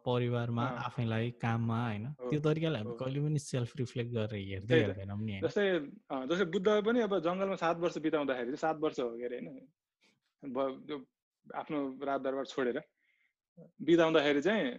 [0.06, 5.40] परिवारमा आफैलाई काममा होइन त्यो तरिकाले हामी कहिले पनि सेल्फ रिफ्लेक्ट गरेर हेर्दै हेर्दैनौँ नि
[5.44, 5.66] जस्तै
[6.30, 11.04] जस्तै बुद्ध पनि अब जङ्गलमा सात वर्ष बिताउँदाखेरि चाहिँ सात वर्ष हो के अरे होइन?
[11.46, 12.80] आफ्नो रात दरबार छोडेर
[13.82, 14.70] बिताउँदाखेरि चाहिँ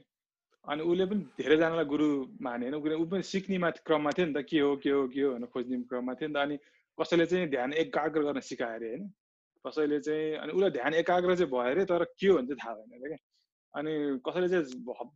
[0.68, 2.08] अनि उसले पनि धेरैजनालाई गुरु
[2.41, 2.95] माने होइन?
[2.95, 5.78] ऊ पनि सिक्ने क्रममा थियो नि त के हो के हो के हो भनेर खोज्ने
[5.91, 6.58] क्रममा थियो नि त। अनि
[6.97, 9.03] कसैले चाहिँ ध्यान एकाग्र गर्न सिकायो अरे होइन?
[9.66, 12.74] कसैले चाहिँ अनि उसलाई ध्यान एकाग्र चाहिँ भयो अरे तर के हो भने चाहिँ थाहा
[12.76, 13.22] भएन अरे क्या?
[13.76, 13.93] अनि
[14.26, 15.09] कसैले चाहिँ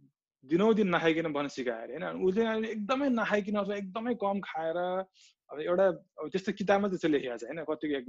[0.45, 2.23] दिनौ दिन नखाइकन बस्न सिकायो अरे होइन?
[2.27, 4.77] उसले एकदमै नखाइकन अथवा एकदमै कम खाएर
[5.49, 5.85] अब एउटा
[6.19, 7.59] अब त्यस्तो किताबमा त्यस्तो लेखेको छ होइन?
[7.69, 8.07] कतिको एक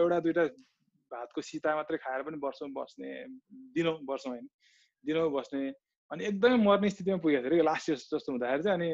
[0.00, 0.44] एउटा दुइटा
[1.12, 3.08] भातको सिता मात्रै खाएर पनि वर्षौँ बस्ने
[3.76, 4.46] दिनौँ वर्षौँ होइन?
[5.04, 5.60] दिनौँ बस्ने
[6.10, 8.88] अनि एकदमै मर्ने स्थितिमा पुगेको थियो अरे लास्ट इयर जस्तो हुँदाखेरि चाहिँ अनि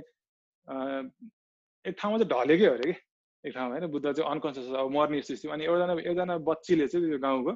[1.84, 2.98] एक ठाउँमा चाहिँ ढलेकै हो अरे कि?
[3.44, 3.86] एक ठाउँमा होइन?
[3.90, 7.52] बुद्ध चाहिँ अनकन्सियस अब मर्ने स्थिति। अनि एउटाजना एकजना बच्चीले चाहिँ त्यो गाउँको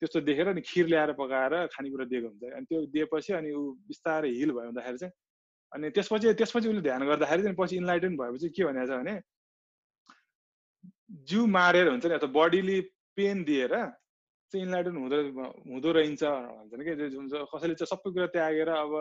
[0.00, 4.30] त्यस्तो देखेर अनि खिर ल्याएर पकाएर खानेकुरा दिएको हुन्छ। अनि त्यो दिएपछि अनि ऊ बिस्तारै
[4.30, 5.14] हिल भयो हुँदाखेरि चाहिँ
[5.72, 9.14] अनि त्यसपछि त्यसपछि उसले ध्यान गर्दाखेरि चाहिँ पछि इन्लाइटेन भएपछि के भनेको छ भने
[11.28, 12.80] जिउ मारेर हुन्छ नि अथवा बडीले
[13.16, 13.74] पेन दिएर
[14.52, 15.18] चाहिँ इन्लाइटेन हुँदो
[15.66, 17.16] हुँदो रहन्छ भन्छ कि?
[17.16, 18.92] हुन्छ कसैले चाहिँ सबै कुरा त्यागेर अब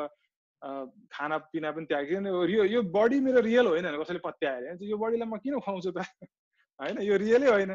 [1.12, 5.60] खानापिना पनि त्यागेर यो यो बडी मेरो रियल होइन कसैले पत्याएर यो बडीलाई म किन
[5.60, 6.00] खुवाउँछु त?
[6.82, 7.72] होइन यो रियलै होइन।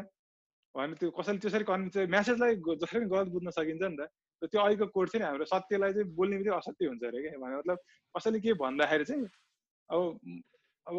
[0.75, 3.97] भने त्यो कसैले त्यसरी कन्भिन्स म्यासेजलाई जसरी गलत बुझ्न सकिन्छ नि
[4.41, 7.55] त त्यो अहिलेको कोड नि हाम्रो सत्यलाई चाहिँ बोल्ने बित्तिकै असत्य हुन्छ अरे क्या। भने
[7.57, 7.77] मतलब
[8.15, 9.25] कसैले के भन्दाखेरि चाहिँ
[9.89, 10.01] अब
[10.87, 10.97] अब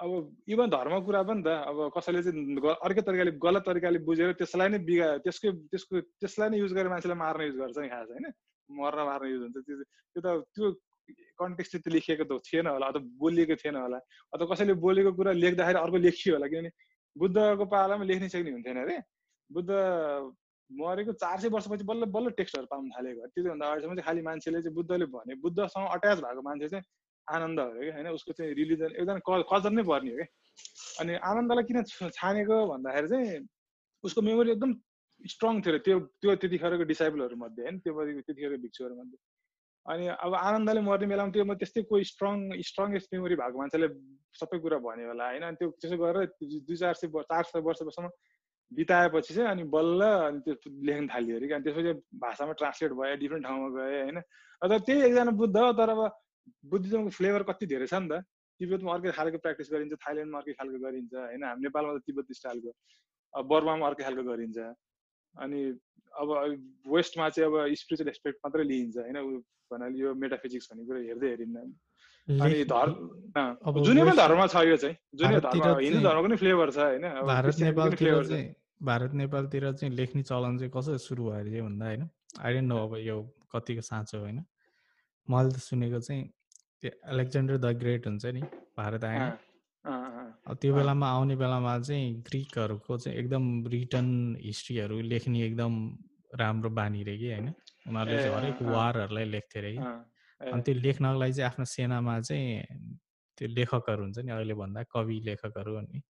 [0.00, 0.10] अब
[0.48, 4.78] इभन धर्म कुरा पनि त अब कसैले चाहिँ अर्कै तरिकाले गलत तरिकाले बुझेर त्यसलाई नै
[4.88, 8.26] बिगा त्यसकै त्यसको त्यसलाई नै युज गरेर मान्छेलाई मार्न युज गर्छ नि खास होइन?
[8.70, 9.76] मर्न मार्न युज हुन्छ। त्यो
[10.16, 10.66] त्यो त त्यो
[11.40, 13.98] कन्टेक्स्ट त्यो लेखिएको त थिएन होला अथवा बोलिएको थिएन होला।
[14.32, 16.70] अथवा कसैले बोलेको कुरा लेख्दाखेरि अर्को लेखियो होला किनभने
[17.16, 18.98] बुद्धको पालामा लेख्न सक्ने हुन्थेन अरे।
[19.50, 19.70] बुद्ध
[20.70, 24.74] मरेको चार सय वर्षपछि बल्ल बल्ल टेक्स्टहरू पाउनु थालेको। त्योभन्दा अगाडिसम्म चाहिँ खालि मान्छेले चाहिँ
[24.74, 26.84] बुद्धले भने बुद्धसँग अट्याच भएको मान्छे चाहिँ
[27.26, 28.08] आनन्द हो क्या होइन?
[28.14, 29.18] उसको चाहिँ रिलिजन एकदम
[29.50, 30.28] कजन नै पर्ने हो क्या।
[31.00, 31.82] अनि आनन्दलाई किन
[32.18, 33.48] छानेको भन्दाखेरि चाहिँ
[34.04, 34.72] उसको मेमोरी एकदम
[35.24, 37.78] स्ट्रङ थियो त्यो त्यो त्यतिखेरको डिसाइबलहरू मध्ये होइन?
[37.84, 37.92] त्यो
[38.22, 39.18] त्यतिखेरको भिक्षुहरू मध्ये।
[39.86, 42.36] अनि अब आनन्दले मर्ने बेलामा त्यो म त्यस्तै कोही स्ट्रङ
[42.70, 43.88] स्ट्रङ्गेस्ट मेमोरी भएको मान्छेले
[44.40, 45.42] सबै कुरा भन्यो होला होइन?
[45.48, 46.26] अनि त्यो त्यसो गरेर
[46.68, 48.08] दुई चार सय चार सय वर्षसम्म
[48.72, 50.54] बिताएपछि चाहिँ अनि बल्ल अनि त्यो
[50.88, 51.92] लेख्न थाल्यो अरे। अनि त्यसपछि
[52.24, 54.18] भाषामा ट्रान्सलेट भयो डिफ्रेन्ट ठाउँमा गयो होइन?
[54.62, 56.02] अन्त त्यही एकजना बुद्ध तर अब
[56.70, 58.22] बुद्धिज्मको फ्लेभर कति धेरै छ नि त?
[58.60, 61.42] तिब्बतमा अर्कै खालको प्र्याक्टिस गरिन्छ थाइल्यान्डमा अर्कै खालको गरिन्छ होइन?
[61.48, 62.70] हामी नेपालमा त तिब्बत स्टाइलको
[63.50, 64.58] बर्मामा अर्कै खालको गरिन्छ।
[65.36, 65.60] अनि
[66.14, 66.28] अब
[66.94, 69.18] वेस्टमा चाहिँ अब स्पिरिचुअल एस्पेक्ट मात्रै लिइन्छ होइन?
[69.70, 71.56] भन्नाले यो मेटाफिजिक्स भन्ने कुरा हेर्दै हेरिन्न।
[72.28, 76.78] अनि धर्म जुनै पनि धर्ममा छ यो चाहिँ जुनै धर्म हिन्दू धर्मको नै फ्लेभर छ
[76.78, 77.04] होइन?
[77.26, 78.48] भारत नेपालतिर चाहिँ
[78.90, 82.02] भारत नेपालतिर चाहिँ लेख्ने चलन चाहिँ कसरी सुरु भयो अरे भन्दा होइन?
[82.40, 83.16] आई नो अब यो
[83.54, 84.38] कतिको साँचो होइन।
[85.28, 86.22] मैले त सुनेको चाहिँ
[86.80, 88.42] त्यो एलेक्जेन्डर द ग्रेट हुन्छ नि
[88.78, 89.22] भारत आएन।
[89.84, 95.72] त्यो बेलामा आउने बेलामा चाहिँ ग्रिकहरूको चाहिँ एकदम रिटर्न हिस्ट्रीहरू लेख्ने एकदम
[96.36, 97.48] राम्रो बानी रे कि होइन?
[97.88, 99.80] उनीहरूले चाहिँ हरेक वारहरूलाई लेख्थे अरे कि।
[100.40, 102.62] अनि त्यो लेख्नको लागि चाहिँ आफ्नो सेनामा चाहिँ
[103.38, 106.02] त्यो लेखकहरू हुन्छ नि अहिले भन्दा कवि लेखकहरू अनि।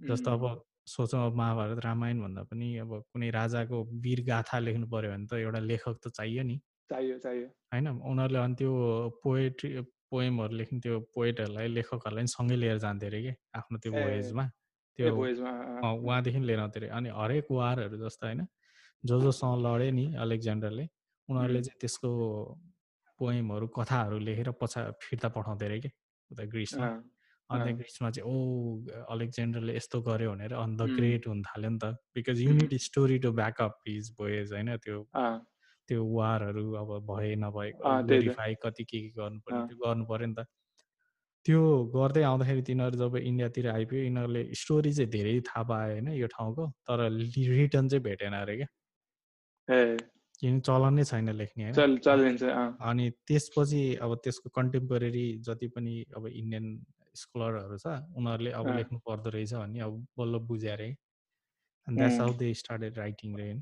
[0.00, 5.10] जस्तो अब सोचौँ अब महाभारत रामायण भन्दा पनि अब कुनै राजाको वीर गाथा लेख्नु पर्यो
[5.12, 6.56] भने त एउटा लेखक त चाहियो नि।
[6.90, 7.88] चाहियो चाहियो। होइन?
[7.88, 8.72] उनीहरूले अनि त्यो
[9.22, 9.70] पोएट्री
[10.12, 14.44] पोएमहरू लेख्ने त्यो पोएटहरूलाई लेखकहरूलाई पनि सँगै लिएर जान्थ्यो अरे कि आफ्नो त्यो भोएजमा
[14.98, 18.46] त्यो उहाँदेखि लिएर आउँथ्यो अरे। अनि हरेक वारहरू जस्तो होइन
[19.04, 20.84] जो जोसँग लडे नि अलेक्जेन्डरले
[21.28, 22.08] उनीहरूले चाहिँ त्यसको
[23.20, 25.90] पोएमहरू कथाहरू लेखेर पछा फिर्ता पठाउँथ्यो अरे कि
[26.30, 26.88] उता ग्रिसमा।
[27.50, 28.34] अन्त ग्रिसमा चाहिँ ओ
[29.14, 31.84] अलेक्जेन्डरले यस्तो गर्यो भनेर अन द ग्रेट हुन थाल्यो नि त।
[32.14, 34.98] Because you need story to back up his voyage होइन त्यो
[35.88, 37.70] त्यो वारहरू अब भए नभए
[38.08, 40.44] भेरिफाई कति के के गर्नु पर्ने त्यो गर्नु पऱ्यो नि त।
[41.46, 41.60] त्यो
[41.94, 46.66] गर्दै आउँदाखेरि तिनीहरू जब इन्डियातिर आइपुग्यो यिनीहरूले स्टोरी चाहिँ धेरै थाहा पायो होइन यो ठाउँको
[46.88, 48.68] तर रिटर्न चाहिँ भेटेन अरे क्या।
[50.40, 56.66] किन चलन नै छैन लेख्ने होइन। अनि त्यसपछि अब त्यसको कन्टेम्पोरेरी जति पनि अब इन्डियन
[57.16, 60.90] स्कलरहरू छ उनीहरूले अब लेख्नु पर्दो रहेछ भन्ने अब बल्ल बुझ्यो अरे।
[61.86, 63.60] That's how they started writing रे होइन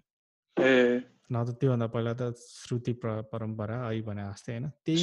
[1.30, 4.70] न त त्योभन्दा पहिला त श्रुति परम्परा है भने जस्तै होइन?
[4.86, 4.98] त्यही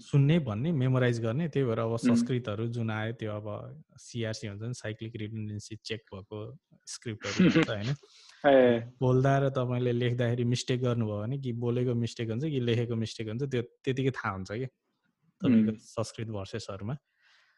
[0.00, 3.46] सुन्ने भन्ने मेमोराइज गर्ने त्यही भएर अब संस्कृतहरू जुन आयो त्यो अब
[3.98, 6.38] सिआरसी हुन्छ नि साइक्लिक रिटेन्डेन्सी चेक भएको
[6.86, 7.90] स्क्रिप्टहरू हुन्छ होइन?
[9.00, 13.42] बोल्दा र तपाईँले लेख्दाखेरि मिस्टेक गर्नुभयो भने कि बोलेको मिस्टेक हुन्छ कि लेखेको मिस्टेक हुन्छ
[13.44, 14.66] त्यो त्यतिकै थाहा हुन्छ कि
[15.40, 16.94] तपाईँको संस्कृत भर्सेसहरूमा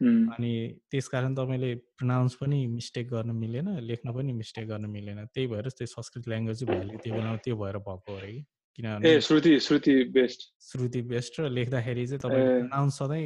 [0.00, 0.52] अनि
[0.90, 5.86] त्यसकारण तपाईँले प्रोनाउन्स पनि मिस्टेक गर्न मिलेन लेख्न पनि मिस्टेक गर्न मिलेन। त्यही भएर त्यो
[5.86, 8.44] संस्कृत ल्याङ्ग्वेज भ्याल्यु त्यो बेलामा त्यो भएर भएको अरे कि?
[8.78, 10.40] किनभने श्रुति श्रुति बेस्ट
[10.70, 13.24] श्रुति बेस्ट र लेख्दाखेरि चाहिँ तपाईँको प्रोनाउन्स सधैँ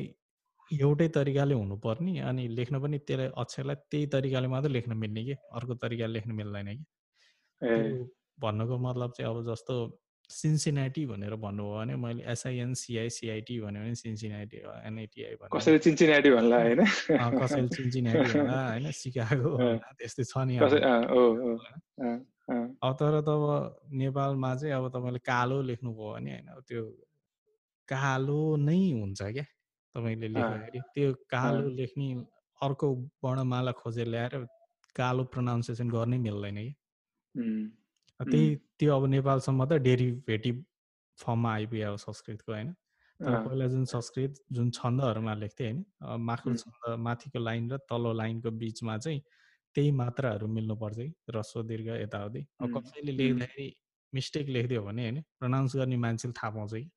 [0.70, 5.34] एउटै तरिकाले हुनुपर्ने अनि लेख्न पनि त्यसलाई अक्षरलाई त्यही तरिकाले मात्रै लेख्न मिल्ने कि?
[5.58, 6.84] अर्को तरिकाले लेख्न मिल्दैन कि?
[8.40, 9.74] भन्नुको मतलब चाहिँ अब जस्तो
[10.30, 14.56] सिन्सिनाटी भनेर भन्नुभयो भने मैले एसआइएनसिआई सिआइटी भन्यो भने सिन्सिनाटी
[14.88, 16.84] एनआइटिआई भन्यो कसैले चिन्चिनाटी भन्ला होइन?
[17.42, 18.90] कसैले चिन्चिनाटी भन्ला होइन?
[18.92, 19.56] सिकागो
[19.98, 20.62] त्यस्तै छ नि अब।
[23.00, 23.42] तर तब
[23.92, 26.82] नेपालमा चाहिँ अब तपाईँले कालो लेख्नुभयो भने होइन त्यो
[27.88, 29.44] कालो नै हुन्छ क्या
[29.94, 32.12] तपाईँले लेख्दाखेरि। त्यो कालो लेख्ने
[32.60, 32.86] अर्को
[33.24, 34.46] वर्णमाला खोजेर ल्याएर
[34.96, 36.74] कालो प्रोनाउन्सिएसन गर्नै मिल्दैन कि
[38.20, 40.64] त्यही त्यो अब नेपालसम्म त डेरिभेटिभ
[41.18, 42.72] फर्ममा आइपुग्यो अब संस्कृतको होइन।
[43.20, 45.84] तर पहिला जुन संस्कृत जुन छन्दहरूमा लेख्थेँ होइन
[46.28, 49.20] माथिल्लो छन्द माथिको लाइन र तल्लो लाइनको बिचमा चाहिँ
[49.76, 53.68] त्यही मात्राहरू मिल्नु पर्छ कि रस्व दीर्घ यताउति। अब कसैले लेख्दाखेरि
[54.12, 56.88] मिस्टेक लेखिदियो भने होइन प्रनाउन्स गर्ने मान्छेले थाहा पाउँछ कि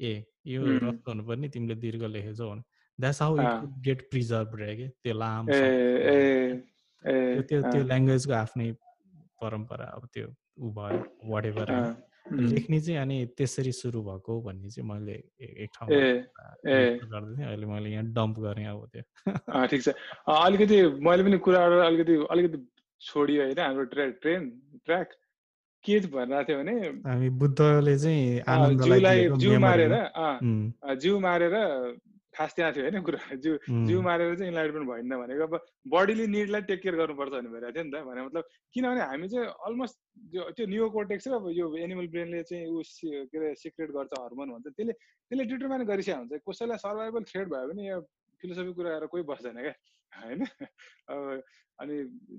[0.00, 0.12] ए
[0.46, 2.62] यो रस्व हुनुपर्ने तिमीले दीर्घ लेखेछौ भने।
[2.98, 5.46] That's how it get preserve रह्यो कि त्यो लामो
[7.48, 8.72] त्यो त्यो ल्याङ्ग्वेजको आफ्नै
[9.42, 10.28] परम्परा अब त्यो
[10.58, 11.00] ऊ भयो
[11.32, 11.70] वाट एभर
[12.32, 16.00] लेख्ने चाहिँ अनि त्यसरी सुरु भएको भन्ने चाहिँ मैले एक ठाउँमा
[17.12, 19.88] गर्दै अहिले मैले यहाँ डम्प गरेँ अब त्यो। ठिक छ।
[20.28, 22.58] अलिकति मैले पनि कुराहरू अलिकति अलिकति
[23.00, 24.50] छोडियो होइन हाम्रो ट्रे ट्रेन
[24.84, 25.08] ट्र्याक।
[25.84, 26.74] के भनिरहेको थियो भने
[27.08, 29.94] हामी बुद्धले चाहिँ जिउलाई जिउ मारेर
[31.02, 31.54] जिउ मारेर
[32.38, 33.52] खास त्यहाँ थियो होइन कुरा जिउ
[33.88, 35.54] जिउ मारेर चाहिँ इन्लाइटमेन्ट भएन भनेको। अब
[35.94, 39.46] बडीले निडलाई टेक केयर गर्नुपर्छ भन्ने भइरहेको थियो नि त भने मतलब किनभने हामी चाहिँ
[39.66, 39.96] अलमोस्ट
[40.54, 42.82] त्यो न्यु कोटेक्स अब यो एनिमल ब्रेनले चाहिँ ऊ
[43.30, 47.66] के अरे सिक्रेट गर्छ हर्मोन भन्छ। त्यसले त्यसले डिटरमाइन गरिसकेको हुन्छ। कसैलाई सर्भाइभल थ्रेड भयो
[47.72, 47.98] भने यो
[48.40, 49.74] फिलोसफी कुरा गरेर कोही बस्दैन क्या
[50.12, 50.40] होइन?
[51.10, 51.42] अब
[51.78, 51.94] अनि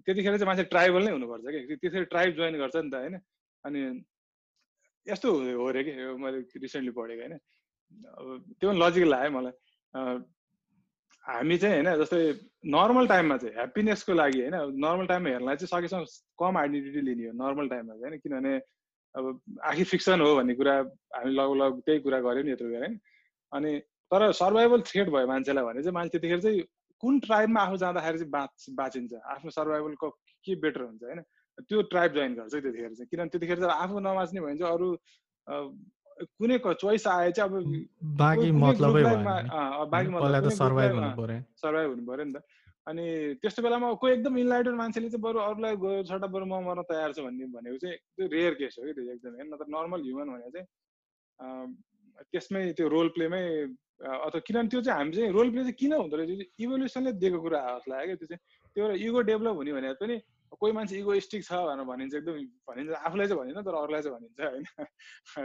[0.05, 3.15] त्यतिखेर चाहिँ मान्छे ट्राइबल नै हुनुपर्छ कि त्यसरी ट्राइब जोइन गर्छ नि त होइन?
[3.65, 3.79] अनि
[5.07, 5.91] यस्तो हो अरे कि
[6.23, 7.35] मैले रिसेन्टली पढेको होइन?
[8.19, 8.25] अब
[8.59, 9.55] त्यो पनि लजिकल लाग्यो मलाई।
[9.95, 12.21] हामी चाहिँ होइन जस्तै
[12.73, 16.05] नर्मल टाइममा चाहिँ ह्याप्पिनेसको लागि होइन नर्मल टाइममा हेर्नलाई चाहिँ सकेसम्म
[16.39, 18.53] कम आइडेन्टिटी लिने हो नर्मल टाइममा चाहिँ होइन किनभने
[19.15, 20.75] अब आखिर फिक्सन हो भन्ने कुरा
[21.15, 22.99] हामी लगभग त्यही कुरा गऱ्यौँ नि यत्रो होइन।
[23.51, 23.71] अनि
[24.11, 26.61] तर सर्भाइभल थ्रेट भयो मान्छेलाई भने चाहिँ मान्छे त्यतिखेर चाहिँ
[27.03, 30.09] कुन ट्राइबमा आफू जाँदाखेरि चाहिँ बाँच बाँचिन्छ आफ्नो सर्भाइभलको
[30.45, 31.21] के बेटर हुन्छ होइन
[31.69, 34.89] त्यो ट्राइब जोइन गर्छ त्यतिखेर चाहिँ। किनभने त्यतिखेर चाहिँ आफू नबाँच्ने भने चाहिँ अरू
[36.19, 37.53] कुनै चोइस आए चाहिँ अब
[38.19, 42.41] बाँकी मतलबै बाँकी मतलब सर्भाइभ हुनु पर्यो सर्भाइभ हुनु पर्यो नि त।
[42.87, 43.05] अनि
[43.41, 47.11] त्यस्तो बेलामा कोही एकदम इन्लाइटेड मान्छेले चाहिँ बरु अरूलाई गयो छटा बरु म मर्न तयार
[47.13, 50.27] छ भन्ने भनेको चाहिँ त्यो रेयर केस हो कि त्यो एकदम। होइन नत्र नर्मल ह्युमन
[50.33, 50.67] भने चाहिँ
[52.31, 53.43] त्यसमै त्यो रोल प्लेमै
[53.99, 56.41] अथवा किनभने त्यो चाहिँ हामी चाहिँ रोल प्ले चाहिँ किन हुँदो रहेछ?
[56.59, 58.41] इभोल्युसनले दिएको कुरा जस्तो लाग्यो क्या त्यो चाहिँ
[58.75, 60.15] त्यो एउटा इगो डेभलप हुने भने पनि
[60.51, 62.37] कोही मान्छे इगोइस्टिक छ भनेर भनिन्छ एकदम
[62.69, 64.65] भनिन्छ आफूलाई चाहिँ भनिन्छ तर अरूलाई चाहिँ भनिन्छ होइन।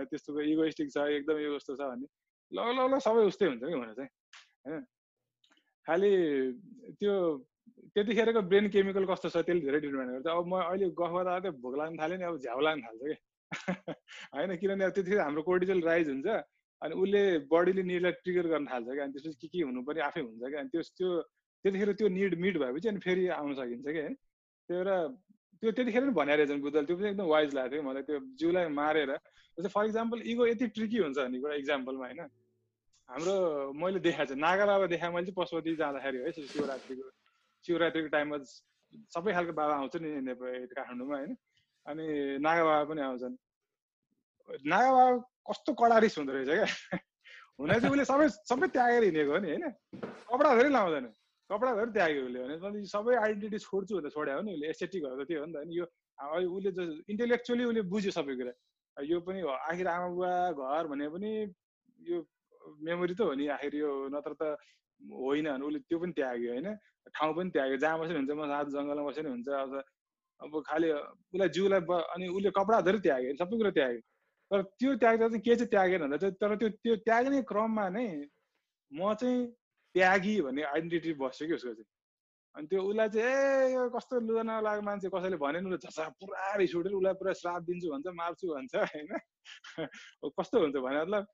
[0.11, 2.07] त्यस्तो इगोइस्टिक छ एकदम यो कस्तो छ भने।
[2.53, 4.11] ल ल ल सबै उस्तै हुन्छ कि भनेर चाहिँ
[4.67, 4.85] होइन।
[5.87, 6.13] खालि
[7.01, 7.15] त्यो
[7.95, 11.61] त्यतिखेरको ब्रेन केमिकल कस्तो छ त्यसले धेरै डिटर्माइन गर्छ। अब म अहिले गफ गर्दा चाहिँ
[11.61, 13.17] भोक लाग्न थाल्यो नि अब झ्याउ लाग्न थाल्छ कि?
[14.35, 16.43] होइन किनभने अब त्यतिखेर हाम्रो कोर्टिजल राइज हुन्छ
[16.83, 17.23] अनि उसले
[17.53, 20.61] बडीले निडलाई ट्रिगर गर्न थाल्छ क्या अनि त्यसपछि के के हुनु पनि आफै हुन्छ क्या
[20.61, 21.11] अनि त्यस त्यो
[21.65, 23.99] त्यतिखेर त्यो निड मिट भएपछि अनि फेरि आउन सकिन्छ कि?
[23.99, 24.15] है
[24.69, 24.97] त्यो एउटा
[25.63, 29.11] त्यो त्यतिखेर पनि भनेर रहेछन् बुद्धले त्यो पनि एकदम वाइज लाग्थ्यो मलाई त्यो जिउलाई मारेर।
[29.59, 32.21] जस्तै फर इक्जाम्पल इगो यति ट्रिकी हुन्छ भने एउटा इक्जाम्पलमा होइन।
[33.09, 33.35] हाम्रो
[33.73, 37.11] मैले देखाएको छु। नागा बाबा देखाएँ मैले चाहिँ पशुपति जाँदाखेरि है शिवरात्रिको
[37.65, 38.37] शिवरात्रिको टाइममा
[39.15, 41.33] सबै खालको बाबा आउँछ नि नेपाल काठमाडौँमा होइन।
[41.87, 42.05] अनि
[42.41, 43.37] नागा बाबा पनि आउँछन्।
[44.65, 45.19] नागा बाबा
[45.49, 46.69] कस्तो कडा रिस हुँदो रहेछ क्या?
[47.61, 49.65] हुन चाहिँ उसले सबै सबै त्यागेर हिँडेको हो नि होइन?
[50.29, 51.07] कपडा धेरै लाउँदैन।
[51.55, 55.41] कपडा धरि त्याग्यो उसले भने सबै आइडेन्टिटी छोड्छु भनेर छोड्यो नि उसले। एसेटिकहरू त त्यो
[55.41, 55.87] हो नि त। अनि यो
[56.57, 56.71] उसले
[57.13, 58.53] इन्टेलेक्चुअली उसले बुझ्यो सबै कुरा।
[58.97, 59.41] यो पनि
[59.71, 61.31] आखिर आमा बुवा घर भने पनि
[62.11, 62.17] यो
[62.83, 64.43] मेमोरी त हो नि। आखिर यो नत्र त
[65.01, 66.69] होइन भने उसले त्यो पनि त्याग्यो होइन।
[67.15, 69.73] ठाउँ पनि त्याग्यो। जहाँ बस्यो हुन्छ म साथ जङ्गलमा बस्यो नि हुन्छ। अब
[70.41, 71.81] अब खालि उसलाई जिउलाई
[72.15, 72.51] अनि उसले
[72.83, 74.03] धरि त्याग्यो सबै कुरा त्याग्यो।
[74.51, 78.07] तर त्यो त्याग्दा चाहिँ के चाहिँ त्यागेन भन्दा चाहिँ तर त्यो त्यो त्याग्ने क्रममा नै
[78.93, 79.39] म चाहिँ
[79.95, 81.91] त्यागी भन्ने आइडेन्टिटी बस्यो कि उसको चाहिँ।
[82.55, 86.55] अनि त्यो उसलाई चाहिँ ए यो कस्तो लुगा नलागेको मान्छे कसैले भने नि झसा पुरा
[86.57, 89.09] रिस उठेर उसलाई पुरा श्राप दिन्छु भन्छ मार्छु भन्छ होइन?
[90.39, 91.27] कस्तो हुन्छ भने मतलब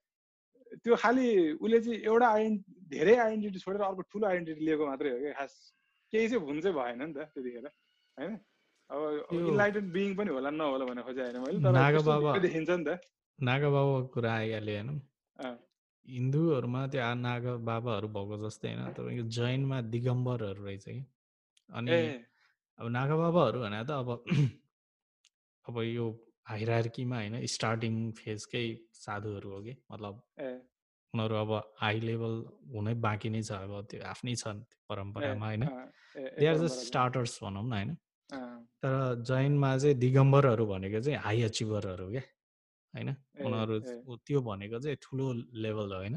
[0.83, 1.27] त्यो खालि
[1.61, 5.53] उसले चाहिँ एउटा आइडेन्टि धेरै आइडेन्टिटी छोडेर अर्को ठुलो आइडेन्टिटी लिएको मात्रै हो कि खास
[6.13, 8.33] केही चाहिँ हुन चाहिँ भएन नि त त्यतिखेर होइन?
[8.89, 8.99] अब
[9.31, 11.59] इन्लाइटेड बिङ पनि होला नहोला भनेर खोजे होइन मैले
[12.33, 12.99] तर देखिन्छ नि त।
[13.39, 14.89] नागा बाबाको कुरा आइहाल्यो होइन?
[16.07, 21.05] हिन्दूहरूमा त्यो नाग बाबाहरू भएको जस्तै होइन तपाईँको जैनमा दिगम्बरहरू रहेछ कि
[21.69, 21.99] अनि
[22.79, 24.09] अब नागा बाबाहरू भने त अब
[25.65, 26.05] अब यो
[26.47, 30.21] हाइरार्कीमा होइन स्टार्टिङ फेजकै साधुहरू हो कि मतलब
[31.13, 32.35] उनीहरू अब हाई लेभल
[32.73, 34.47] हुनै बाँकी नै छ अब त्यो आफ्नै छ
[34.89, 35.65] परम्परामा होइन।
[36.39, 37.95] दे आर जस्ट स्टार्टर्स भनौँ न होइन।
[38.81, 42.23] तर जैनमा चाहिँ दिगम्बरहरू भनेको चाहिँ हाई अचिभरहरू क्या।
[42.93, 43.09] होइन?
[43.45, 43.79] उनीहरू
[44.27, 45.25] त्यो भनेको चाहिँ ठुलो
[45.63, 46.15] लेभल हो होइन?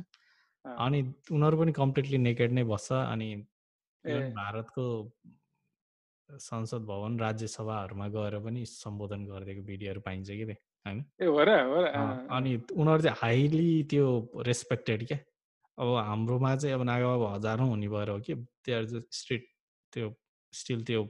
[0.64, 1.00] अनि
[1.32, 3.28] उनीहरू पनि कम्प्लिटली नेकेड नै बस्छ अनि
[4.38, 4.84] भारतको
[6.28, 10.44] संसद भवन राज्यसभाहरूमा गएर पनि सम्बोधन गरिदिएको भिडियोहरू पाइन्छ कि
[10.86, 10.98] होइन?
[12.36, 14.06] अनि उनीहरू चाहिँ हाइली त्यो
[14.46, 15.18] रेस्पेक्टेड क्या।
[15.78, 18.34] अब हाम्रोमा चाहिँ अब नागाबाबु हजारौँ हुने भएर हो कि
[18.64, 19.44] त्यहाँ स्ट्रिट
[19.92, 20.06] त्यो
[20.52, 21.02] स्टिल त्यो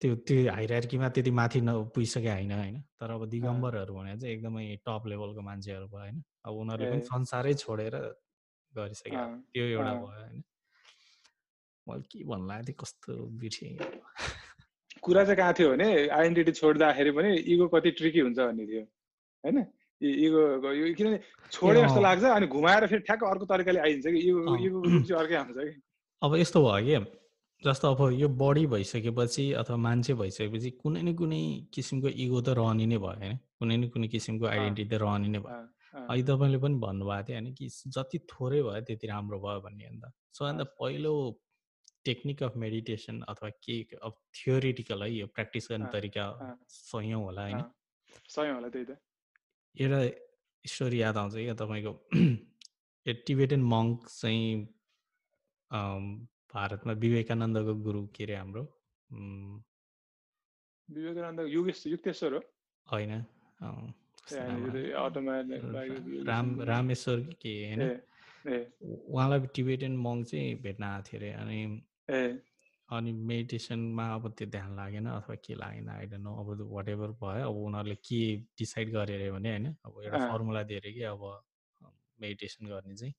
[0.00, 2.76] त्यो त्यो हाइरार्कीमा त्यति माथि न पुगिसके होइन होइन?
[3.00, 6.22] तर अब दिगम्बरहरू भने चाहिँ एकदमै टप लेभलको मान्छेहरू भयो होइन?
[6.46, 7.94] अब उनीहरूले पनि संसारै छोडेर
[8.72, 10.42] गरिसक्यो त्यो एउटा भयो होइन?
[11.86, 13.12] मैले के भन्नु लाग्यो कस्तो
[13.42, 13.74] बिर्सेँ
[15.02, 18.82] कुरा चाहिँ कहाँ थियो भने आइडेन्टिटी छोड्दाखेरि पनि इगो कति ट्रिकी हुन्छ भन्ने थियो
[19.44, 19.58] होइन?
[20.00, 20.42] इगो
[20.94, 21.18] किनभने
[21.50, 25.36] छोडे जस्तो लाग्छ अनि घुमाएर फेरि ठ्याक्क अर्को तरिकाले आइदिन्छ कि इगो इगो चाहिँ अर्कै
[25.42, 25.74] आउँछ कि।
[26.22, 27.17] अब यस्तो भयो कि
[27.64, 32.86] जस्तो अब यो बडी भइसकेपछि अथवा मान्छे भइसकेपछि कुनै न कुनै किसिमको इगो त रहने
[32.86, 33.36] नै भयो होइन?
[33.58, 35.56] कुनै न कुनै किसिमको आइडेन्टिटी त रहने नै भयो।
[36.08, 40.04] अहिले तपाईँले पनि भन्नुभएको थियो होइन कि जति थोरै भयो त्यति राम्रो भयो भन्ने अन्त।
[40.32, 41.14] सो अन्त पहिलो
[42.04, 46.24] टेक्निक अफ मेडिटेसन अथवा के अब थियोरिटिकल है यो प्र्याक्टिस गर्ने तरिका
[46.68, 47.62] सयौँ होला होइन?
[48.28, 48.98] सयौँ होला त्यही त।
[49.74, 50.00] एउटा
[50.64, 51.92] स्टोरी याद आउँछ क्या तपाईँको?
[53.26, 54.66] टिबेटन मङ्क चाहिँ
[56.58, 58.62] भारतमा विवेकानन्दको गुरु के अरे हाम्रो?
[60.88, 62.40] विवेकानन्द युगेश युक्तेश्वर हो?
[62.86, 63.12] होइन।
[66.28, 67.82] राम रामेश्वर के होइन?
[69.12, 71.58] उहाँलाई टिबेटन मङ्क चाहिँ भेट्न आएको थियो अरे। अनि
[72.88, 77.48] अनि मेडिटेसनमा अब त्यो ध्यान लागेन अथवा के लागेन आइडन नो अब वाट एभर भयो।
[77.50, 78.20] अब उनीहरूले के
[78.58, 79.66] डिसाइड गरे अरे भने होइन?
[79.84, 81.20] अब एउटा फर्मुला दिएर कि अब
[82.20, 83.14] मेडिटेसन गर्ने चाहिँ।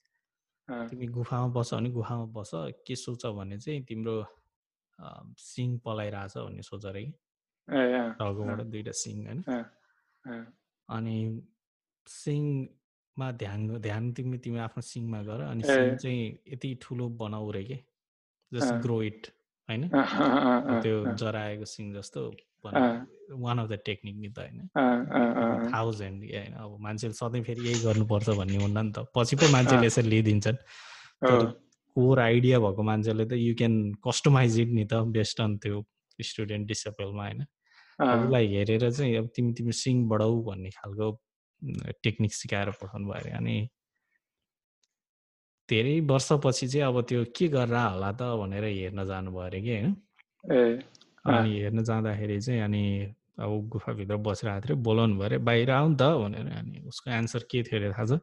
[0.69, 2.51] तिमी गुफामा बस भने गुफामा बस
[2.87, 4.15] के सोच भने चाहिँ तिम्रो
[5.37, 7.13] सिङ पलाइरहेछ भन्ने सोच अरे कि?
[8.19, 9.43] टाउकोबाट दुइटा सिङ होइन।
[10.89, 11.17] अनि
[12.07, 16.23] सिङमा ध्यान ध्यान तिमी तिमी आफ्नो सिङमा गर अनि सिङ चाहिँ
[16.53, 17.77] यति ठुलो बनाऊ रे के?
[18.51, 19.27] जस्ट ग्रो इट
[19.69, 19.87] होइन?
[20.83, 22.21] त्यो जराएको सिङ जस्तो
[23.29, 28.29] वान अफ द टेक्निक नि त होइन। थाउजन्ड होइन अब मान्छेले सधैँ फेरि यही गर्नुपर्छ
[28.29, 30.57] भन्ने हुन्न नि त। पछि पो मान्छेले यसरी लिइदिन्छन्।
[31.21, 31.45] तर
[31.95, 33.73] कोर आइडिया भएको मान्छेले त यु क्यान
[34.07, 35.85] कस्टमाइज इट नि त बेस्ट अन त्यो
[36.19, 37.41] स्टुडेन्ट डिसेबलमा होइन।
[37.99, 41.07] उसलाई हेरेर चाहिँ अब तिमी तिमी सिङ बढाउ भन्ने खालको
[42.03, 43.57] टेक्निक सिकाएर पठाउनु भयो। अरे अनि
[45.69, 49.91] धेरै वर्षपछि चाहिँ अब त्यो के गरेर होला त भनेर हेर्न जानुभयो अरे कि होइन?
[51.25, 52.83] अनि हेर्न जाँदाखेरि चाहिँ अनि
[53.39, 57.43] अब गुफाभित्र बसिरहेको थियो बोलाउनु भयो अरे बाहिर आऊ नि त भनेर अनि उसको एन्सर
[57.51, 58.19] के थियो अरे थाहा छ?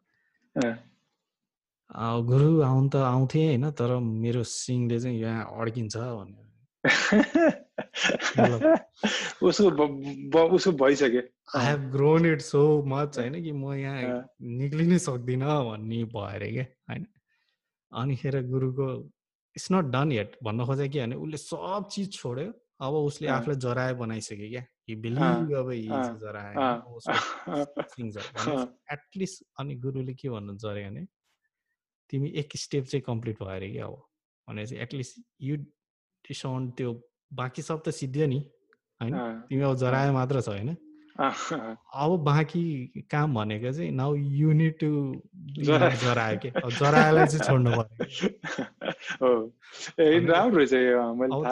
[2.31, 6.45] गुरु आउनु त आउँथेँ होइन तर मेरो सिङले चाहिँ यहाँ अड्किन्छ भनेर
[9.43, 9.87] उसको
[10.57, 11.23] उसको भइसक्यो।
[11.57, 14.25] I have grown it so much होइन कि म यहाँ
[14.61, 17.07] निक्लिनै सक्दिनँ भन्ने भयो अरे क्या होइन?
[17.93, 18.87] अनिखेर गुरुको
[19.57, 22.53] इट्स नट डन यट भन्न खोजेँ कि भने उसले सब चिज छोड्यो।
[22.87, 24.63] अब उसले आफूलाई जराए बनाइसक्यो क्या।
[28.39, 31.07] अब एटलिस्ट अनि गुरुले के भन्नु जऱ्यो भने
[32.11, 33.95] तिमी एक स्टेप चाहिँ कम्प्लिट भयो अरे कि अब
[34.49, 35.57] भने चाहिँ एटलिस्ट यु
[36.25, 36.93] डिसाउन्ड त्यो
[37.35, 38.39] बाँकी सब त सिद्धियो नि
[39.01, 39.15] होइन?
[39.49, 40.77] तिमी अब जराए मात्र छ होइन?
[41.97, 42.63] अब बाँकी
[43.11, 44.89] काम भनेको चाहिँ नाउ युनिट टु
[45.65, 46.51] जरायो के?
[46.79, 48.07] जरायोलाई चाहिँ छोड्नु पर्यो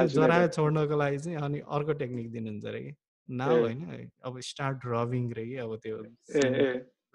[0.14, 2.92] जरायो छोड्नको लागि चाहिँ अनि अर्को टेक्निक दिनुहुन्छ अरे कि?
[3.28, 5.96] नाउ होइन अब स्टार्ट रबिङ रे कि अब त्यो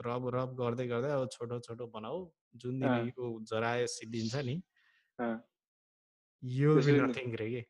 [0.07, 2.19] रब रब गर्दै गर्दै अब छोटो छोटो बनाऊ
[2.55, 4.55] जुन दिन यो जरायो सिद्धिन्छ नि।
[6.43, 7.61] यो नथिङ रे कि?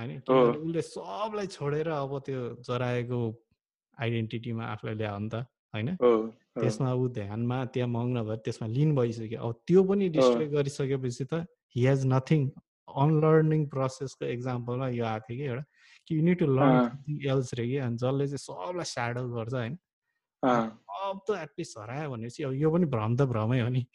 [0.00, 3.20] होइन उसले सबलाई छोडेर अब त्यो जराएको
[3.98, 5.44] आइडेन्टिटीमा आफूलाई ल्यायो नि त
[5.74, 5.88] होइन?
[6.60, 11.46] त्यसमा ऊ ध्यानमा त्यहाँ मग्न भयो त्यसमा लिन भइसक्यो। अब त्यो पनि डिस्ट्रोय गरिसकेपछि त
[11.76, 12.48] हि हेज नथिङ
[12.88, 15.64] अनलर्निङ प्रोसेसको एक्जाम्पलमा यो आएको थियो कि एउटा।
[16.10, 19.78] कि युनिट टु लर्न एल्स रे कि अनि जसले चाहिँ सबलाई स्याडो गर्छ होइन
[20.42, 23.86] अब त एटलिस्ट हरायो भनेपछि अब यो पनि भ्रम त भ्रमै हो नि।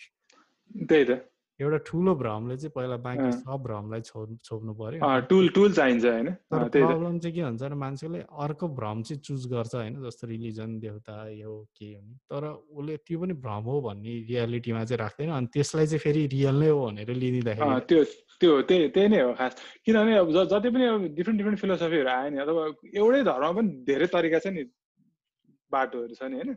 [0.87, 4.99] त्यही त। एउटा ठुलो भ्रमले चाहिँ पहिला बाँकी सब भ्रमलाई छोप्नु पर्यो।
[5.29, 6.29] टुल टुल चाहिन्छ होइन?
[6.51, 10.79] तर प्रब्लम चाहिँ के हुन्छ भने मान्छेले अर्को भ्रम चाहिँ चुज गर्छ होइन जस्तो रिलिजन
[10.79, 15.47] देउता यो के हो तर उसले त्यो पनि भ्रम हो भन्ने रियालिटीमा चाहिँ राख्दैन अनि
[15.55, 18.03] त्यसलाई चाहिँ फेरि रियल नै हो भनेर लिइदिँदाखेरि त्यो
[18.35, 19.55] त्यो त्यही त्यही नै हो खास।
[19.85, 22.63] किनभने अब जति पनि अब डिफ्रेन्ट डिफ्रेन्ट फिलोसफीहरू आयो नि अथवा
[22.99, 24.63] एउटै धर्ममा पनि धेरै तरिका छ नि
[25.71, 26.51] बाटोहरू छ नि होइन?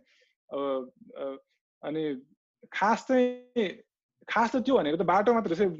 [0.50, 1.38] अब
[1.82, 2.02] अनि
[2.72, 3.68] खास चाहिँ
[4.28, 5.72] खास त त्यो भनेको त बाटो मात्र चाहिँ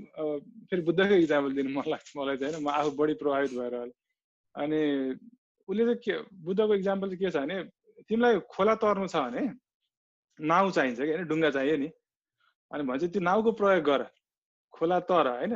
[0.69, 3.75] फेरि बुद्धकै इक्जाम्पल दिनु मन लाग्छ मलाई चाहिँ होइन। म आफू बढी प्रभावित भएर
[4.55, 4.81] अनि
[5.69, 6.15] उसले चाहिँ के
[6.47, 7.57] बुद्धको इक्जाम्पल चाहिँ के छ भने
[8.09, 9.43] तिमीलाई खोला तर्नु छ भने
[10.39, 11.27] नाउ चाहिन्छ कि होइन?
[11.29, 11.89] डुङ्गा चाहियो नि।
[12.71, 14.03] अनि भन्छ त्यो नाउको प्रयोग गर।
[14.75, 15.55] खोला तर होइन?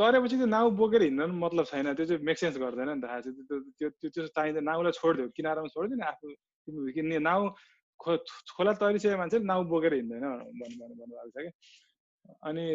[0.00, 3.20] तरेपछि त्यो नाउ बोकेर हिँड्नु पनि मतलब छैन। त्यो चाहिँ मेकसेन्स गर्दैन नि त। थाहा
[3.20, 6.26] छ त्यो त्यो त्यो चाहिन्छ नाउलाई छोडिदियो किनारामा छोडिदियो नि आफू।
[6.96, 7.40] किन्ने नाउ
[8.00, 8.10] खो
[8.56, 10.24] खोला तरिसकेको मान्छेले नाउ बोकेर हिँड्दैन
[10.60, 11.50] भन्नु भन्नुभएको छ कि
[12.42, 12.66] अनि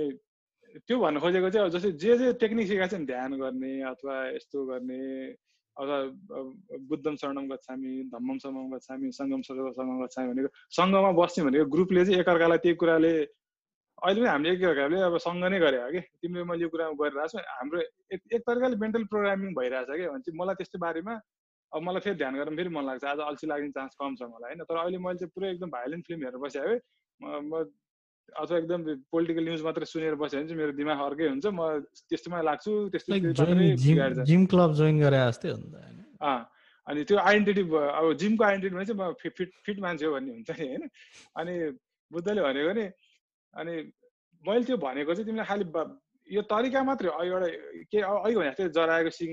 [0.88, 4.66] त्यो भन्नु खोजेको चाहिँ जस्तै जे जे टेक्निक सिकाएको छ नि ध्यान गर्ने अथवा यस्तो
[4.66, 5.00] गर्ने
[5.78, 5.98] अथवा
[6.90, 12.20] बुद्धम शरणम गच्छामी धम्मम समम गच्छामी सङ्गम सङ्गम गच्छामी भनेको सङ्घमा बस्ने भनेको ग्रुपले चाहिँ
[12.22, 16.02] एकअर्कालाई त्यही कुराले अहिले पनि हामीले एकअर्काले अब सँग नै गरे हो कि?
[16.22, 17.80] तिमीले मैले यो कुरा गरिरहेको छु हाम्रो
[18.16, 20.08] एक एक तरिकाले मेन्टल प्रोग्रामिङ भइरहेछ कि?
[20.14, 21.16] भने मलाई त्यस्तो बारेमा
[21.72, 24.54] अब मलाई फेरि ध्यान गर्न फेरि मन लाग्छ। आज अल्छी लाग्ने चान्स कम छ मलाई
[24.54, 24.64] होइन?
[24.70, 26.80] तर अहिले मैले चाहिँ पुरै एकदम भाइलेन्ट फिल्म हेरेर बसेँ है
[27.22, 27.64] म
[28.36, 28.82] अथवा एकदम
[29.12, 31.62] पोलिटिकल न्युज मात्रै सुनेर बस्यो भने चाहिँ मेरो दिमाग अर्कै हुन्छ। म
[32.10, 33.12] त्यस्तोमा लाग्छु त्यस्तो
[34.30, 35.74] जिम क्लब जोइन गरे जस्तै हुन्छ
[36.88, 40.68] अनि त्यो आइडेन्टिटी अब जिमको आइडेन्टिटी चाहिँ म फिट फिट मान्छे हो भन्ने हुन्छ नि
[40.68, 40.84] होइन।
[41.38, 41.54] अनि
[42.12, 42.86] बुद्धले भनेको नि
[43.54, 43.74] अनि
[44.44, 45.66] मैले त्यो भनेको चाहिँ तिमीलाई खालि
[46.28, 47.48] यो तरिका मात्रै एउटा
[47.92, 49.32] के अहिले भने जस्तै जराएको सिङ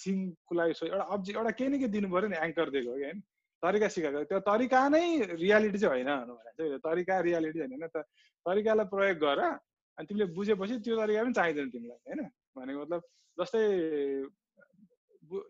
[0.00, 3.04] सिङको लागि एउटा अब्जेक्ट एउटा केही न केही दिनु पऱ्यो नि एङ्कर दिएको हो कि
[3.04, 3.20] होइन।
[3.66, 5.04] तरिका सिकाएको त्यो तरिका नै
[5.42, 8.04] रियालिटी चाहिँ होइन भने चाहिँ तरिका रियालिटी होइन त
[8.46, 12.20] तरिकालाई प्रयोग गर अनि तिमीले बुझेपछि त्यो तरिका पनि चाहिँदैन तिमीलाई होइन?
[12.56, 13.00] भनेको मतलब
[13.38, 13.62] जस्तै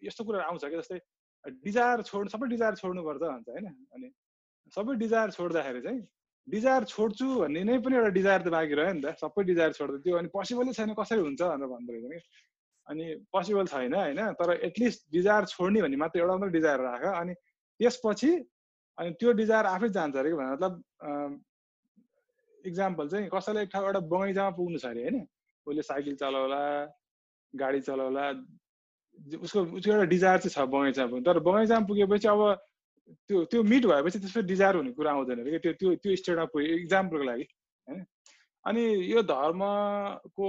[0.07, 0.99] यस्तो कुराहरू आउँछ कि जस्तै
[1.65, 3.67] डिजायर छोड्नु सबै डिजायर छोड्नुपर्छ भन्छ होइन?
[3.95, 4.09] अनि
[4.77, 6.01] सबै डिजायर छोड्दाखेरि चाहिँ
[6.49, 9.99] डिजायर छोड्छु भन्ने नै पनि एउटा डिजायर त बाँकी रह्यो नि त। सबै डिजायर छोड्दा
[10.07, 12.19] त्यो अनि पोसिबलै छैन कसरी हुन्छ भनेर भन्दो रहेछ कि
[12.87, 14.21] अनि पोसिबल छैन होइन?
[14.39, 17.35] तर एटलिस्ट डिजायर छोड्ने भन्ने मात्र एउटा मात्रै डिजायर राख। अनि
[17.81, 18.31] त्यसपछि
[18.99, 20.73] अनि त्यो डिजायर आफै जान्छ अरे कि मतलब
[22.65, 25.27] इक्जाम्पल चाहिँ कसैलाई एक ठाउँ एउटा बगैँचामा पुग्नु छ अरे होइन?
[25.67, 26.63] उसले साइकल चलाउला
[27.55, 28.25] गाडी चलाउला
[29.45, 32.43] उसको उसको एउटा डिजायर चाहिँ छ बगैँचामा पुग्नु। तर बगैँचामा पुगेपछि अब
[33.29, 36.77] त्यो त्यो मिट भएपछि त्यसपछि डिजायर हुने कुरा आउँदैन अरे त्यो त्यो त्यो स्टेटमा पुग्यो
[36.83, 37.45] इक्जाम्पलको लागि
[37.87, 38.05] होइन?
[38.65, 38.83] अनि
[39.13, 40.47] यो धर्मको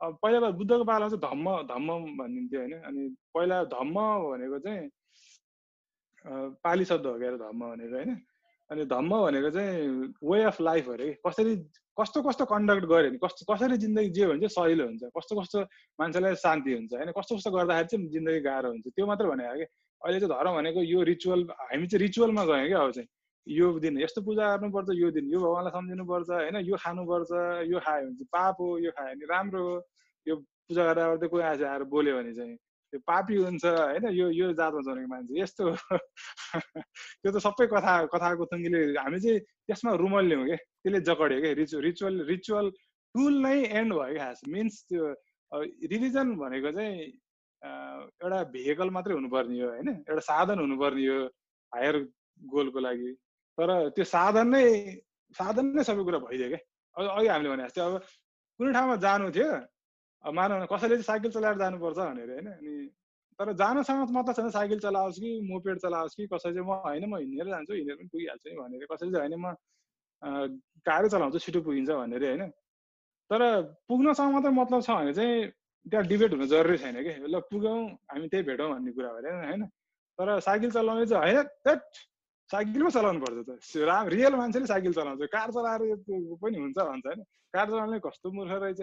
[0.00, 2.74] अब पहिला बुद्धको पालामा चाहिँ धम्म धम्म भनिन्थ्यो होइन?
[2.88, 3.02] अनि
[3.34, 3.96] पहिला धम्म
[4.30, 4.88] भनेको चाहिँ
[6.26, 8.16] पाली शब्द हो क्या धम्म भनेको होइन?
[8.70, 9.78] अनि धम्म भनेको चाहिँ
[10.24, 11.56] वे अफ लाइफ अरे कसरी
[12.00, 15.60] कस्तो कस्तो कन्डक्ट गऱ्यो भने कस्तो कसरी जिन्दगी जियो भने चाहिँ सहिलो हुन्छ। कस्तो कस्तो
[16.00, 17.10] मान्छेलाई शान्ति हुन्छ होइन?
[17.18, 19.66] कस्तो कस्तो गर्दाखेरि चाहिँ जिन्दगी गाह्रो हुन्छ। त्यो मात्र भनेको कि?
[20.02, 23.08] अहिले चाहिँ धर्म भनेको यो रिचुअल हामी चाहिँ रिचुअलमा गयौँ क्या अब चाहिँ।
[23.46, 26.56] यो दिन यस्तो पूजा गर्नुपर्छ यो दिन यो भगवान्लाई सम्झिनुपर्छ होइन?
[26.64, 27.30] यो खानुपर्छ
[27.68, 29.76] यो खायो भने चाहिँ पाप हो यो खायो भने राम्रो हो।
[30.26, 32.56] यो पूजा गर्दा गर्दै कोही आज आएर बोल्यो भने चाहिँ
[32.94, 34.04] त्यो पापी हुन्छ होइन?
[34.14, 35.64] यो यो जातमा जन्मेको मान्छे यस्तो
[37.20, 41.82] त्यो त सबै कथा कथाको थुङ्गीले हामी चाहिँ त्यसमा रुमल्यौँ क्या त्यसले जकड्यो क्या रिचुअल
[41.86, 42.70] रिचुअल रिचुअल
[43.14, 45.02] टुल नै एन्ड भयो क्या मिन्स त्यो
[45.90, 47.02] रिलिजन भनेको चाहिँ
[48.22, 49.88] एउटा भेहिकल मात्रै हुनुपर्ने हो होइन?
[50.08, 51.18] एउटा साधन हुनुपर्ने हो
[51.72, 51.96] हायर
[52.40, 53.12] गोलको लागि।
[53.58, 54.64] तर त्यो साधन नै
[55.34, 56.62] साधन नै सबै कुरा भइदियो क्या
[56.96, 57.94] अघि हामीले भने जस्तै अब
[58.60, 59.50] कुनै ठाउँमा जानु थियो
[60.24, 62.48] मानव कसैले चाहिँ साइकल चलाएर जानुपर्छ भनेर होइन?
[62.48, 62.88] अनि
[63.38, 67.16] तर जानसँग मतलब छैन साइकल चलाओस् कि मोपेड चलाओस् कि कसै चाहिँ म होइन म
[67.16, 69.54] हिँडेर जान्छु हिँडेर पनि पुगिहाल्छु है भनेर कसैले चाहिँ होइन म
[70.86, 72.42] कारै चलाउँछु छिटो पुगिन्छ भनेर होइन?
[73.30, 73.40] तर
[73.88, 75.50] पुग्नसँग मात्रै मतलब छ भने चाहिँ
[75.86, 77.12] त्यहाँ डिबेट हुनु जरुरी छैन कि?
[77.28, 77.78] ल पुगौँ
[78.08, 79.66] हामी त्यही भेटौँ भन्ने कुरा भयो होइन?
[80.18, 81.82] तर साइकल चलाउने चाहिँ होइन त्यट
[82.50, 85.80] साइकल पो चलाउनु पर्छ त राम रियल मान्छेले साइकल चलाउँछ। कार चलाएर
[86.38, 87.20] पनि हुन्छ भन्छ होइन?
[87.54, 88.80] कार चलाउने कस्तो मूर्ख रहेछ?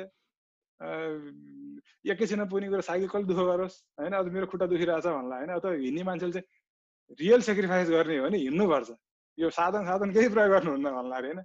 [0.81, 5.71] एकैछिनमा पुग्ने कुरो साइकल कसले दुःख गरोस् होइन अब मेरो खुट्टा दुखिरहेछ भन्ला होइन अथवा
[5.77, 8.89] हिँड्ने मान्छेले चाहिँ रियल सेक्रिफाइस गर्ने हो भने हिँड्नुपर्छ
[9.37, 11.43] यो साधन साधन केही प्रयोग गर्नुहुन्न भन्ला अरे होइन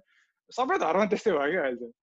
[0.49, 1.93] सबै धर्म त्यस्तै भयो क्या अहिले चाहिँ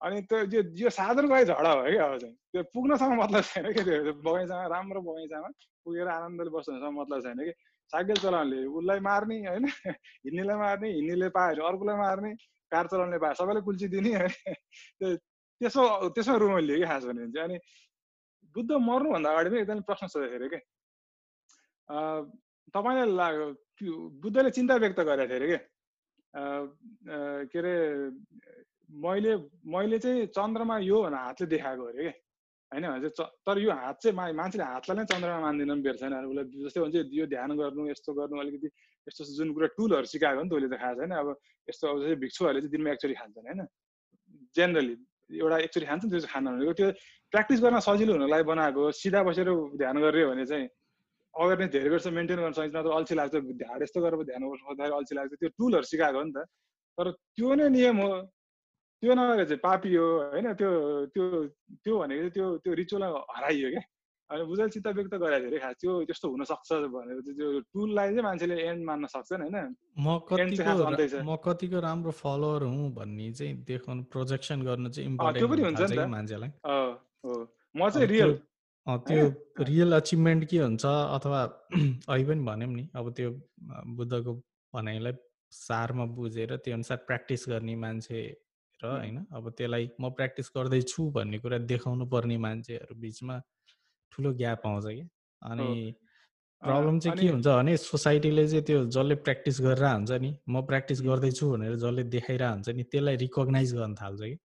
[0.00, 3.72] अनि त्यो यो यो साधनको लागि झगडा भयो क्या अब चाहिँ त्यो पुग्नसँग मतलब छैन
[3.72, 5.48] कि त्यो बगैँचामा राम्रो बगैँचामा
[5.86, 7.52] पुगेर आनन्दले बस्नुसँग मतलब छैन कि
[7.92, 12.34] साइकल चलाउनेले उसलाई मार्ने होइन हिँड्नेलाई मार्ने हिँड्नेले पायो अर्कोलाई मार्ने
[12.72, 15.16] कार चलाउने पायो सबैलाई कुल्ची दिने त्यो
[15.62, 15.82] त्यसो
[16.14, 17.58] त्यसमा रुमल्यो कि खास भने चाहिँ अनि
[18.56, 20.60] बुद्ध मर्नुभन्दा अगाडि पनि एकदमै प्रश्न सोधेको कि?
[22.74, 25.58] तपाईँलाई लाग्यो बुद्धले चिन्ता व्यक्त गरेको थियो अरे के?
[27.52, 27.74] के अरे
[29.04, 29.32] मैले
[29.66, 32.12] मैले चाहिँ चन्द्रमा यो भनेर हातले देखाएको अरे क्या
[32.72, 36.44] होइन भने चाहिँ तर यो हात चाहिँ मान्छेले हातलाई नै चन्द्रमा मान्दैन बेर छैन उसलाई
[36.64, 38.68] जस्तै भन्छ यो ध्यान गर्नु यस्तो गर्नु अलिकति
[39.06, 41.28] यस्तो जुन कुरा टुलहरू सिकाएको नि त उसले त खाएको छैन अब
[41.68, 43.60] यस्तो अब जस्तै भिक्षुहरूले चाहिँ दिनमा एकचोटि खान्छन् होइन?
[44.56, 44.94] जेनरली
[45.30, 46.88] एउटा एकचोटि खान्छ त्यो चाहिँ खान भनेको त्यो
[47.32, 50.68] प्र्याक्टिस गर्न सजिलो हुनलाई बनाएको सिधा बसेर ध्यान गऱ्यो भने चाहिँ
[51.34, 55.14] अवेरनेस धेरै वर्ष मेन्टेन गर्न सकिन्छ नत्र अल्छी लाग्छ ढाड यस्तो गरेर ध्यान खोज्दाखेरि अल्छी
[55.16, 56.38] लाग्छ। त्यो टुलहरू सिकाएको हो नि त।
[56.98, 58.10] तर त्यो नै नियम हो।
[59.02, 60.52] त्यो नभएर चाहिँ पापी हो होइन?
[60.60, 60.70] त्यो
[61.14, 61.24] त्यो
[61.84, 63.02] त्यो भनेको त्यो त्यो रिचुअल
[63.36, 63.82] हराइयो क्या।
[64.32, 68.56] अनि बुझाइ चित्त व्यक्त गराएको धेरै खास त्यो त्यस्तो हुनसक्छ भनेर त्यो टुललाई चाहिँ मान्छेले
[68.62, 69.74] एन्ड मान्न सक्छन् होइन?
[69.98, 75.48] म कतिको म कतिको राम्रो फलोवर हुँ भन्ने चाहिँ देखाउनु प्रोजेक्सन गर्नु चाहिँ इम्पोर्टेन्ट त्यो
[75.48, 76.50] पनि हुन्छ नि मान्छेलाई।
[77.24, 77.34] हो।
[77.74, 78.32] म चाहिँ रियल
[78.86, 79.26] त्यो
[79.62, 81.40] रियल अचिभमेन्ट के हुन्छ अथवा
[82.08, 83.30] अहिले पनि भन्यौँ नि अब त्यो
[83.94, 84.32] बुद्धको
[84.74, 85.12] भनाइलाई
[85.52, 88.22] सारमा बुझेर त्यो अनुसार प्र्याक्टिस गर्ने मान्छे
[88.80, 93.36] र होइन अब त्यसलाई म प्र्याक्टिस गर्दैछु भन्ने कुरा देखाउनु पर्ने मान्छेहरू बिचमा
[94.12, 95.04] ठुलो ग्याप आउँछ कि।
[95.42, 95.68] अनि
[96.62, 101.02] प्रब्लम चाहिँ के हुन्छ भने सोसाइटीले चाहिँ त्यो जसले प्र्याक्टिस गरेर हुन्छ नि म प्र्याक्टिस
[101.02, 104.36] गर्दैछु भनेर जसले देखाइरहेको हुन्छ नि त्यसलाई रिकगनाइज गर्न थाल्छ कि।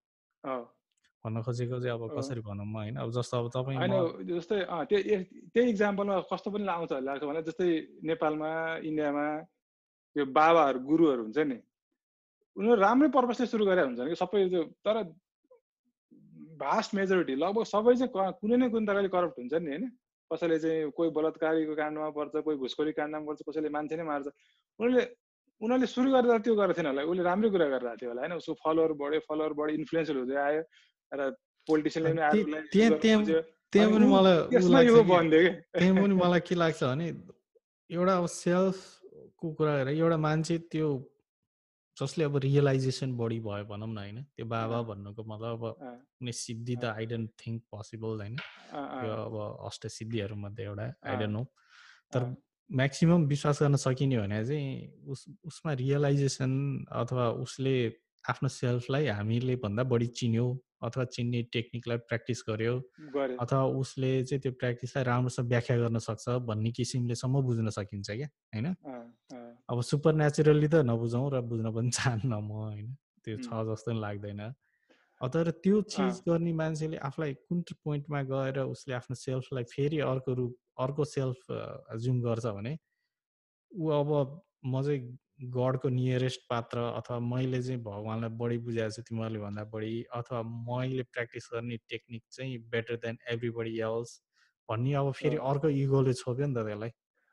[1.24, 3.94] भन्न खोजेको चाहिँ अब कसरी भनौँ म होइन अब जस्तो अब तपाईँ होइन
[4.30, 4.58] जस्तै
[4.90, 4.98] त्यो
[5.54, 7.70] त्यही इक्जाम्पलमा कस्तो पनि आउँछ लाग्छ भने जस्तै
[8.02, 8.50] नेपालमा
[8.88, 9.26] इन्डियामा
[10.16, 11.58] त्यो बाबाहरू गुरुहरू हुन्छ नि
[12.56, 14.96] उनीहरू राम्रै पर्पसले सुरु गरे हुन्छ कि सबै त्यो तर
[16.58, 19.84] भास्ट मेजोरिटी लगभग सबै चाहिँ कुनै न कुनै तरिकाले करप्ट हुन्छ नि होइन?
[20.30, 24.26] कसैले चाहिँ कोही बलात्कारीको काण्डमा पर्छ कोही घुसखोरी काण्डमा पर्छ कसैले मान्छे नै मार्छ।
[24.78, 25.04] उनीहरूले
[25.60, 28.34] उनीहरूले सुरु गरेर त्यो गरेको थिएन होला। उसले राम्रै कुरा गरिरहेको थियो होला होइन?
[28.40, 30.62] उसको फलोवर बढ्यो फलोवर बढ्यो इन्फ्लुएन्सर हुँदै आयो
[31.12, 31.20] र
[31.66, 32.12] पोलिटिसियनले
[33.72, 34.38] पनि मलाई
[36.00, 37.08] पनि मलाई के लाग्छ भने
[37.90, 40.88] एउटा अब सेल्फको कुरा गरेर एउटा मान्छे त्यो
[41.98, 44.22] जसले अब रियलाइजेसन बढी भयो भनौँ न होइन?
[44.36, 45.64] त्यो बाबा भन्नुको मतलब अब
[46.18, 48.36] कुनै सिद्धि त आई डोन्ट थिङ्क पोसिबल होइन?
[48.72, 49.34] त्यो अब
[49.68, 51.42] अष्ट सिद्धिहरूमध्ये एउटा आई डोन्ट नो
[52.12, 52.22] तर
[52.70, 54.68] म्याक्सिमम् विश्वास गर्न सकिने भने चाहिँ
[55.12, 56.52] उस उसमा रियलाइजेसन
[57.02, 57.74] अथवा उसले
[58.28, 60.46] आफ्नो सेल्फलाई हामीले भन्दा बढी चिन्यो।
[60.82, 62.74] अथवा चिन्ने टेक्निकलाई प्र्याक्टिस गर्यो
[63.38, 68.66] अथवा उसले चाहिँ त्यो प्र्याक्टिसलाई राम्रोसँग व्याख्या गर्न सक्छ भन्ने किसिमलेसम्म बुझ्न सकिन्छ क्या होइन?
[69.68, 72.88] अब सुपर नेचुरल्ली त नबुझौँ र बुझ्न पनि चाहन्न म होइन?
[73.24, 74.42] त्यो छ जस्तो पनि लाग्दैन।
[75.20, 80.52] तर त्यो चिज गर्ने मान्छेले आफूलाई कुन पोइन्टमा गएर उसले आफ्नो सेल्फलाई फेरि अर्को रूप
[80.78, 81.40] अर्को सेल्फ
[81.98, 82.78] जुम गर्छ भने
[83.72, 84.10] ऊ अब
[84.64, 89.92] म चाहिँ गडको नियरेस्ट पात्र अथवा मैले चाहिँ भगवान्लाई बढी बुझाएको छु तिमीहरूले भन्दा बढी
[90.18, 94.10] अथवा मैले प्र्याक्टिस गर्ने टेक्निक चाहिँ बेटर देन एभ्रिबडी एल्स
[94.68, 96.90] भन्ने अब फेरि अर्को इगोले छोप्यो नि त त्यसलाई।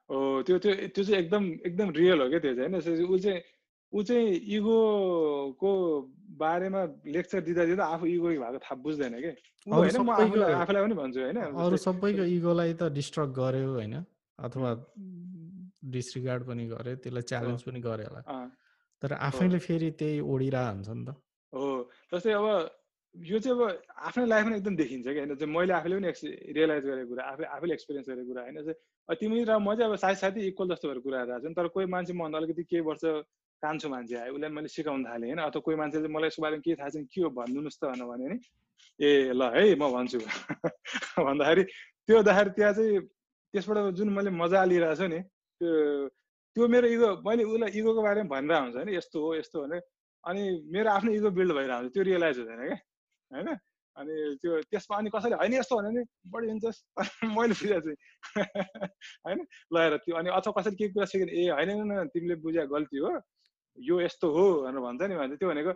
[0.10, 3.06] हो त्यो त्यो त्यो चाहिँ एकदम एकदम रियल हो क्या त्यो चाहिँ होइन?
[3.10, 3.41] ऊ चाहिँ
[3.94, 4.27] ऊ चाहिँ
[4.57, 5.72] इगोको
[6.40, 6.82] बारेमा
[7.15, 9.32] लेक्चर दिँदा दिँदा आफू इगो भएको थाहा बुझ्दैन कि।
[9.65, 11.38] आफूलाई पनि भन्छु होइन?
[11.41, 13.95] अरू सबैको इगोलाई त डिस्ट्रक्ट गर्यो होइन?
[14.40, 14.69] अथवा
[15.91, 18.22] डिसरिगार्ड पनि गरे त्यसलाई च्यालेन्ज पनि गरे होला।
[19.02, 21.16] तर आफैले फेरि त्यही ओढिरहेको हुन्छ नि त।
[21.53, 22.48] हो। जस्तै अब
[23.16, 26.12] यो चाहिँ अब आफ्नै लाइफमा एकदम देखिन्छ कि होइन मैले आफैले पनि
[26.53, 29.95] रियलाइज गरेको कुरा आफै आफैले एक्सपिरियन्स गरेको कुरा। होइन चाहिँ तिमी र म चाहिँ अब
[29.95, 33.03] साथी साथी इक्वल जस्तो भएर कुरा आएको छ। तर कोही मान्छे मभन्दा अलिकति केही वर्ष
[33.64, 35.40] कान्छु मान्छे आयो। उसलाई मैले सिकाउन थालेँ होइन?
[35.48, 38.28] अथवा कोही मान्छेले मलाई यसको बारेमा के थाहा छैन के हो भनिदिनुहोस् त भनेर भन्यो
[38.34, 38.38] नि।
[38.99, 40.20] ए ल है म भन्छु।
[41.28, 42.99] भन्दाखेरि त्यो हुँदाखेरि त्यहाँ चाहिँ
[43.53, 45.20] त्यसबाट जुन मैले मजा लिइरहेको छु नि
[45.60, 49.80] त्यो मेरो इगो मैले उसलाई इगोको बारेमा भनिरहेको हुन्छ होइन यस्तो हो यस्तो भने
[50.23, 52.77] अनि मेरो आफ्नो इगो बिल्ड भइरहेको हुन्छ त्यो रियलाइज हुँदैन क्या
[53.32, 53.49] होइन?
[53.95, 56.65] अनि त्यो त्यसमा अनि कसैले होइन यस्तो भने नि बढी हुन्छ
[57.36, 57.95] मैले बुझाएको छु।
[59.26, 59.40] होइन?
[59.73, 63.11] लगाएर त्यो अनि अथवा कसैले केही कुरा सिकेन ए होइन तिमीले बुझा गल्ती हो
[63.77, 65.73] यो यस्तो हो भनेर भन्छ नि भन्छ। त्यो भनेको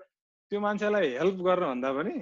[0.51, 2.15] त्यो मान्छेलाई हेल्प गर्न भन्दा पनि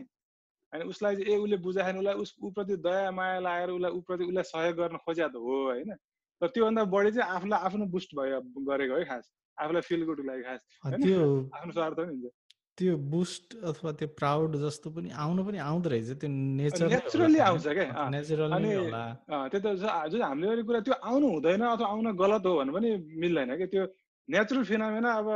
[0.74, 4.44] होइन उसलाई चाहिँ ए उसले बुझाएन उसलाई उस ऊप्रति दया माया लगाएर उसलाई ऊप्रति उसलाई
[4.44, 5.96] सहयोग गर्न खोज्या त हो होइन?
[6.42, 8.42] तर त्योभन्दा बढी चाहिँ आफूलाई आफ्नो बुस्ट भयो
[8.72, 9.26] गरेको है खास।
[9.58, 10.62] आफूलाई फिल गुड लागि खास।
[11.02, 11.22] त्यो
[11.58, 12.34] आफ्नो स्वार्थ पनि हुन्छ।
[12.78, 17.68] त्यो बुस्ट अथवा त्यो प्राउड जस्तो पनि आउनु पनि आउँदो रहेछ। त्यो नेचर नेचुरली आउँछ
[17.68, 19.68] क्या। अनि त्यो त
[20.14, 22.90] जुन हामीले गर्ने कुरा त्यो आउनु हुँदैन अथवा आउन गलत हो भन्नु पनि
[23.24, 23.84] मिल्दैन क्या। त्यो
[24.30, 25.28] नेचुरल फिनामेना अब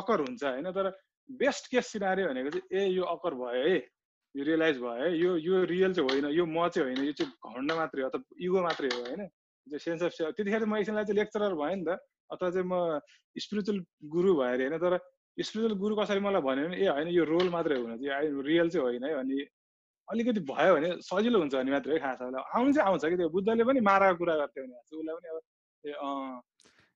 [0.00, 0.66] अकर हुन्छ होइन?
[0.72, 0.86] तर
[1.28, 3.76] बेस्ट केस सिनारी भनेको चाहिँ ए यो अकर भयो है।
[4.34, 7.32] यो रियलाइज भयो है। यो यो रियल चाहिँ होइन। यो म चाहिँ होइन। यो चाहिँ
[7.52, 9.28] घण्ड मात्रै हो अथवा इगो मात्रै हो होइन?
[9.66, 11.98] त्यो सेन्स अफ सेल्फ त्यतिखेर म एकछिनलाई चाहिँ लेक्चरर भएँ नि त।
[12.32, 12.74] अथवा चाहिँ म
[13.36, 13.78] स्पिरिचुअल
[14.14, 14.94] गुरु भएँ अरे होइन तर
[15.38, 18.84] स्पिरिचुअल गुरु कसरी मलाई भन्यो भने ए होइन यो रोल मात्रै हुन चाहिँ रियल चाहिँ
[18.86, 19.38] होइन है। अनि
[20.08, 23.80] अलिकति भयो भने सजिलो हुन्छ भने मात्रै खास आउनु चाहिँ आउँछ कि त्यो बुद्धले पनि
[23.90, 25.38] माराको कुरा गर्थ्यो भने। उसलाई पनि अब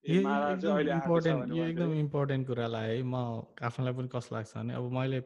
[0.03, 3.15] इम्पोर्टेन्ट यो एकदम इम्पोर्टेन्ट कुरा लाग्यो है। म
[3.61, 5.19] आफूलाई पनि कस्तो लाग्छ भने अब मैले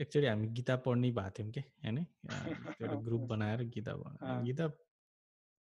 [0.00, 3.92] एक्चुअली हामी गीता पढ्ने भएको थियौँ कि होइन एउटा ग्रुप बनाएर गीता
[4.46, 4.66] गीता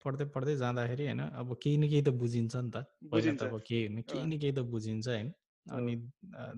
[0.04, 3.56] पढ्दै पढ्दै जाँदाखेरि होइन अब केही न केही त बुझिन्छ नि त। पहिला त अब
[3.68, 5.28] केही होइन केही न केही त बुझिन्छ होइन।
[5.66, 5.94] अनि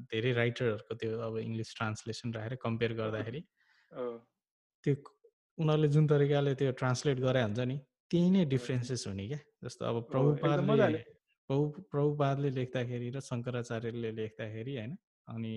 [0.06, 3.40] धेरै राइटरहरूको त्यो अब इङ्ग्लिस ट्रान्सलेसन राखेर कम्पेयर गर्दाखेरि
[4.84, 4.94] त्यो
[5.58, 7.76] उनीहरूले जुन तरिकाले त्यो ट्रान्सलेट गरे हुन्छ नि
[8.10, 11.02] त्यही नै डिफ्रेन्सेस हुने क्या। जस्तो अब प्रभुपादले
[11.50, 14.92] प्रभु प्रभुपादले लेख्दाखेरि र शङ्कराचार्यले लेख्दाखेरि होइन
[15.28, 15.52] अनि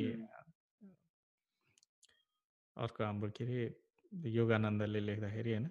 [2.77, 5.65] अर्को हाम्रो के अरे योगानन्दले लेख्दाखेरि होइन।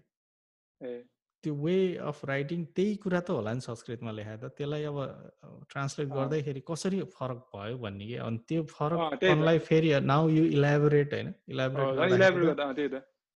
[1.44, 1.76] त्यो वे
[2.08, 4.98] अफ राइटिङ त्यही कुरा त होला नि संस्कृतमा लेखाए त त्यसलाई अब
[5.70, 8.16] ट्रान्सलेट गर्दाखेरि कसरी फरक भयो भन्ने कि?
[8.26, 11.28] अनि त्यो फरकलाई फेरि नाउ यु इलाबोरेट होइन?
[11.50, 12.94] इलाबोरेट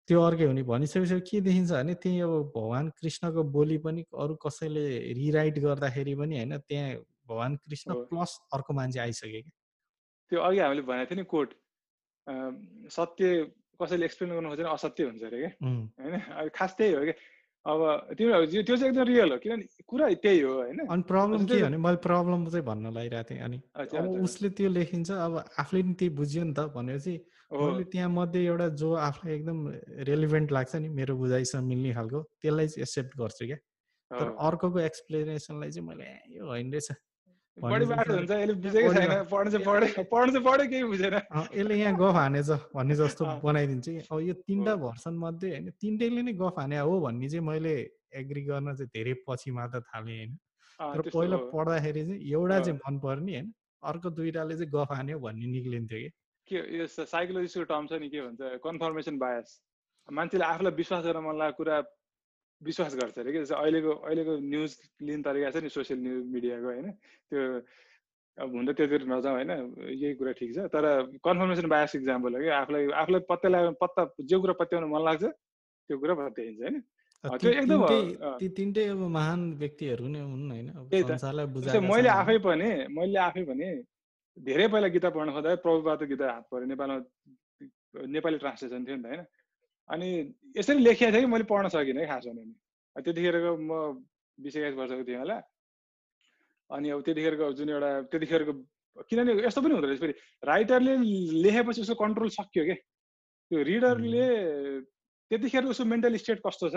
[0.09, 4.85] त्यो अर्कै हुने भनिसकेपछि के देखिन्छ भने त्यही अब भगवान् कृष्णको बोली पनि अरू कसैले
[5.21, 6.89] रिराइट गर्दाखेरि पनि होइन त्यहाँ
[7.29, 9.51] भगवान् कृष्ण प्लस अर्को मान्छे आइसक्यो कि
[10.33, 11.49] त्यो अघि हामीले भनेको थियो नि कोट
[12.97, 13.25] सत्य
[13.81, 15.51] कसैले एक्सप्लेन गर्नु खोजेर असत्य हुन्छ अरे क्या।
[16.05, 16.49] होइन?
[16.55, 17.17] खास त्यही हो क्या
[17.67, 17.81] अब
[18.19, 21.77] तिमीहरू त्यो चाहिँ एकदम रियल हो किनभने कुरा त्यही हो होइन। अनि प्रब्लम के भने
[21.81, 26.11] मैले प्रब्लम चाहिँ भन्न लागिरहेको थिएँ। अनि अब उसले त्यो लेखिन्छ अब आफूले नि त्यही
[26.21, 27.15] बुझ्यो नि त भनेपछि
[27.55, 29.59] मैले त्यहाँ मध्ये एउटा जो आफूलाई एकदम
[30.11, 33.59] रेलिभेन्ट लाग्छ नि मेरो बुझाइसँग मिल्ने खालको त्यसलाई चाहिँ एक्सेप्ट गर्छु क्या।
[34.11, 36.89] तर अर्कोको एक्सप्लेनेसनलाई चाहिँ मैले यो होइन रहेछ।
[37.63, 41.15] बढी बाटो हुन्छ यसले बुझेकै छैन पढ्नु चाहिँ पढ्यो पढ्नु चाहिँ पढ्यो केही बुझेन।
[41.55, 46.23] यसले यहाँ गफ हानेछ भन्ने जस्तो बनाइदिन्छ। कि अब यो तिनवटा भर्सन मध्ये होइन तिनटैले
[46.23, 47.75] नै गफ हाने हो भन्ने चाहिँ मैले
[48.11, 50.35] एग्री गर्न चाहिँ धेरै पछि मात्र थालेँ होइन।
[50.75, 53.53] तर पहिला पढ्दाखेरि चाहिँ एउटा चाहिँ मन पर्ने होइन
[53.83, 56.11] अर्को दुइटाले चाहिँ गफ हान्यो भन्ने निक्लिन्थ्यो कि।
[56.51, 59.49] के यो साइकोलोजिस्टको टर्म छ नि के भन्छ कन्फर्मेसन बायस।
[60.09, 61.77] मान्छेले आफूलाई विश्वास गर्न मन लागेको कुरा
[62.65, 64.71] विश्वास गर्छ अरे कि जस्तो अहिलेको अहिलेको न्युज
[65.03, 66.91] लिने तरिका छ नि सोसियल न्युज मिडियाको होइन।
[67.31, 67.41] त्यो
[68.39, 69.51] अब हुन त त्यतिर नजाउँ होइन
[69.95, 70.85] यही कुरा ठिक छ। तर
[71.23, 75.25] कन्फर्मेसन बायस इक्जाम्पल हो कि आफूलाई आफूलाई पत्ता लाग्यो पत्ता जे कुरा पत्याउन मन लाग्छ
[75.25, 76.77] त्यो कुरा पत्याइन्छ होइन।
[77.25, 77.81] त्यो एकदम
[78.41, 80.69] ती तिनटै अब महान व्यक्तिहरू नै हुन् होइन।
[81.89, 83.69] मैले आफै पनि मैले आफै पनि
[84.37, 86.97] धेरै पहिला गीता पढ्न खोज्दा प्रभुबाट गीता हात पऱ्यो। नेपालमा
[88.15, 89.23] नेपाली ट्रान्सलेसन थियो नि त होइन।
[89.91, 90.09] अनि
[90.59, 92.45] यसरी लेखिएको थियो कि मैले पढ्न सकिनँ है खास भने।
[93.05, 93.71] त्यतिखेरको म
[94.39, 95.37] बिस एक्काइस वर्षको थिएँ होला।
[96.71, 98.53] अनि अब त्यतिखेरको जुन एउटा त्यतिखेरको
[99.11, 100.15] किनभने यस्तो पनि हुँदो रहेछ। फेरि
[100.49, 100.95] राइटरले
[101.45, 102.77] लेखेपछि उसको कन्ट्रोल सक्यो क्या
[103.51, 104.27] त्यो रिडरले
[105.31, 106.77] त्यतिखेर उसको मेन्टल स्टेट कस्तो छ?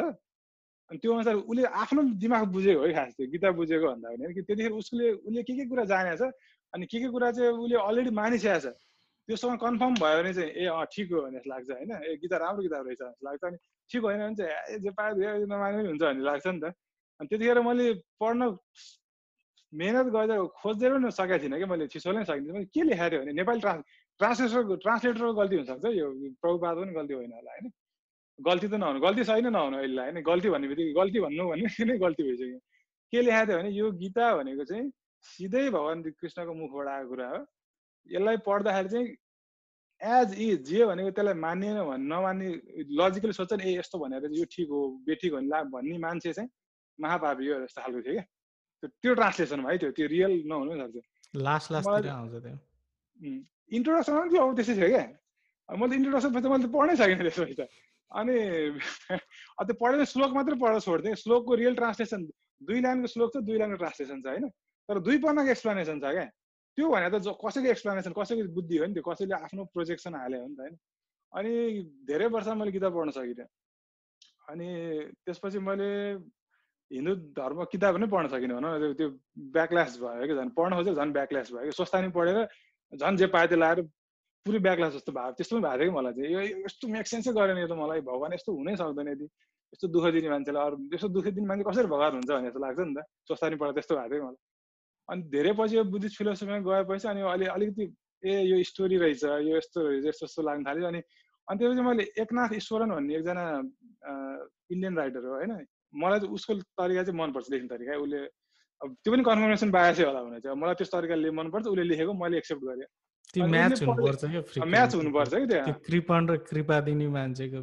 [0.92, 4.42] अनि त्यो अनुसार उसले आफ्नो दिमाग बुझेको है खास त्यो गीता बुझेको भन्दा पनि। कि
[4.42, 6.32] त्यतिखेर उसले उसले के के कुरा जानेको छ
[6.74, 8.76] अनि के के कुरा चाहिँ उसले अलरेडी मानिसकेको छ?
[9.28, 11.92] त्योसँग कन्फर्म भयो भने चाहिँ ए अँ ठिक हो भने जस्तो लाग्छ होइन?
[11.92, 13.58] ए गीता राम्रो किताब रहेछ जस्तो लाग्छ। अनि
[13.90, 16.66] ठिक होइन भने चाहिँ जे पायो नमाने पनि हुन्छ भन्ने लाग्छ नि त।
[17.20, 17.86] अनि त्यतिखेर मैले
[18.22, 18.42] पढ्न
[19.74, 23.34] मेहनत गर्दा खोज्दै पनि सकेको थिइनँ कि मैले छिसोले सकिनँ मैले के लेखाएको थियो भने
[23.36, 23.84] नेपाली ट्रान्स
[24.20, 26.08] ट्रान्सलेटरको ट्रान्सलेटरको गल्ती हुनसक्छ यो
[26.42, 27.68] प्रभुपात पनि गल्ती होइन होला होइन?
[28.40, 30.18] गल्ती त नहुनु गल्ती छैन नहुनु अहिले होइन?
[30.24, 32.60] गल्ती भन्ने बित्तिकै गल्ती भन्नु भन्ने नै गल्ती भइसक्यो।
[33.14, 34.86] के लेखाएको थियो भने यो गीता भनेको चाहिँ
[35.26, 37.40] सिधै भगवान् कृष्णको मुखबाट आएको कुरा हो।
[38.14, 39.08] यसलाई पढ्दाखेरि चाहिँ
[40.02, 42.48] एज इज जे भनेको त्यसलाई मानिएन भने नमान्ने
[43.02, 46.50] लजिकली सोध्छ नि ए यस्तो भनेर यो ठिक हो बेठिक हो ला भन्ने मान्छे चाहिँ
[47.00, 48.26] महापापी हो जस्तो खालको थियो क्या।
[49.04, 50.98] त्यो ट्रान्सलेसन है त्यो त्यो रियल नहुनु सक्छ
[51.48, 52.56] लास्ट लास्ट आउँछ त्यो।
[53.78, 55.06] इन्ट्रोडक्सन पनि अब त्यस्तै थियो क्या।
[55.70, 57.68] मैले इन्ट्रोडक्सन त मैले त पढ्नै सकेन त्यसपछि त।
[58.12, 58.36] अनि
[59.68, 62.20] त्यो पढेर श्लोक मात्रै पढेर छोड्थेँ श्लोकको रियल ट्रान्सलेसन
[62.62, 64.46] दुई लाइनको श्लोक छ दुई लाइनको ट्रान्सलेसन छ होइन?
[64.90, 66.28] तर दुई पन्नाको एक्सप्लेनेसन छ क्या?
[66.78, 70.48] त्यो भने त कसैको एक्सप्लेनेसन कसैको बुद्धि हो नि त्यो कसैले आफ्नो प्रोजेक्सन हाल्यो हो
[70.48, 70.76] नि त होइन?
[71.34, 71.52] अनि
[72.08, 73.48] धेरै वर्ष मैले किताब पढ्न सकिनँ।
[74.52, 74.68] अनि
[75.26, 75.90] त्यसपछि मैले
[76.92, 79.08] हिन्दू धर्म किताब नै पढ्न सकिनँ भनौँ त्यो
[79.58, 82.38] ब्याकल्यास भयो कि झन् पढ्न खोजेर झन् ब्याकल्यास भयो कि स्वस्थानी पढेर
[82.94, 83.82] झन् जे पायो त्यो लाएर
[84.46, 87.58] पुरै ब्याकल्यास जस्तो भयो त्यस्तो पनि भएको थियो कि मलाई चाहिँ। यो यस्तो मेकसेन्सै गरेन
[87.58, 91.28] यो त मलाई भगवान् यस्तो हुनै सक्दैन यदि यस्तो दुःख दिने मान्छेलाई अरू यस्तो दुःख
[91.36, 94.24] दिने मान्छे कसरी भगवान् हुन्छ भन्ने जस्तो लाग्छ नि त। स्वस्थानी पढेर त्यस्तो भएको थियो
[94.28, 94.47] मलाई।
[95.10, 97.84] अनि धेरै पछि यो बुद्धिस्ट फिलोसफीमा गएपछि अनि अलि अलिकति
[98.24, 101.02] ए यो स्टोरी रहेछ यो यस्तो रहेछ यस्तो यस्तो लाग्न थाल्यो। अनि
[101.48, 103.44] अनि त्यसपछि मैले एकनाथ ईश्वरन भन्ने एकजना
[104.74, 105.54] इन्डियन राइटर हो होइन?
[105.96, 108.20] मलाई चाहिँ उसको तरिका चाहिँ मनपर्छ लेख्ने तरिका। उसले
[108.82, 112.38] अब त्यो पनि कन्फर्मेसन बायासै होला भने चाहिँ। मलाई त्यस तरिकाले मनपर्छ उसले लेखेको मैले
[112.38, 112.90] एक्सेप्ट गरेँ।
[113.36, 117.60] म्याच हुनुपर्छ क्या म्याच हुनुपर्छ कि त्यहाँ कृपण र कृपा दिने मान्छेको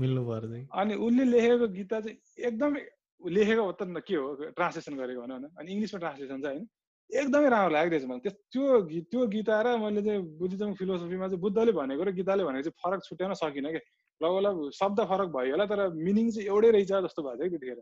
[0.00, 2.16] मिल्नु पर्छ अनि उसले लेखेको गीता चाहिँ
[2.46, 2.82] एकदमै
[3.28, 4.28] लेखेको त के हो?
[4.56, 6.66] ट्रान्सलेसन गरेको भनौँ न अनि इङ्ग्लिसमा ट्रान्सलेसन छ होइन।
[7.10, 8.64] एकदमै राम्रो लाग्यो रहेछ मलाई त्यो
[9.10, 13.00] त्यो गीता र मैले चाहिँ बुद्धिज्म फिलोसफीमा चाहिँ बुद्धले भनेको र गीताले भनेको चाहिँ फरक
[13.04, 13.80] छुट्याउन सकिनँ कि?
[14.20, 17.80] लगभग शब्द फरक भयो होला तर मिनिङ चाहिँ एउटै रहेछ जस्तो भएको थियो त्यतिखेर।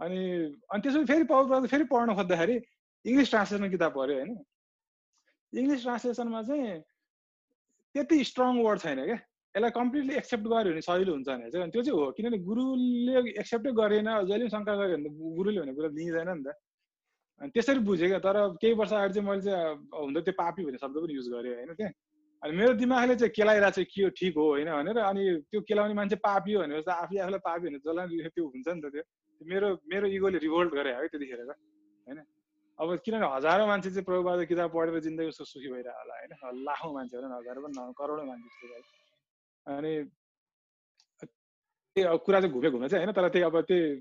[0.00, 0.20] अनि
[0.72, 2.56] अनि त्यसपछि फेरि पाउ फेरि पढ्न खोज्दाखेरि
[3.04, 4.30] इङ्ग्लिस ट्रान्सलेसनमा किताब पढ्यो होइन।
[5.52, 6.80] इङ्ग्लिस ट्रान्सलेसनमा चाहिँ
[7.94, 9.18] त्यति स्ट्रङ वर्ड छैन क्या
[9.54, 13.70] यसलाई कम्प्लिटली एक्सेप्ट गर्यो भने सजिलो हुन्छ भने चाहिँ त्यो चाहिँ हो। किनभने गुरुले एक्सेप्टै
[13.80, 16.48] गरेन जहिले पनि शङ्का गऱ्यो भने त गुरुले भने कुरा लिइँदैन नि त।
[17.40, 19.64] अनि त्यसरी बुझेँ क्या तर केही वर्ष अगाडि चाहिँ मैले चाहिँ
[19.94, 21.92] हुँदा त्यो पापी भन्ने शब्द पनि युज गरेँ होइन त्यहाँ
[22.42, 25.94] अनि मेरो दिमागले चाहिँ केलाइरहेको चाहिँ के हो ठिक हो होइन भनेर अनि त्यो केलाउने
[25.94, 29.02] मान्छे पापी हो भनेपछि आफूले आफूलाई पापी भने जसलाई त्यो हुन्छ नि त त्यो।
[29.40, 32.18] मेरो मेरो इगोले रिभोल्ट गरे है त्यतिखेर होइन।
[32.78, 37.16] अब किनभने हजारौँ मान्छे चाहिँ प्रभुबाट किताब पढेर जिन्दगी सुखी भइरहेको होला होइन। लाखौँ मान्छे
[37.16, 38.66] होला हजारौँ पनि करोडौँ मान्छे
[39.68, 39.92] अनि
[41.22, 44.00] त्यही अब कुरा चाहिँ घुमे घुमे चाहिँ होइन तर त्यही अब त्यही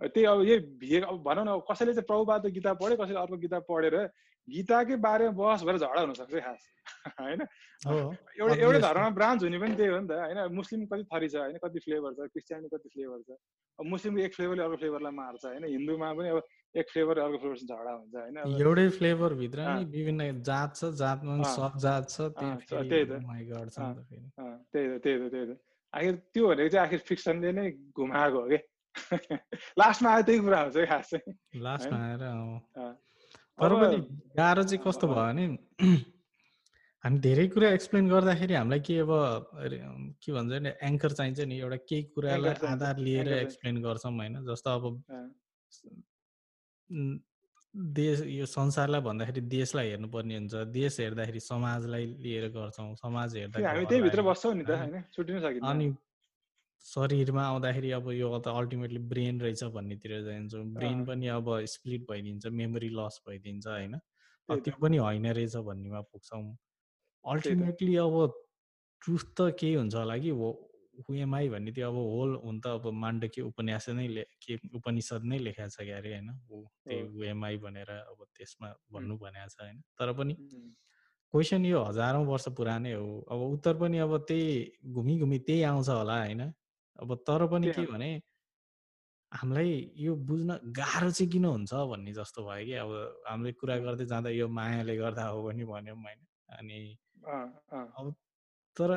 [0.00, 3.58] त्यही अब यही भिए अब भनौँ न कसैले चाहिँ प्रभुबाट गीता पढ्यो कसैले अर्को गीता
[3.60, 3.96] पढेर
[4.48, 6.62] गीताकै बारेमा बहस भएर झगडा हुनसक्छ खास
[7.20, 7.40] होइन?
[8.38, 10.38] एउटा एउटै धर्ममा ब्रान्च हुने पनि त्यही हो नि त होइन?
[10.54, 11.56] मुस्लिम कति थरी छ होइन?
[11.64, 13.38] कति फ्लेभर छ क्रिस्चियनी कति फ्लेभर छ
[13.78, 15.64] अब मुस्लिमको एक फ्लेभरले अर्को फ्लेभरलाई मार्छ होइन?
[15.64, 16.42] हिन्दूमा पनि अब
[16.74, 18.36] एक फ्लेभर अर्को फ्लेभर झगडा हुन्छ होइन?
[18.62, 23.20] एउटै फ्लेभर भित्र नि विभिन्न जात छ जातमा सब जात छ त्यही त।
[24.72, 25.58] त्यही त त्यही त त्यही त।
[25.94, 28.58] आखिर त्यो भनेको चाहिँ आखिर फिक्सनले नै घुमाएको हो कि?
[29.80, 32.22] लास्टमा आयो त्यही कुरा हुन्छ खास चाहिँ लास्टमा आएर
[33.58, 33.96] तर पनि
[34.36, 35.46] गाह्रो चाहिँ कस्तो भयो भने
[37.04, 39.10] हामी धेरै कुरा एक्सप्लेन गर्दाखेरि हामीलाई के अब
[40.22, 44.34] के भन्छ भने एङ्कर चाहिन्छ नि एउटा केही कुरालाई आधार लिएर एक्सप्लेन गर्छौँ होइन?
[44.50, 44.84] जस्तो अब
[46.90, 53.58] देश यो संसारलाई भन्दाखेरि देशलाई हेर्नुपर्ने हुन्छ। देश हेर्दाखेरि समाजलाई लिएर गर्छौँ समाज हेर्दा
[55.70, 55.94] अनि
[56.84, 62.46] शरीरमा आउँदाखेरि अब यो त अल्टिमेटली ब्रेन रहेछ भन्नेतिर जान्छौँ। ब्रेन पनि अब स्प्लिट भइदिन्छ
[62.46, 63.98] मेमोरी लस भइदिन्छ होइन?
[64.48, 66.56] त्यो पनि होइन रहेछ भन्नेमा पुग्छौँ।
[67.24, 68.14] अल्टिमेटली अब
[69.02, 70.30] ट्रुथ त केही हुन्छ होला कि?
[71.04, 74.06] हुएमआई भन्ने त्यो अब होल हुन त अब माण्डकी उपन्यास नै
[74.42, 76.28] के उपनिषद नै लेखाएको छ क्या अरे होइन
[76.84, 80.34] त्यही हुएमआई भनेर अब त्यसमा भन्नु भनेको छ होइन। तर पनि
[81.34, 85.88] क्वेसन यो हजारौँ वर्ष पुरानै हो। अब उत्तर पनि अब त्यही घुमी घुमी त्यही आउँछ
[85.88, 86.42] होला होइन।
[86.98, 88.10] अब तर पनि के भने
[89.32, 92.90] हामीलाई यो बुझ्न गाह्रो चाहिँ किन हुन्छ भन्ने जस्तो भयो कि अब
[93.26, 96.20] हामीले कुरा गर्दै जाँदा यो मायाले गर्दा हो भने भन्यौँ होइन।
[96.56, 96.80] अनि
[97.98, 98.14] अब
[98.76, 98.90] तर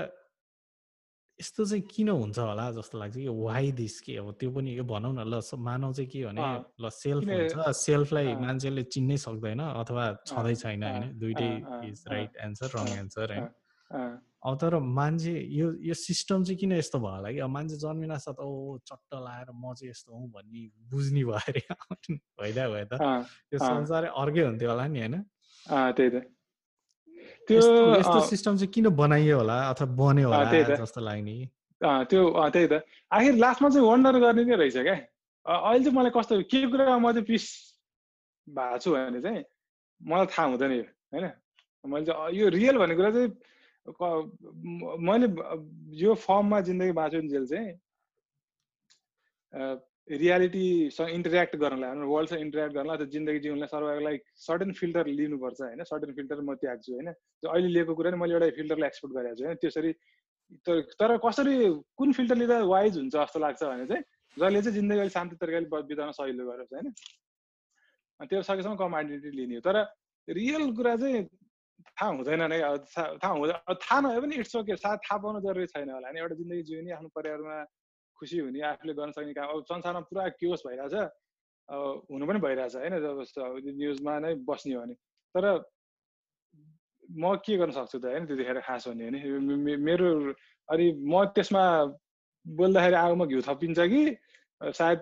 [1.40, 4.84] यस्तो चाहिँ किन हुन्छ होला जस्तो लाग्छ कि वाइ दिस के अब त्यो पनि यो
[4.84, 6.44] भनौँ न ल मानव चाहिँ के भने
[6.82, 11.52] ल सेल्फ हुन्छ। सेल्फलाई मान्छेले चिन्नै सक्दैन अथवा छँदै छैन होइन दुइटै
[11.88, 13.48] is right answer wrong answer होइन?
[14.40, 17.40] अब तर मान्छे यो यो सिस्टम चाहिँ किन यस्तो भयो होला कि?
[17.40, 21.64] अब मान्छे जन्मिन साथ ओ चट्ट लाएर म चाहिँ यस्तो हुँ भन्ने बुझ्ने भयो अरे।
[22.40, 23.02] भइदा भयो त
[23.53, 25.16] यो संसारै अर्कै हुन्थ्यो होला नि होइन?
[25.95, 26.16] त्यही त।
[27.49, 27.61] त्यो
[27.97, 31.35] यस्तो सिस्टम चाहिँ किन बनाइयो होला अथवा बन्यो होला जस्तो लाग्ने?
[31.81, 32.21] त्यो
[32.53, 32.73] त्यही त।
[33.09, 34.97] आखिर लास्टमा चाहिँ वन्डर गर्ने नै रहेछ क्या?
[35.45, 37.45] अहिले चाहिँ मलाई कस्तो के कुरामा म चाहिँ पिस
[38.47, 39.41] भएको छु भने चाहिँ
[40.01, 41.26] मलाई थाहा हुँदैन यो होइन?
[41.89, 43.31] मैले चाहिँ यो रियल भन्ने कुरा चाहिँ
[45.09, 45.27] मैले
[45.97, 47.69] यो फर्ममा जिन्दगी बाँचुन्जेल चाहिँ
[50.10, 55.84] रियालिटीसँग इन्टरेक्ट गर्नलाई वर्ल्डसँग इन्टरेक्ट गर्नलाई अथवा जिन्दगी जिउनलाई सर्भाइभलाई सर्टेन फिल्टर लिनुपर्छ होइन?
[55.84, 57.07] सर्टेन फिल्टर म त्याग्छु होइन?
[57.45, 59.91] अहिले लिएको कुरा नि मैले एउटा फिल्टरलाई एक्सपोर्ट गरेको छु त्यसरी
[60.98, 61.56] तर कसरी
[61.98, 64.03] कुन फिल्टर लिँदा वाइज हुन्छ जस्तो लाग्छ भने चाहिँ
[64.38, 66.88] जसले चाहिँ जिन्दगी अलिक शान्ति तरिकाले बिताउन सजिलो गरोस् होइन?
[68.19, 69.77] त्यो सकेसम्म कम आइडेन्टिटी लिने हो। तर
[70.27, 72.60] रियल कुरा चाहिँ थाहा हुँदैन नै
[72.98, 76.18] थाहा हुँदैन थाहा नभए पनि इट्स ओके सायद थाहा पाउनु जरुरी छैन होला होइन?
[76.18, 77.57] एउटा जिन्दगी जिउने आफ्नो परिवारमा
[78.20, 80.94] खुसी हुने आफूले गर्न सक्ने काम। अब संसारमा पुरा क्योस भइरहेछ
[81.70, 81.82] अब
[82.12, 82.94] हुनु पनि भइरहेछ होइन?
[83.00, 83.18] जब
[83.80, 84.96] न्युजमा नै बस्ने हो भने।
[85.36, 85.46] तर
[87.10, 88.26] म के गर्न सक्छु त होइन?
[88.28, 90.08] त्यतिखेर खास हुने भने। मेरो
[90.70, 91.64] अनि म त्यसमा
[92.46, 94.02] बोल्दाखेरि आगोमा घिउ थपिन्छ कि
[94.62, 95.00] सायद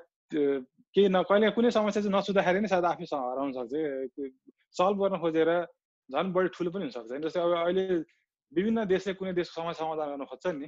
[0.95, 3.73] केही न कहिले कुनै समस्या चाहिँ नसुत्दाखेरि नै सायद आफैसँग हराउन सक्छ
[4.77, 5.49] सल्भ गर्न खोजेर
[6.09, 7.85] झन् बढी ठुलो पनि हुनसक्छ जस्तै अब अहिले
[8.53, 10.67] विभिन्न देशले कुनै देशको समस्या समाधान गर्न खोज्छन् नि।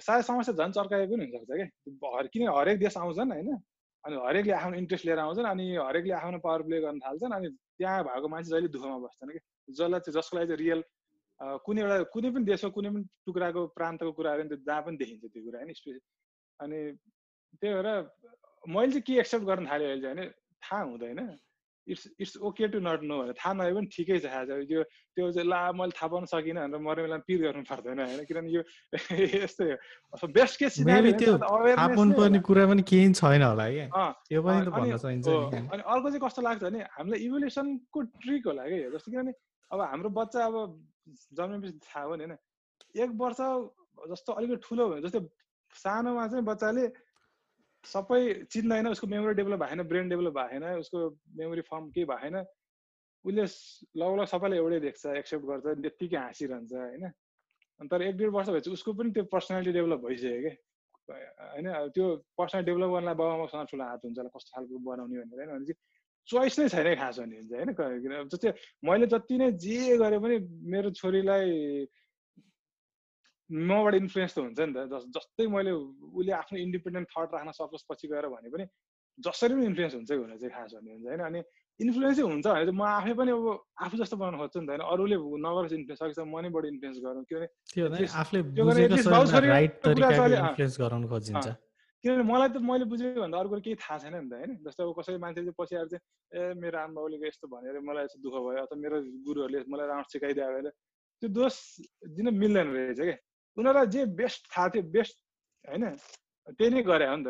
[0.00, 3.50] सायद समस्या झन् चर्काए पनि हुनसक्छ क्या किन हरेक देश आउँछन् होइन?
[4.04, 7.48] अनि हरेकले आफ्नो इन्ट्रेस्ट लिएर आउँछन् अनि हरेकले आफ्नो पावर प्ले गर्न थाल्छन् अनि
[7.78, 9.40] त्यहाँ भएको मान्छे जहिले दुःखमा बस्छन् कि?
[9.70, 10.80] जसलाई चाहिँ जसको लागि चाहिँ रियल
[11.66, 15.42] कुनै एउटा कुनै पनि देशको कुनै पनि टुक्राको प्रान्तको कुराहरू त्यो जहाँ पनि देखिन्छ त्यो
[15.44, 15.72] कुरा होइन?
[15.78, 16.00] स्पेस
[16.60, 16.78] अनि
[17.60, 17.88] त्यही भएर
[18.64, 20.30] मैले चाहिँ के एक्सेप्ट गर्न थालेँ अहिले चाहिँ होइन?
[20.62, 21.20] थाहा हुँदैन।
[21.86, 24.82] It's it's okay to not know भनेर थाहा नभए पनि ठिकै छ आज त्यो
[25.16, 28.50] त्यो चाहिँ ला मैले थाहा पाउन सकिनँ भनेर मर्ने बेला पिर गर्नु पर्दैन होइन किनभने
[28.50, 28.62] यो
[29.42, 29.66] यस्तै
[30.14, 30.78] हो। बेस्ट केस
[32.16, 33.66] पर्ने कुरा पनि केही छैन होला
[34.30, 34.96] यो पनि भन्न
[35.68, 39.32] अनि अर्को चाहिँ कस्तो लाग्छ भने हामीलाई इभोल्युसनको ट्रिक होला क्या जस्तो किनभने
[39.70, 40.56] अब हाम्रो बच्चा अब
[41.34, 42.38] जन्मेपछि थाहा भयो नि होइन।
[43.02, 43.40] एक वर्ष
[44.10, 45.20] जस्तो अलिकति ठुलो भयो जस्तै
[45.76, 46.84] सानोमा चाहिँ बच्चाले
[47.84, 48.20] सबै
[48.52, 50.98] चिन्दैन उसको मेमोरी डेभलप भएन ब्रेन डेभलप भएन उसको
[51.38, 52.36] मेमोरी फर्म केही भएन।
[53.24, 53.44] उसले
[54.00, 57.04] लगभग सबैलाई एउटै देख्छ एक्सेप्ट गर्छ त्यत्तिकै हाँसिरहन्छ होइन।
[57.90, 60.54] तर एक डेढ वर्ष भएपछि उसको पनि त्यो पर्सनालिटी डेभलप भइसक्यो क्या।
[61.52, 62.06] होइन त्यो
[62.38, 65.80] पर्सनल डेभलप गर्नलाई बाबामासँग ठुलो हात हुन्छ कस्तो खालको बनाउने भनेर होइन। भने चाहिँ
[66.28, 67.52] चोइस नै छैन खास भने हुन्छ
[67.82, 68.52] होइन। जस्तै
[68.86, 70.36] मैले जति नै जे गरे पनि
[70.70, 71.50] मेरो छोरीलाई
[73.50, 77.84] मबाट इन्फ्लुएन्स त हुन्छ नि त। जस जस्तै मैले उसले आफ्नो इन्डिपेन्डेन्ट थट राख्न सकोस्
[77.90, 78.64] पछि गएर भने पनि
[79.18, 81.20] जसरी पनि इन्फ्लुएन्स हुन्छ भनेर चाहिँ खास भन्ने हुन्छ होइन?
[81.20, 81.40] अनि
[81.80, 83.46] इन्फ्लुएन्सै हुन्छ भने चाहिँ म आफै पनि अब
[83.84, 84.82] आफू जस्तो बनाउनु खोज्छु नि त होइन?
[84.92, 85.16] अरूले
[85.46, 87.48] नगरोस् इन्फ्लुएन्स सकेछ म नै बढी इन्फ्लुएन्स गरौँ। किनभने
[92.02, 94.50] किनभने मलाई त मैले बुझेको भन्दा अर्को केही थाहा छैन नि त होइन?
[94.66, 96.02] जस्तो अब कसै मान्छे चाहिँ पछि आएर चाहिँ
[96.34, 100.10] ए मेरो आमा बाउले यस्तो भनेर मलाई यस्तो दुःख भयो अथवा मेरो गुरुहरूले मलाई राम्रो
[100.10, 100.70] सिकाइदियो भने
[101.22, 101.54] त्यो दोष
[102.16, 103.16] दिन मिल्दैन रहेछ क्या
[103.56, 105.16] उनीहरूलाई जे बेस्ट थाहा थियो बेस्ट
[105.64, 105.84] होइन
[106.58, 107.28] त्यही नै गरे हो नि त।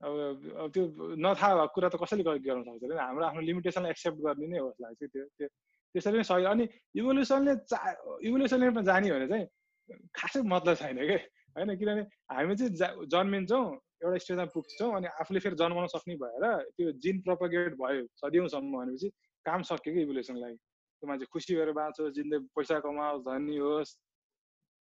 [0.00, 0.82] अब त्यो
[1.24, 4.82] नथाहा भएको कुरा त कसैले गर्न सक्दैन हाम्रो आफ्नो लिमिटेसनलाई एक्सेप्ट गर्ने नै हो जस्तो
[4.84, 5.48] लाग्छ त्यो त्यो
[5.94, 6.64] त्यसरी नै सही। अनि
[6.98, 7.78] इभोल्युसनले चा
[8.26, 9.46] इभोल्युसनले जाने भने चाहिँ
[10.16, 11.18] खासै मतलब छैन कि?
[11.54, 12.02] होइन किनभने
[12.32, 13.64] हामी चाहिँ जा जन्मिन्छौँ
[14.02, 16.44] एउटा स्टेजमा पुग्छौँ अनि आफूले फेरि जन्माउन सक्ने भएर
[16.76, 19.08] त्यो जिन प्रपगेट भयो सदियौँसम्म भनेपछि
[19.46, 23.90] काम सक्यो कि इभोल्युसनलाई त्यो मान्छे खुसी भएर बाँचोस् जिन्दगी पैसा कमाओस् धनी होस्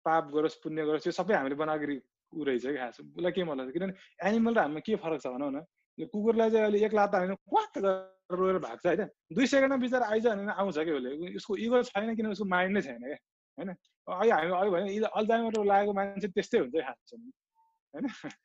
[0.08, 1.96] पाप गरोस् पुण्य गरोस् त्यो सबै हामीले बनाएको
[2.32, 3.94] ऊ रहेछ कि खास। उसलाई के मतलब किनभने
[4.28, 5.64] एनिमल र हामीमा के फरक छ भनौँ न?
[5.98, 9.02] यो कुकुरलाई चाहिँ अहिले एक लात हाल्नु क्वाक गरेर रोएर भाग्छ होइन?
[9.32, 12.82] दुई सेकेन्डमा बिचरा आइज भने आउँछ कि उसले। उसको इगो छैन किन उसको माइन्ड नै
[12.82, 13.18] छैन क्या
[13.58, 13.70] होइन?
[14.06, 18.04] अहिले हामी अहिले भने अल्जाइमर लागेको मान्छे त्यस्तै हुन्छ खास। होइन?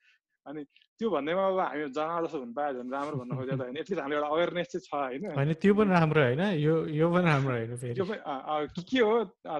[0.48, 0.64] अनि
[0.99, 4.18] त्यो भन्दैमा अब हामी जनावर जस्तो हुनु पायो भने राम्रो भन्नु खोजेको होइन। एटलिस्ट हाम्रो
[4.18, 4.91] एउटा अवेरनेस चाहिँ छ
[5.35, 5.53] होइन?
[5.64, 8.19] त्यो पनि राम्रो होइन यो यो पनि राम्रो होइन त्यो पनि
[8.91, 9.14] के हो?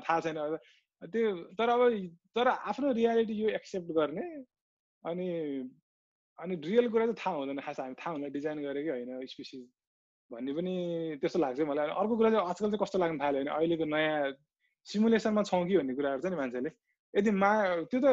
[0.08, 0.40] थाहा छैन।
[1.12, 1.82] त्यो तर अब
[2.36, 4.26] तर आफ्नो रियालिटी यो एक्सेप्ट गर्ने
[5.04, 5.28] अनि
[6.40, 9.64] अनि रियल कुरा चाहिँ थाहा हुँदैन खास हामी थाहा हुँदैन डिजाइन गरेकै होइन स्पेसिस
[10.32, 10.74] भन्ने पनि
[11.22, 14.34] त्यस्तो लाग्छ मलाई। अर्को कुरा चाहिँ आजकल चाहिँ कस्तो लाग्न थाल्यो भने अहिलेको नयाँ
[14.88, 16.70] सिमुलेसनमा छौँ कि भन्ने कुराहरू छ नि मान्छेले।
[17.14, 18.08] यदि माया त्यो त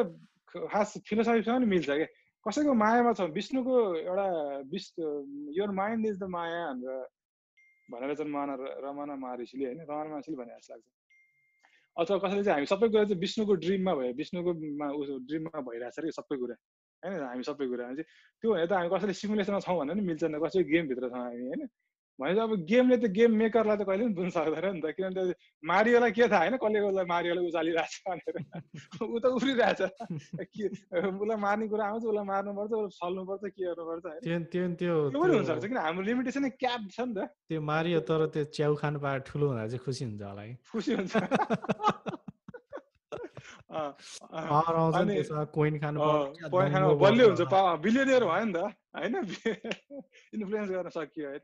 [0.69, 2.07] खास फिलोसफीसँग नि मिल्छ क्या।
[2.45, 3.21] कसैको मायामा छ?
[3.33, 4.27] विष्णुको एउटा
[4.69, 4.85] विष
[5.57, 7.01] यो माइन्ड इज द माया भनेर
[7.89, 8.49] भनेर चाहिँ मान
[8.85, 10.85] रमाना महर्षिले होइन रमाना महर्षिले भने जस्तो लाग्छ।
[11.97, 14.51] अथवा कसैले चाहिँ हामी सबै कुरा चाहिँ विष्णुको ड्रिममा भयो विष्णुको
[15.19, 16.55] ड्रिममा भइरहेछ कि सबै कुरा।
[17.03, 18.03] होइन हामी सबै कुरा। चाहिँ
[18.41, 21.67] त्यो भने त हामी कसैले सिमुलेसनमा छौँ भने नि कसै गेमभित्र छौँ हामी होइन?
[22.21, 25.33] भने अब गेमले त गेम मेकरलाई त कहिले पनि बुझ्नु सक्दैन नि त। किनभने
[25.63, 26.57] मारियोलाई के थाहा होइन?
[26.61, 28.35] कसले कसलाई मारियोलाई उचालिरहेछ भनेर।
[29.03, 29.81] ऊ त उफ्रिरहेछ
[30.53, 35.65] के उसलाई मार्ने कुरा आउँछ उसलाई मार्नुपर्छ उसलाई सल्नुपर्छ के गर्नुपर्छ त्यो त्यो पनि हुन्छ
[35.65, 39.45] किन हाम्रो लिमिटेसन क्याप छ नि त। त्यो मारियो तर त्यो च्याउ खानु पाएर ठुलो
[39.51, 41.13] हुँदा चाहिँ खुसी हुन्छ होला है खुसी हुन्छ।
[47.01, 47.41] बलियो हुन्छ।
[47.83, 48.57] बिलियनियर भयो नि त।
[48.95, 49.15] होइन?
[50.35, 51.43] इन्फ्लुएन्स गर्न सकियो होइन?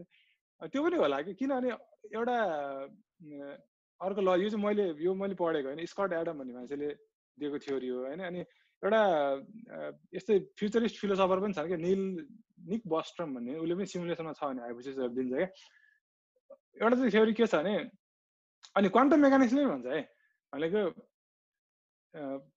[0.62, 1.70] त्यो पनि होला कि किनभने
[2.14, 2.38] एउटा
[4.02, 6.88] अर्को ल यो चाहिँ मैले यो मैले पढेको होइन स्कट एडम भन्ने मान्छेले
[7.38, 8.40] दिएको थ्योरी हो होइन अनि
[8.84, 9.02] एउटा
[10.14, 12.02] यस्तै फ्युचरिस्ट फिलोसफर पनि छ क्या निल
[12.72, 15.50] निक बस्ट्रम भन्ने उसले पनि सिमुलेसनमा छ भने हाइपोसिसहरू दिन्छ क्या।
[16.82, 17.76] एउटा चाहिँ थ्योरी के छ भने
[18.76, 20.02] अनि क्वान्टम मेकानिक्सले भन्छ है
[20.54, 20.82] भनेको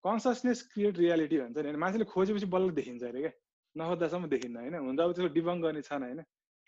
[0.05, 3.33] कन्सियसनेस क्रिएट रियालिटी भन्छ नि मान्छेले खोजेपछि बल्ल देखिन्छ अरे क्या
[3.77, 6.21] नखोज्दासम्म देखिन्न होइन हुन्छ अब त्यसको डिबङ गर्ने छन् होइन।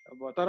[0.07, 0.49] अब तर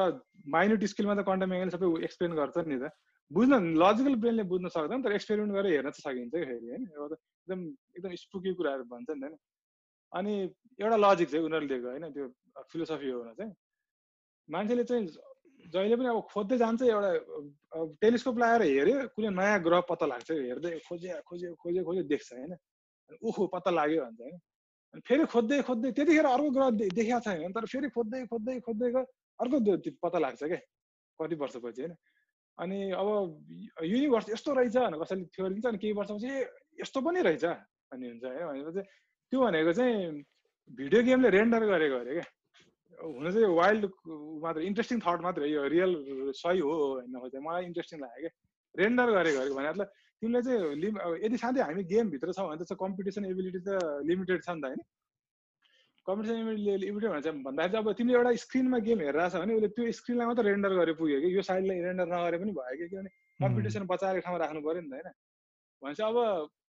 [0.55, 2.89] माइन्युट स्किलमा त क्वान्टम मेकानिक्स सबै एक्सप्लेन गर्छ नि त।
[3.31, 6.83] बुझ्न लजिकल ब्रेनले बुझ्न सक्दैन तर एक्सपेरिमेन्ट गरेर हेर्न चाहिँ सकिन्छ कि फेरि होइन?
[6.83, 7.59] एकदम
[7.97, 9.37] एकदम स्पुकी कुराहरू भन्छ नि होइन?
[10.13, 10.33] अनि
[10.79, 12.11] एउटा लजिक चाहिँ उनीहरूले दिएको होइन?
[12.13, 12.27] त्यो
[12.71, 13.53] फिलोसफी हो भने चाहिँ।
[14.49, 15.07] मान्छेले चाहिँ
[15.73, 17.11] जहिले पनि अब खोज्दै जान्छ एउटा
[18.01, 22.53] टेलिस्कोप लगाएर हेऱ्यो कुनै नयाँ ग्रह पत्ता लाग्छ हेर्दै खोजे खोज्यो खोज्यो खोज्यो देख्छ होइन?
[23.23, 24.37] ऊहो पत्ता लाग्यो भन्छ होइन?
[24.93, 26.69] अनि फेरि खोज्दै खोज्दै त्यतिखेर अर्को ग्रह
[26.99, 28.91] देखाएको छैन तर फेरि खोज्दै खोज्दै खोज्दै
[29.39, 29.57] अर्को
[30.03, 30.61] पत्ता लाग्छ क्या
[31.19, 31.95] कति वर्षपछि होइन?
[32.57, 33.07] अनि अब
[33.83, 36.31] युनिभर्स यस्तो रहेछ भनेर कसैले थियो दिन्छ अनि केही वर्षपछि
[36.81, 38.45] यस्तो पनि रहेछ भन्ने हुन्छ होइन?
[38.47, 38.81] भनेपछि
[39.31, 40.23] त्यो भनेको चाहिँ
[40.77, 42.27] भिडियो गेमले रेन्डर गरेको अरे क्या
[43.03, 43.83] हुन चाहिँ वाइल्ड
[44.43, 45.91] मात्र इन्ट्रेस्टिङ थट मात्रै यो रियल
[46.37, 48.33] सही हो होइन मलाई इन्ट्रेस्टिङ लाग्यो क्या
[48.75, 49.85] रेन्डर गरेको अरे भने
[50.21, 54.49] तिमीले चाहिँ लिम यदि साथै हामी गेमभित्र छौँ भने त कम्पिटिसन एबिलिटी त लिमिटेड छ
[54.49, 54.81] नि त होइन?
[56.07, 56.35] कम्पिटिसन
[56.89, 60.27] इभिडियो भन्छ भन्दाखेरि चाहिँ अब तिमीले एउटा स्क्रिनमा गेम हेरिरहेको छ भने उसले त्यो स्क्रिनलाई
[60.27, 61.27] मात्रै रेन्डर गरे पुग्यो कि?
[61.35, 62.87] यो साइडलाई रेन्डर नगरे पनि भयो कि?
[62.91, 63.09] किनभने
[63.39, 65.07] कम्पिटिसन बचाएर ठाउँमा राख्नु पऱ्यो नि त होइन?
[65.81, 66.17] भनेपछि अब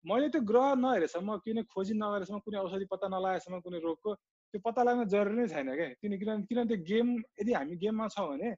[0.06, 4.16] मैले त्यो ग्रह नहेरेसम्म कुनै खोजी नगरेसम्म कुनै औषधि पत्ता नलागेसम्म कुनै रोगको
[4.54, 5.88] त्यो पत्ता लाग्न जरुरी नै छैन क्या?
[6.02, 7.08] किन किनभने किनभने त्यो गेम
[7.42, 8.50] यदि हामी गेममा छौँ भने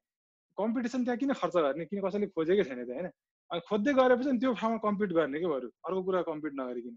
[0.57, 1.83] कम्पिटिसन त्यहाँ किन खर्च गर्ने?
[1.91, 3.09] किन कसैले खोजेकै छैन त्यो होइन?
[3.51, 6.95] अनि खोज्दै गएपछि त्यो ठाउँमा कम्पिट गर्ने क्या बरु अर्को कुरा कम्पिट नगरिकन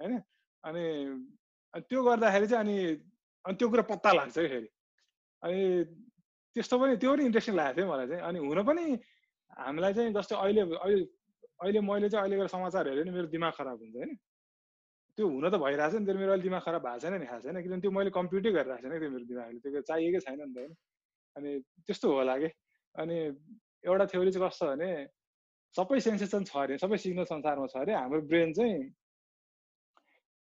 [0.00, 0.14] होइन?
[0.64, 0.84] अनि
[1.90, 2.76] त्यो गर्दाखेरि चाहिँ अनि
[3.46, 4.68] अनि त्यो कुरा पत्ता लाग्छ कि फेरि।
[5.42, 5.58] अनि
[6.56, 8.84] त्यस्तो पनि त्यो पनि इन्ट्रेस्टिङ लागेको थियो मलाई चाहिँ। अनि हुन पनि
[9.56, 11.02] हामीलाई चाहिँ जस्तो अहिले अहिले
[11.62, 14.10] अहिले मैले चाहिँ अहिले गएर समाचार हेऱ्यो भने मेरो दिमाग खराब हुन्छ होइन।
[15.18, 17.62] त्यो हुन त भइरहेछ नि त्यो मेरो अलिक दिमाग खराब भएको छैन नि खास होइन
[17.62, 20.72] किनभने त्यो मैले कम्प्युटै गरिरहेको छैन त्यो मेरो दिमागले। त्यो चाहिएकै छैन नि त होइन।
[21.36, 21.50] अनि
[21.86, 22.48] त्यस्तो होला कि
[22.94, 23.16] अनि
[23.86, 24.90] एउटा थ्योरी चाहिँ कस्तो भने
[25.76, 28.76] सबै सेन्सेसन छ अरे सबै सिग्नल संसारमा छ अरे। हाम्रो ब्रेन चाहिँ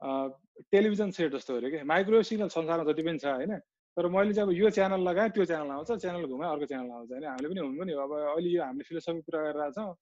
[0.02, 1.84] टेलिभिजन सेट जस्तो अरे कि?
[1.84, 3.57] माइक्रो सिग्नल संसारमा जति पनि छ होइन?
[3.98, 7.11] तर मैले चाहिँ अब यो च्यानल लगाएँ त्यो च्यानल आउँछ च्यानल घुमाएँ अर्को च्यानल आउँछ
[7.11, 7.24] होइन?
[7.26, 9.95] हामीले पनि हुनु नि अब अहिले यो हामीले फिलोसफी कुरा गरिरहेको छौँ।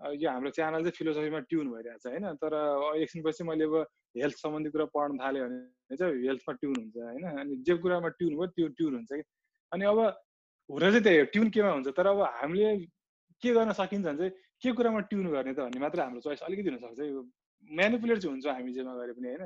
[0.00, 2.26] यो हाम्रो च्यानल चाहिँ फिलोसफीमा ट्युन भइरहेको छ होइन?
[2.42, 2.52] तर
[3.00, 3.74] एकछिनपछि मैले अब
[4.20, 7.24] हेल्थ सम्बन्धी कुरा पढ्न थाल्यो भने चाहिँ हेल्थमा ट्युन हुन्छ होइन?
[7.40, 9.24] अनि जे कुरामा ट्युन भयो त्यो ट्युन हुन्छ कि?
[9.72, 9.98] अनि अब
[10.70, 11.88] हुन चाहिँ त्यही हो ट्युन केमा हुन्छ?
[11.96, 12.68] तर अब हामीले
[13.42, 14.32] के गर्न सकिन्छ भने चाहिँ
[14.62, 17.00] के कुरामा ट्युन गर्ने त भन्ने मात्रै हाम्रो चोइस अलिकति हुनसक्छ
[17.70, 19.44] म्यानिपुलेट चाहिँ हुन्छौँ हामी जेमा गरे पनि होइन?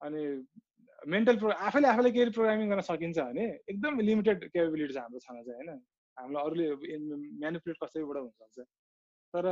[0.00, 0.22] अनि
[1.14, 5.42] मेन्टल प्रो आफैले आफैले केही प्रोग्रामिङ गर्न सकिन्छ भने एकदम लिमिटेड केपेबिलिटी छ हाम्रो छँदा
[5.42, 5.80] चाहिँ होइन?
[6.16, 6.66] हामीलाई अरूले
[7.40, 8.58] म्यानिपुलेट कसैबाट हुनसक्छ
[9.34, 9.46] तर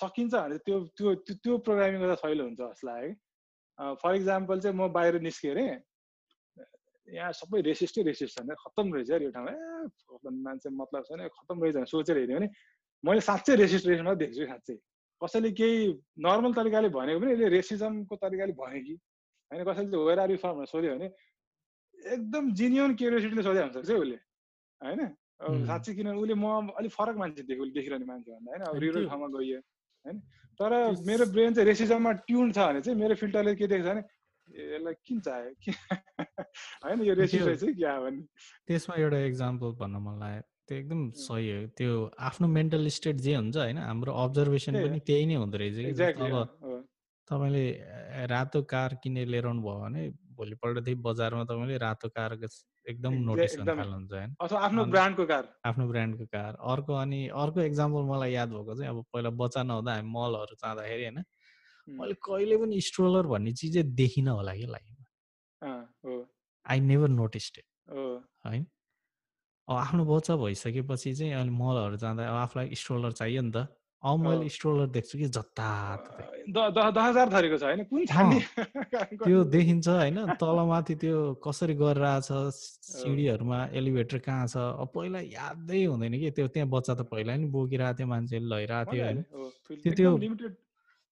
[0.00, 1.14] सकिन्छ भने त्यो त्यो
[1.44, 5.66] त्यो प्रोग्रामिङ गर्दा सहिलो हुन्छ जस्तो लाग्यो फर इक्जाम्पल चाहिँ म बाहिर निस्केँ अरे
[7.08, 11.90] यहाँ सबै रेसिस्टै रेसिस्ट छ खत्तम रहेछ यो ठाउँमा। ए मान्छे मतलब छैन खत्तम रहेछ
[11.90, 12.48] सोचेर हेऱ्यो भने
[13.04, 14.76] मैले साँच्चै रेसिस्ट मात्रै देख्छु साँच्चै।
[15.22, 15.88] कसैले केही
[16.26, 18.94] नर्मल तरिकाले भनेको पनि यसले रेसिजमको तरिकाले भने कि?
[19.50, 21.08] होइन कसैले वेयर आर यु फ्रम सोध्यो भने
[21.98, 24.18] एकदम जिनियन क्युरियोसिटीले सोधे हुन्छ चाहिँ उसले।
[24.80, 25.00] होइन?
[25.66, 28.62] साँच्चै किन उसले म अलिक फरक मान्छे देखेँ उसले देखिरहने मान्छे भन्दा। होइन?
[28.70, 29.58] अब रियल ठाउँमा गइयो।
[30.04, 30.18] होइन?
[30.60, 30.70] तर
[31.06, 34.02] मेरो ब्रेन चाहिँ रेसिजममा ट्युन छ भने चाहिँ मेरो फिल्टरले के देख्छ भने
[34.48, 35.50] यसलाई किन चाह्यो?
[36.84, 38.26] होइन यो रेसिज चाहिँ क्या भन्ने।
[38.66, 40.42] त्यसमा एउटा इक्जाम्पल भन्न मन लाग्यो
[40.72, 45.24] त्यो एकदम सही हो। त्यो आफ्नो मेन्टल स्टेट जे हुन्छ होइन हाम्रो अब्जर्भेसन पनि त्यही
[45.26, 46.34] नै हुँदो रहेछ कि अब
[47.28, 47.64] तपाईँले
[48.32, 50.02] रातो कार किनेर लिएर आउनु भयो भने
[50.36, 52.30] भोलिपल्टदेखि बजारमा तपाईँले रातो कार
[52.86, 58.02] एकदम नोटिस गर्न थाल्नुहुन्छ होइन। आफ्नो ब्रान्डको कार। आफ्नो ब्रान्डको कार। अर्को अनि अर्को इक्जाम्पल
[58.10, 61.18] मलाई याद भएको चाहिँ अब पहिला बच्चा नहुँदा हामी मलहरू जाँदाखेरि होइन
[61.88, 65.04] मैले कहिले पनि स्ट्रोलर भन्ने चिजै देखिनँ होला कि लाइफमा।
[66.66, 67.54] आई नेभर नोटिस्ड
[67.90, 68.66] होइन?
[69.72, 73.66] आफ्नो बच्चा भइसकेपछि चाहिँ अहिले मलहरू जाँदा अब आफूलाई स्ट्रोलर चाहियो नि त।
[74.02, 75.70] अब मैले स्ट्रोलर देख्छु कि जता
[77.30, 77.84] थरीको छ होइन?
[77.86, 78.02] कुन
[79.22, 82.28] त्यो देखिन्छ होइन तलमाथि त्यो कसरी गरिरहेछ
[82.90, 84.56] सिँढीहरूमा एलिभेटर कहाँ छ?
[84.56, 88.92] अब पहिला यादै हुँदैन कि। त्यो त्यहाँ बच्चा त पहिला नि बोकिरहेको थियो मान्छेले लैरहेको
[88.92, 89.22] थियो होइन।
[89.82, 90.10] त्यो त्यो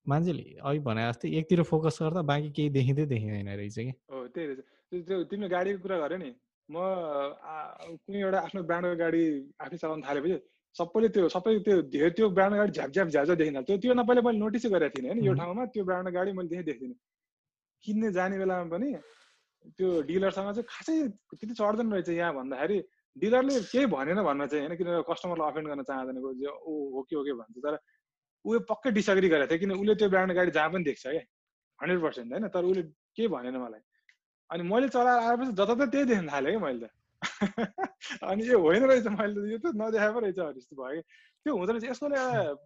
[0.08, 4.46] मान्छेले अघि भने जस्तै एकतिर फोकस गर्दा बाँकी केही देखिँदै देखिँदैन रहेछ कि। हो त्यही
[4.46, 4.60] रहेछ।
[5.06, 6.30] त्यो तिमीले गाडीको कुरा गर्यो नि?
[6.70, 6.76] म
[8.06, 9.22] कुनै एउटा आफ्नो ब्रान्डको गाडी
[9.66, 10.36] आफै चलाउनु थालेपछि
[10.74, 14.22] सबैले त्यो सबै त्यो धेरै त्यो ब्रान्ड गाडी झ्याप झ्याप झ्याप देखिन त्यो त्यो पहिला
[14.26, 16.96] मैले नोटिसै गरेको थिइनँ होइन यो ठाउँमा त्यो ब्रान्ड गाडी मैले त्यहीँ देख्दिनँ।
[17.84, 18.88] किन्ने जाने बेलामा पनि
[19.76, 20.94] त्यो डिलरसँग चाहिँ खासै
[21.38, 22.78] त्यति चढ्दैन रहेछ यहाँ भन्दाखेरि
[23.16, 27.22] डिलरले केही भनेन भन्न चाहिँ होइन किनभने कस्टमरलाई अफेन्ड गर्न चाहँदैन ओ हो कि हो
[27.26, 27.74] कि भन्छ। तर
[28.44, 31.24] ऊ पक्कै डिसअग्री गरेको थियो किन उसले त्यो ब्रान्ड गाडी जहाँ पनि देख्छ क्या
[31.78, 32.82] हन्ड्रेड पर्सेन्ट होइन। तर उसले
[33.16, 33.82] केही भनेन मलाई।
[34.50, 36.90] अनि मैले चलाएर आएपछि जताततै त्यही देख्न थालेँ क्या मैले त
[38.24, 41.02] अनि यो होइन रहेछ मैले त यो त नदेखाएको रहेछ जस्तो भयो कि
[41.46, 42.08] त्यो हुँदो रहेछ यसको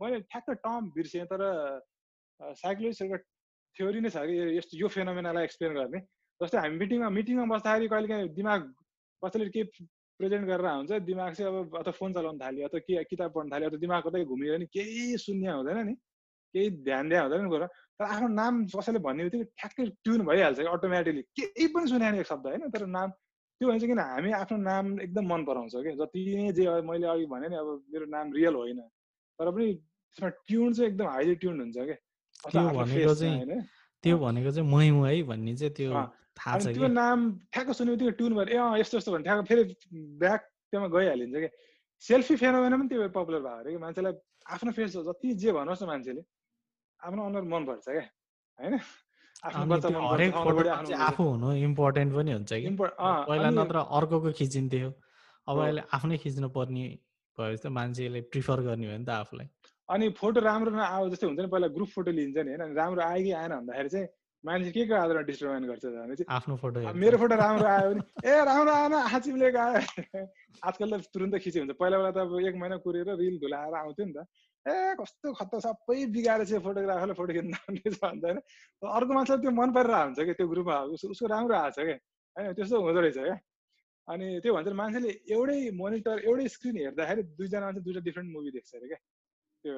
[0.01, 1.43] मैले ठ्याक्क टर्म बिर्सेँ तर
[2.57, 3.29] साइकोलोजिस्टहरूको
[3.77, 6.01] थ्योरी नै छ कि यस्तो यो फेनोमेनालाई एक्सप्लेन गर्ने
[6.41, 8.61] जस्तै हामी मिटिङमा मिटिङमा बस्दाखेरि कहिले काहीँ दिमाग
[9.23, 9.63] कसैले के
[10.21, 13.69] प्रेजेन्ट गरेर हुन्छ दिमाग चाहिँ अब अथवा फोन चलाउनु थाल्यो अथवा के किताब पढ्नु थाल्यो
[13.69, 15.95] अथवा दिमाग कतै घुमियो भने केही शून्य हुँदैन नि
[16.55, 17.67] केही ध्यान दिया हुँदैन कुरो
[18.01, 22.27] तर आफ्नो नाम कसैले भन्ने बित्तिकै ठ्याक्कै ट्युन भइहाल्छ कि अटोमेटिकली केही पनि सुनेन एक
[22.27, 26.21] शब्द होइन तर नाम त्यो भन्छ किन हामी आफ्नो नाम एकदम मन पराउँछौँ कि। जति
[26.37, 28.81] नै जे मैले अघि भने नि अब मेरो नाम रियल होइन
[29.39, 31.99] तर पनि त्यसमा ट्युन चाहिँ एकदम हाइली ट्युन हुन्छ क्या
[34.05, 35.91] त्यो भनेको चाहिँ मै हुँ है भन्ने चाहिँ त्यो
[36.35, 37.19] थाहा छ त्यो नाम
[37.55, 39.63] ठ्याक्क सुने बित्तिकै ट्युन भएर ए यस्तो यस्तो भने ठ्याक्क फेरि
[40.21, 40.41] ब्याक
[40.71, 41.49] त्योमा गइहालिन्छ कि।
[42.03, 44.13] सेल्फी फेनोमेन पनि त्यो पपुलर भयो अरे कि। मान्छेलाई
[44.55, 46.23] आफ्नो फेस जति जे भनोस् न मान्छेले।
[47.05, 48.03] आफ्नो अनुहार मनपर्छ क्या
[48.59, 48.75] होइन?
[51.09, 54.89] आफू हुनु इम्पोर्टेन्ट पनि हुन्छ कि। पहिला नत्र अर्कोको खिचिन्थ्यो।
[55.49, 56.85] अब अहिले आफ्नै खिच्नु पर्ने
[57.39, 59.49] भयो जस्तो मान्छेले प्रिफर गर्ने हो नि त आफूलाई।
[59.89, 62.73] अनि फोटो राम्रो नआयो जस्तै हुन्छ नि पहिला ग्रुप फोटो लिन्छ नि होइन?
[62.81, 64.09] राम्रो आयो कि आएन भन्दाखेरि चाहिँ
[64.45, 68.45] मान्छे के को आधारमा डिस्टर्बेन्ट गर्छ भने आफ्नो फोटो मेरो फोटो राम्रो आयो भने ए
[68.49, 69.81] राम्रो आएन हाचिमलेको आयो।
[70.69, 74.07] आजकल त तुरन्त खिच्यो हुन्छ पहिला बेला त अब एक महिना कुरेर रिल धुलाएर आउँथ्यो
[74.09, 74.27] नि त।
[74.67, 78.39] ए कस्तो खत्ता सबै बिगाएर चाहिँ फोटोग्राफरले फोटो खिच्न आउने भन्छ होइन
[78.83, 81.99] अर्को मान्छेलाई त्यो मन परेर हुन्छ कि त्यो ग्रुपमा उसको उसको राम्रो आएको छ क्या
[82.37, 83.37] होइन त्यस्तो हुँदो रहेछ क्या
[84.09, 88.75] अनि त्यो भन्छ मान्छेले एउटै मोनिटर एउटै स्क्रिन हेर्दाखेरि दुईजना मान्छे दुईवटा डिफ्रेन्ट मुभी देख्छ
[88.75, 89.01] अरे क्या
[89.65, 89.75] त्यो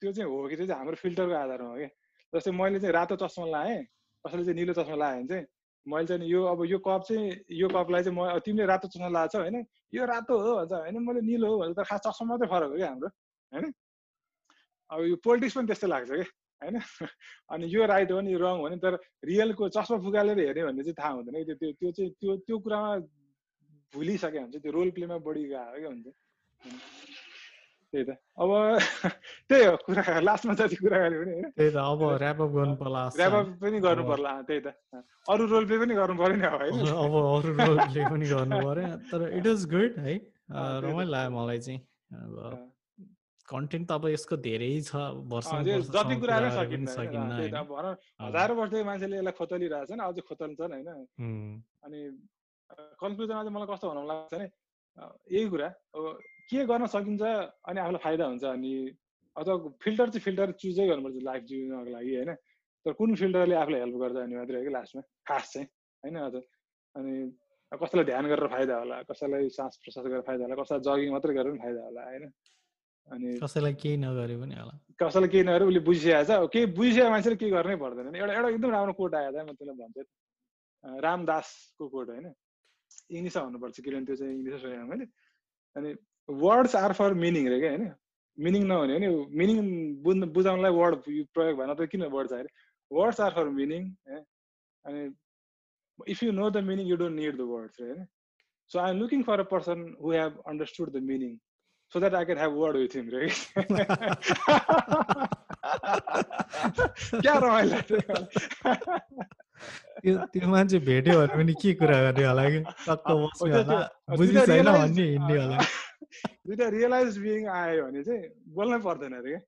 [0.00, 1.90] त्यो चाहिँ हो कि चाहिँ हाम्रो फिल्टरको आधारमा हो क्या
[2.32, 3.82] जस्तै मैले चाहिँ रातो चस्मा लाएँ
[4.24, 5.46] कसैले चाहिँ निलो चस्मा लाएँ भने चाहिँ
[5.86, 9.32] मैले चाहिँ यो अब यो कप चाहिँ यो कपलाई चाहिँ म तिमीले रातो चस्मा लगाएको
[9.32, 9.56] छौ होइन?
[9.94, 10.96] यो रातो हो भन्छ होइन?
[10.98, 13.08] मैले निलो हो भन्छ त खास चस्मा मात्रै फरक हो क्या हाम्रो
[13.52, 13.72] होइन?
[14.90, 16.26] अब यो पोलिटिक्स पनि त्यस्तो लाग्छ कि?
[16.62, 16.76] होइन?
[17.52, 20.94] अनि यो राइट हो नि रङ हो नि तर रियलको चस्मा फुकालेर हेऱ्यो भने चाहिँ
[21.00, 22.90] थाहा हुँदैन। त्यो त्यो त्यो चाहिँ त्यो त्यो कुरामा
[23.94, 26.06] भुलिसके हुन्छ त्यो रोल प्लेमा बढी गएको क्या हुन्छ।
[27.92, 28.50] त्यही त। अब
[29.48, 33.46] त्यही हो कुरा लास्टमा जति कुरा गऱ्यो भने त्यही त। अब ऱ्यापअप गर्नु पर्ला ऱ्यापअप
[33.62, 34.68] पनि गर्नु पर्ला त्यही त।
[35.30, 36.86] अरू रोल प्ले पनि गर्नु पऱ्यो नि होइन?
[37.04, 40.14] अब अरू रोल प्ले पनि गर्नु पऱ्यो तर इट इज गुड है।
[40.86, 41.80] रमाइलो लाग्यो मलाई चाहिँ।
[42.22, 42.75] अब
[43.52, 44.92] कन्टेन्ट त अब यसको धेरै छ
[45.32, 45.50] वर्ष
[45.96, 46.86] जति कुराहरू सकिन्न
[48.26, 50.22] हजारौँ वर्ष मान्छेले यसलाई खोतलिरहेको छ नि अझै
[50.74, 50.88] होइन।
[51.86, 52.00] अनि
[53.02, 54.46] कन्क्लुजनमा चाहिँ मलाई कस्तो भनौँ लाग्छ भने
[55.36, 56.04] यही कुरा अब
[56.50, 57.22] के गर्न सकिन्छ
[57.70, 58.72] अनि आफूलाई फाइदा हुन्छ अनि
[59.36, 59.54] अथवा
[59.84, 62.30] फिल्टर चाहिँ फिल्टर चुजै गर्नुपर्छ लाइफ जिउनको लागि होइन।
[62.86, 65.66] तर कुन फिल्टरले आफूलाई हेल्प गर्छ अनि मात्रै हो कि लास्टमा खास चाहिँ
[66.02, 66.34] होइन अझ।
[66.94, 67.14] अनि
[67.72, 71.50] कसैलाई ध्यान गरेर फाइदा होला कसैलाई सास प्रसास गरेर फाइदा होला कसैलाई जगिङ मात्रै गरेर
[71.52, 72.24] पनि फाइदा होला होइन।
[73.08, 77.36] अनि कसैलाई केही नगरे पनि होला। कसैलाई केही नगरे उसले बुझिसकेको छ। केही बुझिसकेको मान्छेले
[77.42, 80.02] केही गर्नै पर्दैन एउटा एउटा एकदम राम्रो कोट आयो त म त्यसलाई भन्छु
[81.04, 82.26] रामदासको कोट होइन।
[83.16, 85.06] इङ्ग्लिसमा भन्नुपर्छ किनभने त्यो चाहिँ इङ्ग्लिसमा सुनेको मैले।
[85.76, 85.88] अनि
[86.28, 87.84] वर्ड्स आर फर मिनिङ रे क्या होइन।
[88.38, 89.08] मिनिङ नहुने भने
[89.40, 89.56] मिनिङ
[90.04, 90.94] बुझ्नु बुझाउनलाई वर्ड
[91.34, 92.48] प्रयोग भएन त किन वर्ड चाहियो
[92.90, 93.82] वर्ड्स आर फर मिनिङ
[94.84, 95.00] अनि
[96.12, 98.04] if you know the meaning you don't need the words होइन।
[98.70, 101.32] So I am looking for a person who have understood the meaning
[101.92, 103.48] so that I can have word with him, right?
[107.22, 107.78] क्या रमाइलो
[110.02, 113.78] त्यो त्यो मान्छे भेट्यो भने पनि के कुरा गर्ने होला कि टक्क बस्यो होला
[114.20, 115.58] बुझ्ने छैन भन्ने हिँड्ने होला
[116.46, 118.22] दुइटा रियलाइज बिङ आयो भने चाहिँ
[118.56, 119.40] बोल्नै पर्दैन अरे क्या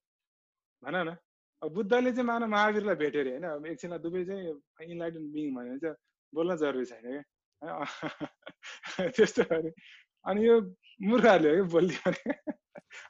[0.83, 1.11] भन न
[1.63, 4.45] अब बुद्धले चाहिँ मान महावीरलाई भेट्यो अरे होइन अब एकछिनलाई दुवै चाहिँ
[4.91, 5.97] इन्लाइटन बिङ भन्यो भने चाहिँ
[6.33, 7.23] बोल्न जरुरी छैन क्या
[9.17, 9.71] त्यस्तो अरे
[10.25, 10.55] अनि यो
[11.01, 12.33] मूर्खहरूले है बोलिदियो भने।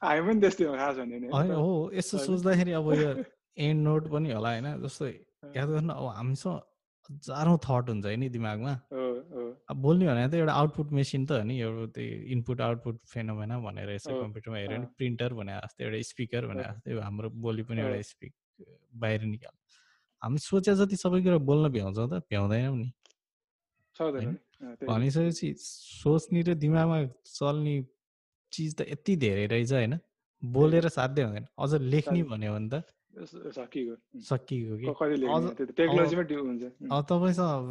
[0.05, 1.17] हामी पनि त्यस्तै हो खास भने।
[1.55, 3.11] हो यस्तो सोच्दाखेरि अब यो
[3.67, 5.05] एन्ड नोट पनि होला होइन जस्तो
[5.57, 6.57] याद गर्नु अब हामीसँग
[7.09, 8.73] हजारौँ थट हुन्छ नि दिमागमा।
[9.71, 13.59] अब बोल्ने भने त एउटा आउटपुट मेसिन त हो नि एउटा त्यो इनपुट आउटपुट फेनोमेना
[13.67, 17.81] भनेर यसो कम्प्युटरमा हेऱ्यो भने प्रिन्टर भने जस्तै एउटा स्पिकर भने जस्तै हाम्रो बोली पनि
[17.81, 18.33] एउटा स्पिक
[19.03, 19.55] बाहिर निकाल
[20.23, 22.89] हामी सोचे जति सबै कुरा बोल्न भ्याउँछौँ त भ्याउँदैनौँ नि।
[24.61, 27.75] भनिसकेपछि सोच्ने र दिमागमा चल्ने
[28.53, 29.95] चिज त यति धेरै रहेछ होइन
[30.43, 32.75] बोलेर साध्य हुँदैन। अझ लेख्ने भन्यो भने त
[34.31, 34.87] सकिएको कि?
[37.09, 37.67] तपाईँसँग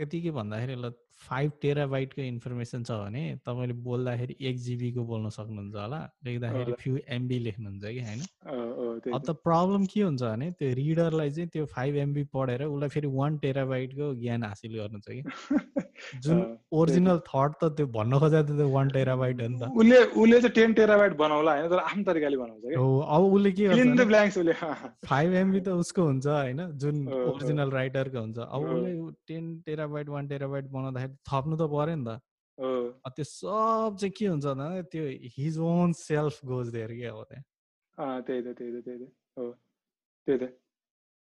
[0.00, 6.00] यतिकै भन्दाखेरि ल फाइभ टेराबाइटको इन्फर्मेसन छ भने तपाईँले बोल्दाखेरि एक जिबीको बोल्न सक्नुहुन्छ होला
[6.26, 8.20] लेख्दाखेरि फ्यु एमबी लेख्नुहुन्छ कि होइन?
[9.14, 13.08] अब त। प्रब्लम के हुन्छ भने त्यो रिडरलाई चाहिँ त्यो फाइभ एमबी पढेर उसलाई फेरि
[13.16, 15.22] वान टेराबाइटको ज्ञान हासिल गर्नु छ कि?
[16.24, 16.42] जुन
[16.76, 20.54] ओरिजिनल थट त त्यो भन्न खोजा त वान टेराबाइट हो नि त। उसले उसले चाहिँ
[20.54, 21.70] टेन टेराबाइट बनाउला होइन?
[21.70, 26.60] तर आफ्नो तरिकाले बनाउँछ हो अब उसले के गर्छ फाइभ एमबी त उसको हुन्छ होइन?
[26.76, 28.94] जुन ओरिजिनल राइटरको हुन्छ। अब उसले
[29.28, 32.20] टेन टेराबाइट वान टेराबाइट बनाउँदाखेरि थप्नु त पऱ्यो नि त।
[33.16, 35.04] त्यो सब चाहिँ के हुन्छ भन्दा त्यो
[35.36, 39.44] his own self goes there क्या अब त्यहाँ। त्यही त त्यही त त्यही त हो।
[40.26, 40.44] त्यही त।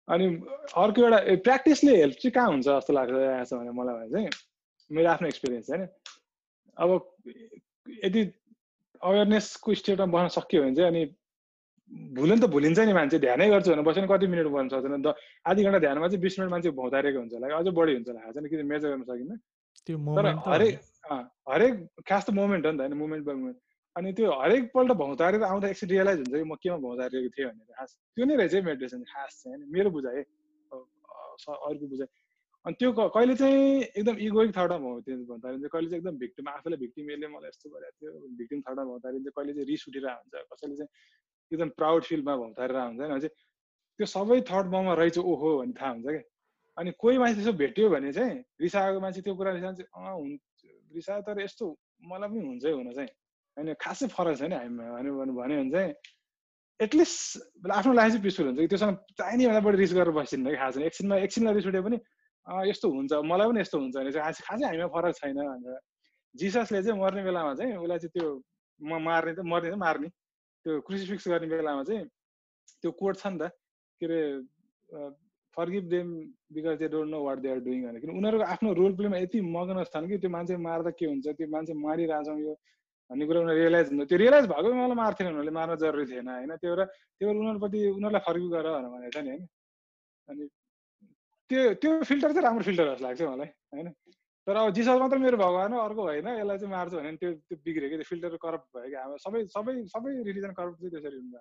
[0.08, 0.26] अनि
[0.74, 4.30] अर्को एउटा प्र्याक्टिसले हेल्प चाहिँ कहाँ हुन्छ जस्तो लाग्छ भने मलाई भने चाहिँ
[4.92, 5.84] मेरो आफ्नो एक्सपिरियन्स होइन?
[6.78, 6.90] अब
[8.04, 8.22] यदि
[9.02, 11.04] अवेरनेसको स्टेटमा बस्न सक्यो भने चाहिँ अनि
[12.18, 15.14] भुल त भुलिन्छ नि मान्छे ध्यानै गर्छु भने बसेन कति मिनट बन्न सक्दैन।
[15.50, 18.34] आधी घन्टा ध्यानमा चाहिँ बिस मिनट मान्छे भौतारेको हुन्छ। होला अझै बढी हुन्छ होला थाहा
[18.34, 19.34] छैन किन मेजर गर्न सकिन्न।
[19.90, 20.80] तर हरेक
[21.50, 21.76] हरेक
[22.08, 23.58] खास त मोमेन्ट हो नि त होइन मोमेन्ट बाई मोमेन्ट
[23.96, 27.90] अनि त्यो हरेकपल्ट भौतारेर आउँदा एकछिन रियलाइज हुन्छ कि म केमा भौतारेको थिएँ भनेर। खास
[28.16, 30.22] त्यो नै रहेछ मेडिटेसन खास चाहिँ होइन। मेरो बुझाइ
[30.70, 32.08] अर्को बुझाइ।
[32.66, 33.60] अनि त्यो कहिले चाहिँ
[33.98, 37.68] एकदम इगोइक थर्डमा त्यो भन्दाखेरि चाहिँ कहिले चाहिँ एकदम भिक्टिम आफूलाई भिक्टिम यसले मलाई यस्तो
[37.74, 40.92] गरेको थियो। भिक्टिम थर्डमा चाहिँ कहिले चाहिँ रिस उठिरहेको हुन्छ कसैले चाहिँ
[41.52, 43.28] एकदम प्राउड फिलमा भौतारेर हुन्छ होइन
[44.00, 46.29] त्यो सबै थर्ड ममा रहेछ ओहो भन्ने थाहा हुन्छ क्या।
[46.80, 50.38] अनि कोही मान्छे त्यसो भेट्यो भने चाहिँ रिसाएको मान्छे त्यो कुरा रिसा चाहिँ
[50.96, 51.66] रिसा तर यस्तो
[52.10, 53.12] मलाई पनि हुन्छै हुन चाहिँ।
[53.58, 55.94] होइन खासै फरक छैन हामी भन्यो भने चाहिँ
[56.80, 60.58] एटलिस्ट आफ्नो लाइफ चाहिँ पिसफुल हुन्छ कि त्योसँग चाहिने भन्दा बढी रिस गरेर बसिन्न कि
[60.64, 61.98] खास एकछिनमा एकछिनलाई रिस उठ्यो पनि
[62.70, 65.80] यस्तो हुन्छ मलाई पनि यस्तो हुन्छ भने चाहिँ खासै हामीमा फरक छैन भनेर।
[66.36, 68.28] जिससले चाहिँ मर्ने बेलामा चाहिँ उसलाई चाहिँ त्यो
[68.82, 70.08] म मार्ने त मर्ने त मार्ने।
[70.66, 72.06] त्यो क्रुसिफिक्स गर्ने बेलामा चाहिँ
[72.82, 73.52] त्यो कोड छ नि त
[74.02, 74.20] के अरे
[75.58, 76.08] forgive them
[76.54, 79.40] because they don't know what they are doing भने किन उनीहरूको आफ्नो रोल प्लेमा यति
[79.56, 81.28] मग्न छन् कि त्यो मान्छे मार्दा के हुन्छ?
[81.38, 82.54] त्यो मान्छे मारिरहेछौँ यो
[83.10, 86.56] भन्ने कुरा उनीहरू रियलाइज हुन्छ त्यो रियलाइज भएको मलाई मार्थेन उनीहरूले मार्न जरुरी थिएन होइन?
[86.62, 89.44] त्यो एउटा त्यो उनीहरूप्रति उनीहरूलाई फर्गिभ गर भनेको छ नि होइन?
[90.28, 90.44] अनि
[91.50, 93.88] त्यो त्यो फिल्टर चाहिँ राम्रो फिल्टर जस्तो लाग्छ मलाई होइन?
[94.48, 97.90] तर अब जिसस मात्र मेरो भगवान् अर्को होइन यसलाई चाहिँ मार्छु भने त्यो त्यो बिग्रियो
[97.90, 101.36] कि त्यो फिल्टर करप्ट भयो कि। हाम्रो सबै सबै सबै रिलिजन करप्ट चाहिँ त्यसरी हुन्छ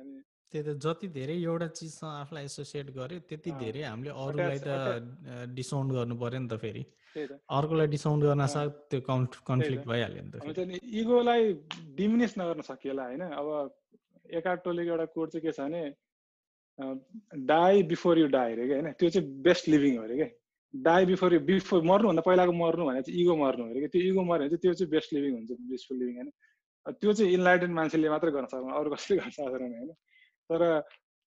[0.00, 0.12] अनि
[0.52, 4.70] त्यही त जति धेरै एउटा चिजसँग आफूलाई एसोसिएट गर्यो त्यति धेरै हामीले अरूलाई त
[5.58, 6.82] डिसाउन्ड गर्नु पर्यो नि त फेरि।
[7.58, 9.00] अर्कोलाई डिसाउन्ड गर्न सक् त्यो
[9.50, 10.34] कन्फ्लिक्ट भइहाल्यो नि त
[11.02, 11.42] इगोलाई
[11.98, 13.22] डिमिनेस नगर्न सकिएला होइन?
[13.40, 13.46] अब
[14.38, 15.82] एकाट टोलेको एउटा कोड चाहिँ के छ भने
[17.46, 18.92] डाई बिफोर यु डाई अरे क्या होइन?
[18.98, 20.28] त्यो चाहिँ बेस्ट लिभिङ हो अरे क्या।
[20.74, 24.22] डाई बिफोर यु बिफोर मर्नुभन्दा पहिलाको मर्नु भने चाहिँ इगो मर्नु अरे क्या। त्यो इगो
[24.30, 26.30] मर्यो भने चाहिँ त्यो चाहिँ बेस्ट लिभिङ हुन्छ ब्लिसफुल लिभिङ होइन?
[27.00, 29.90] त्यो चाहिँ इन्लाइटेड मान्छेले मात्रै गर्न सक्दैन अरू कसैले गर्न सक्दैन होइन?
[30.50, 30.62] तर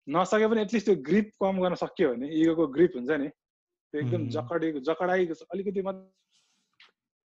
[0.06, 4.28] नसके पनि एटलिस्ट त्यो ग्रिप कम गर्न सक्यो भने इगोको ग्रिप हुन्छ नि त्यो एकदम
[4.36, 5.82] जकडी जकडाइ अलिकति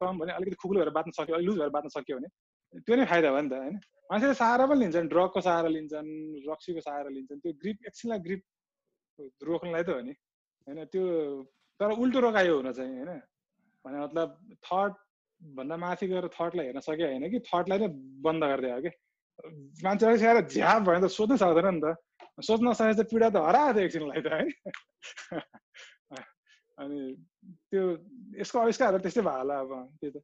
[0.01, 2.29] कम भने अलिकति खुकुलो भएर बाँच्न सक्यो अलिक लुज भएर बाँच्न सक्यो भने
[2.79, 3.75] त्यो नै फाइदा भयो नि त होइन?
[4.09, 6.11] मान्छेले सहारा पनि लिन्छन् ड्रगको सहारा लिन्छन्
[6.49, 8.41] रक्सीको सहारा लिन्छन् त्यो ग्रिप एकछिनलाई ग्रिप
[9.43, 10.13] रोक्नलाई त हो नि
[10.67, 10.85] होइन?
[10.91, 11.03] त्यो
[11.79, 13.21] तर उल्टो रोकायो हुन चाहिँ होइन?
[13.85, 14.29] भने मतलब
[14.67, 14.91] थट
[15.41, 17.39] भन्दा माथि गएर थटलाई हेर्न सक्यो होइन कि?
[17.49, 17.89] थटलाई नै
[18.27, 18.91] बन्द गरिदियो कि
[19.83, 21.95] मान्छेलाई स्याएर झ्याप भयो त सोध्नु सक्दैन नि त
[22.41, 24.43] सोध्न सके चाहिँ पीडा त हराएको थियो एकछिनलाई त है
[26.77, 26.99] अनि
[27.71, 27.83] त्यो
[28.39, 30.17] यसको आविष्कारहरू त्यस्तै भयो होला अब त्यो त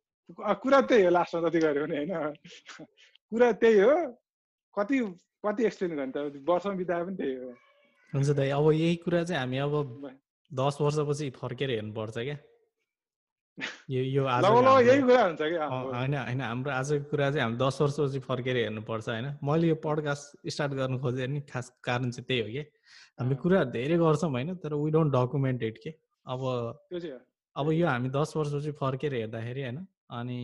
[0.60, 2.12] कुरा त्यही हो लास्टमा जति गऱ्यो भने होइन
[3.32, 3.96] कुरा त्यही हो
[4.78, 4.98] कति
[5.46, 7.52] कति एक्सप्लेन गर्ने त वर्षमा बिताए पनि त्यही हो
[8.14, 9.74] हुन्छ दाइ अब यही कुरा चाहिँ हामी अब
[10.52, 12.38] दस वर्षपछि फर्केर हेर्नुपर्छ क्या
[13.90, 19.28] यो यो आज होइन होइन हाम्रो आजको कुरा चाहिँ हामी दस वर्षपछि फर्केर हेर्नुपर्छ होइन।
[19.44, 22.64] मैले यो पडकास्ट स्टार्ट गर्नु खोजेँ नि खास कारण चाहिँ त्यही हो कि।
[23.20, 25.90] हामीले कुरा धेरै गर्छौँ होइन तर वी डोन्ट डकुमेन्ट इट के।
[26.26, 26.42] अब
[27.56, 30.40] अब यो हामी दस वर्षपछि फर्केर हेर्दाखेरि होइन अनि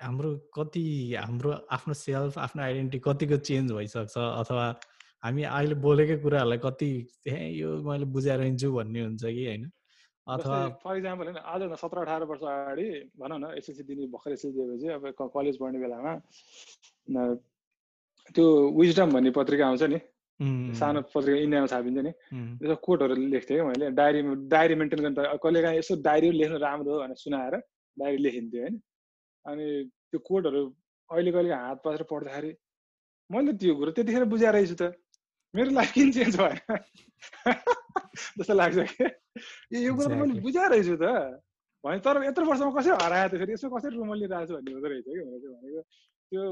[0.00, 4.64] हाम्रो कति हाम्रो आफ्नो सेल्फ आफ्नो आइडेन्टिटी कतिको चेन्ज भइसक्छ अथवा
[5.24, 6.90] हामी अहिले बोलेकै कुराहरूलाई कति
[7.28, 9.70] ए यो मैले बुझाएर हिँड्छु भन्ने हुन्छ कि होइन।
[10.26, 12.86] अथवा फर इक्जाम्पल होइन आज सत्र अठार वर्ष अगाडि
[13.20, 16.12] भनौँ न एसएससी दिने भर्खर एसएससी दिएपछि अब कलेज पढ्ने बेलामा
[18.34, 18.44] त्यो
[18.80, 19.98] विजडम भन्ने पत्रिका आउँछ नि।
[20.80, 22.12] सानो पत्रिका इन्डियामा छापिन्छ नि।
[22.58, 26.92] त्यसमा कोटहरू लेख्थेँ कि मैले डायरी डायरी मेन्टेन गर्नु कहिले काहीँ यसो डायरी लेख्नु राम्रो
[26.92, 27.54] हो भनेर सुनाएर
[27.96, 28.80] डायरी लेखिन्थ्यो होइन।
[29.44, 29.66] अनि
[30.10, 30.62] त्यो कोडहरू
[31.10, 32.52] अहिले कहिले हात पसेर पढ्दाखेरि
[33.30, 34.82] मैले त्यो कुरो त्यतिखेर बुझाएर रहेछु त।
[35.54, 36.58] मेरो लाइफ किन चेन्ज भएन
[38.38, 39.04] जस्तो लाग्छ कि?
[39.86, 41.40] यो कुरो मैले बुझाएर रहेछु त।
[41.84, 43.52] भने तर यत्रो वर्षमा कसरी हरायो त फेरि?
[43.54, 45.80] यसो कसरी रुमलिरहेको छु भन्ने हुँदो रहेछ कि भनेको
[46.30, 46.42] त्यो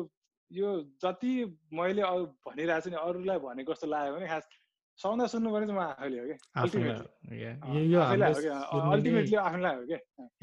[0.51, 0.69] यो
[1.03, 1.33] जति
[1.73, 2.03] मैले
[2.47, 4.45] भनिरहेको छु नि अरूलाई भनेको जस्तो लाग्यो भने खास
[4.99, 6.37] सौदा सुन्नु पर्ने चाहिँ म आफैले हो कि?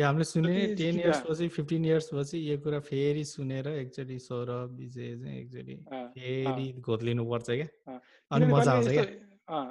[0.04, 5.16] हामीले सुने टेन इयर्स पछि फिफ्टिन इयर्स पछि यो कुरा फेरि सुनेर एकचोटि सौरभ विजय
[5.22, 5.76] चाहिँ एकचोटि
[6.18, 7.68] फेरि घोत्लिनु पर्छ क्या
[8.32, 9.06] अनि मजा आउँछ क्या?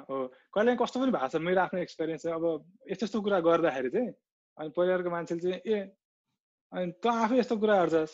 [0.09, 0.17] हो।
[0.53, 2.43] कहिले कस्तो पनि भएको छ मेरो आफ्नो एक्सपिरियन्स अब
[2.91, 4.09] यस्तो यस्तो कुरा गर्दाखेरि चाहिँ
[4.57, 5.77] अनि परिवारको मान्छेले चाहिँ ए
[6.71, 8.13] अनि तँ आफै यस्तो कुरा गर्छस्?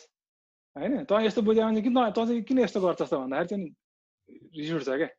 [0.76, 1.04] होइन?
[1.10, 3.66] तँ यस्तो बुझायो भने किन तँ चाहिँ किन यस्तो गर्छस् त भन्दाखेरि चाहिँ
[4.58, 5.10] रिस उठ्छ क्या।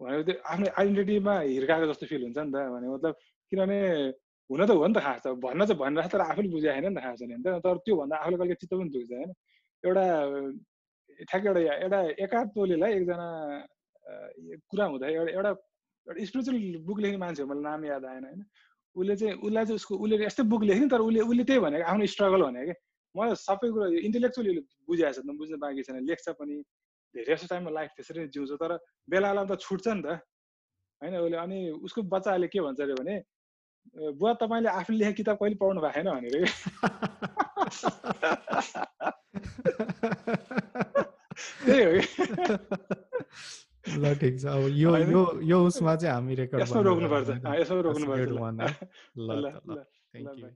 [0.00, 3.14] भनेको त्यो आफ्नो आइडेन्टिटीमा हिर्काएको जस्तो फिल हुन्छ नि त भने मतलब
[3.52, 3.78] किनभने
[4.50, 7.02] हुन त हो नि त खास त। भन्न चाहिँ भनिरहेको तर आफूले बुझाएन नि त
[7.04, 9.30] खास नि त तर त्योभन्दा आफूले कहिले चित्त पनि दुख्छ होइन।
[9.84, 10.04] एउटा
[11.28, 13.28] ठ्याक्क एउटा एउटा एका टोलीलाई एकजना
[14.70, 18.40] कुरा हुँदा एउटा एउटा एउटा स्पिरिचुअल बुक लेख्ने मान्छे हो मलाई नाम याद आएन होइन।
[18.96, 22.06] उसले चाहिँ उसलाई चाहिँ उसको उसले यस्तै बुक लेख्ने तर उसले उसले त्यही भनेको आफ्नो
[22.14, 22.74] स्ट्रगल भने कि
[23.14, 24.52] मलाई सबै कुरा इन्टेलेक्चुअली
[24.88, 26.56] बुझाएको छ बुझ्नु बाँकी छैन लेख्छ पनि।
[27.18, 28.72] धेरै जस्तो टाइममा लाइफ त्यसरी नै जिउँछ तर
[29.10, 30.08] बेला बेला त छुट्छ नि त।
[31.02, 33.16] होइन उसले अनि उसको बच्चाहरूले के भन्छ अरे भने
[34.18, 36.34] बुवा तपाईँले आफूले लेखेको किताब कहिले पढ्नु भएको छैन भनेर।
[41.64, 41.90] त्यही हो
[43.88, 47.28] ल ठिक छ। अब यो यो यो उसमा चाहिँ हामी रेकर्ड यसमा रोक्नुपर्छ।
[47.60, 48.20] यसमा रोक्नुपर्छ।
[49.16, 49.76] ल ल
[50.12, 50.48] थ्याङ्क यू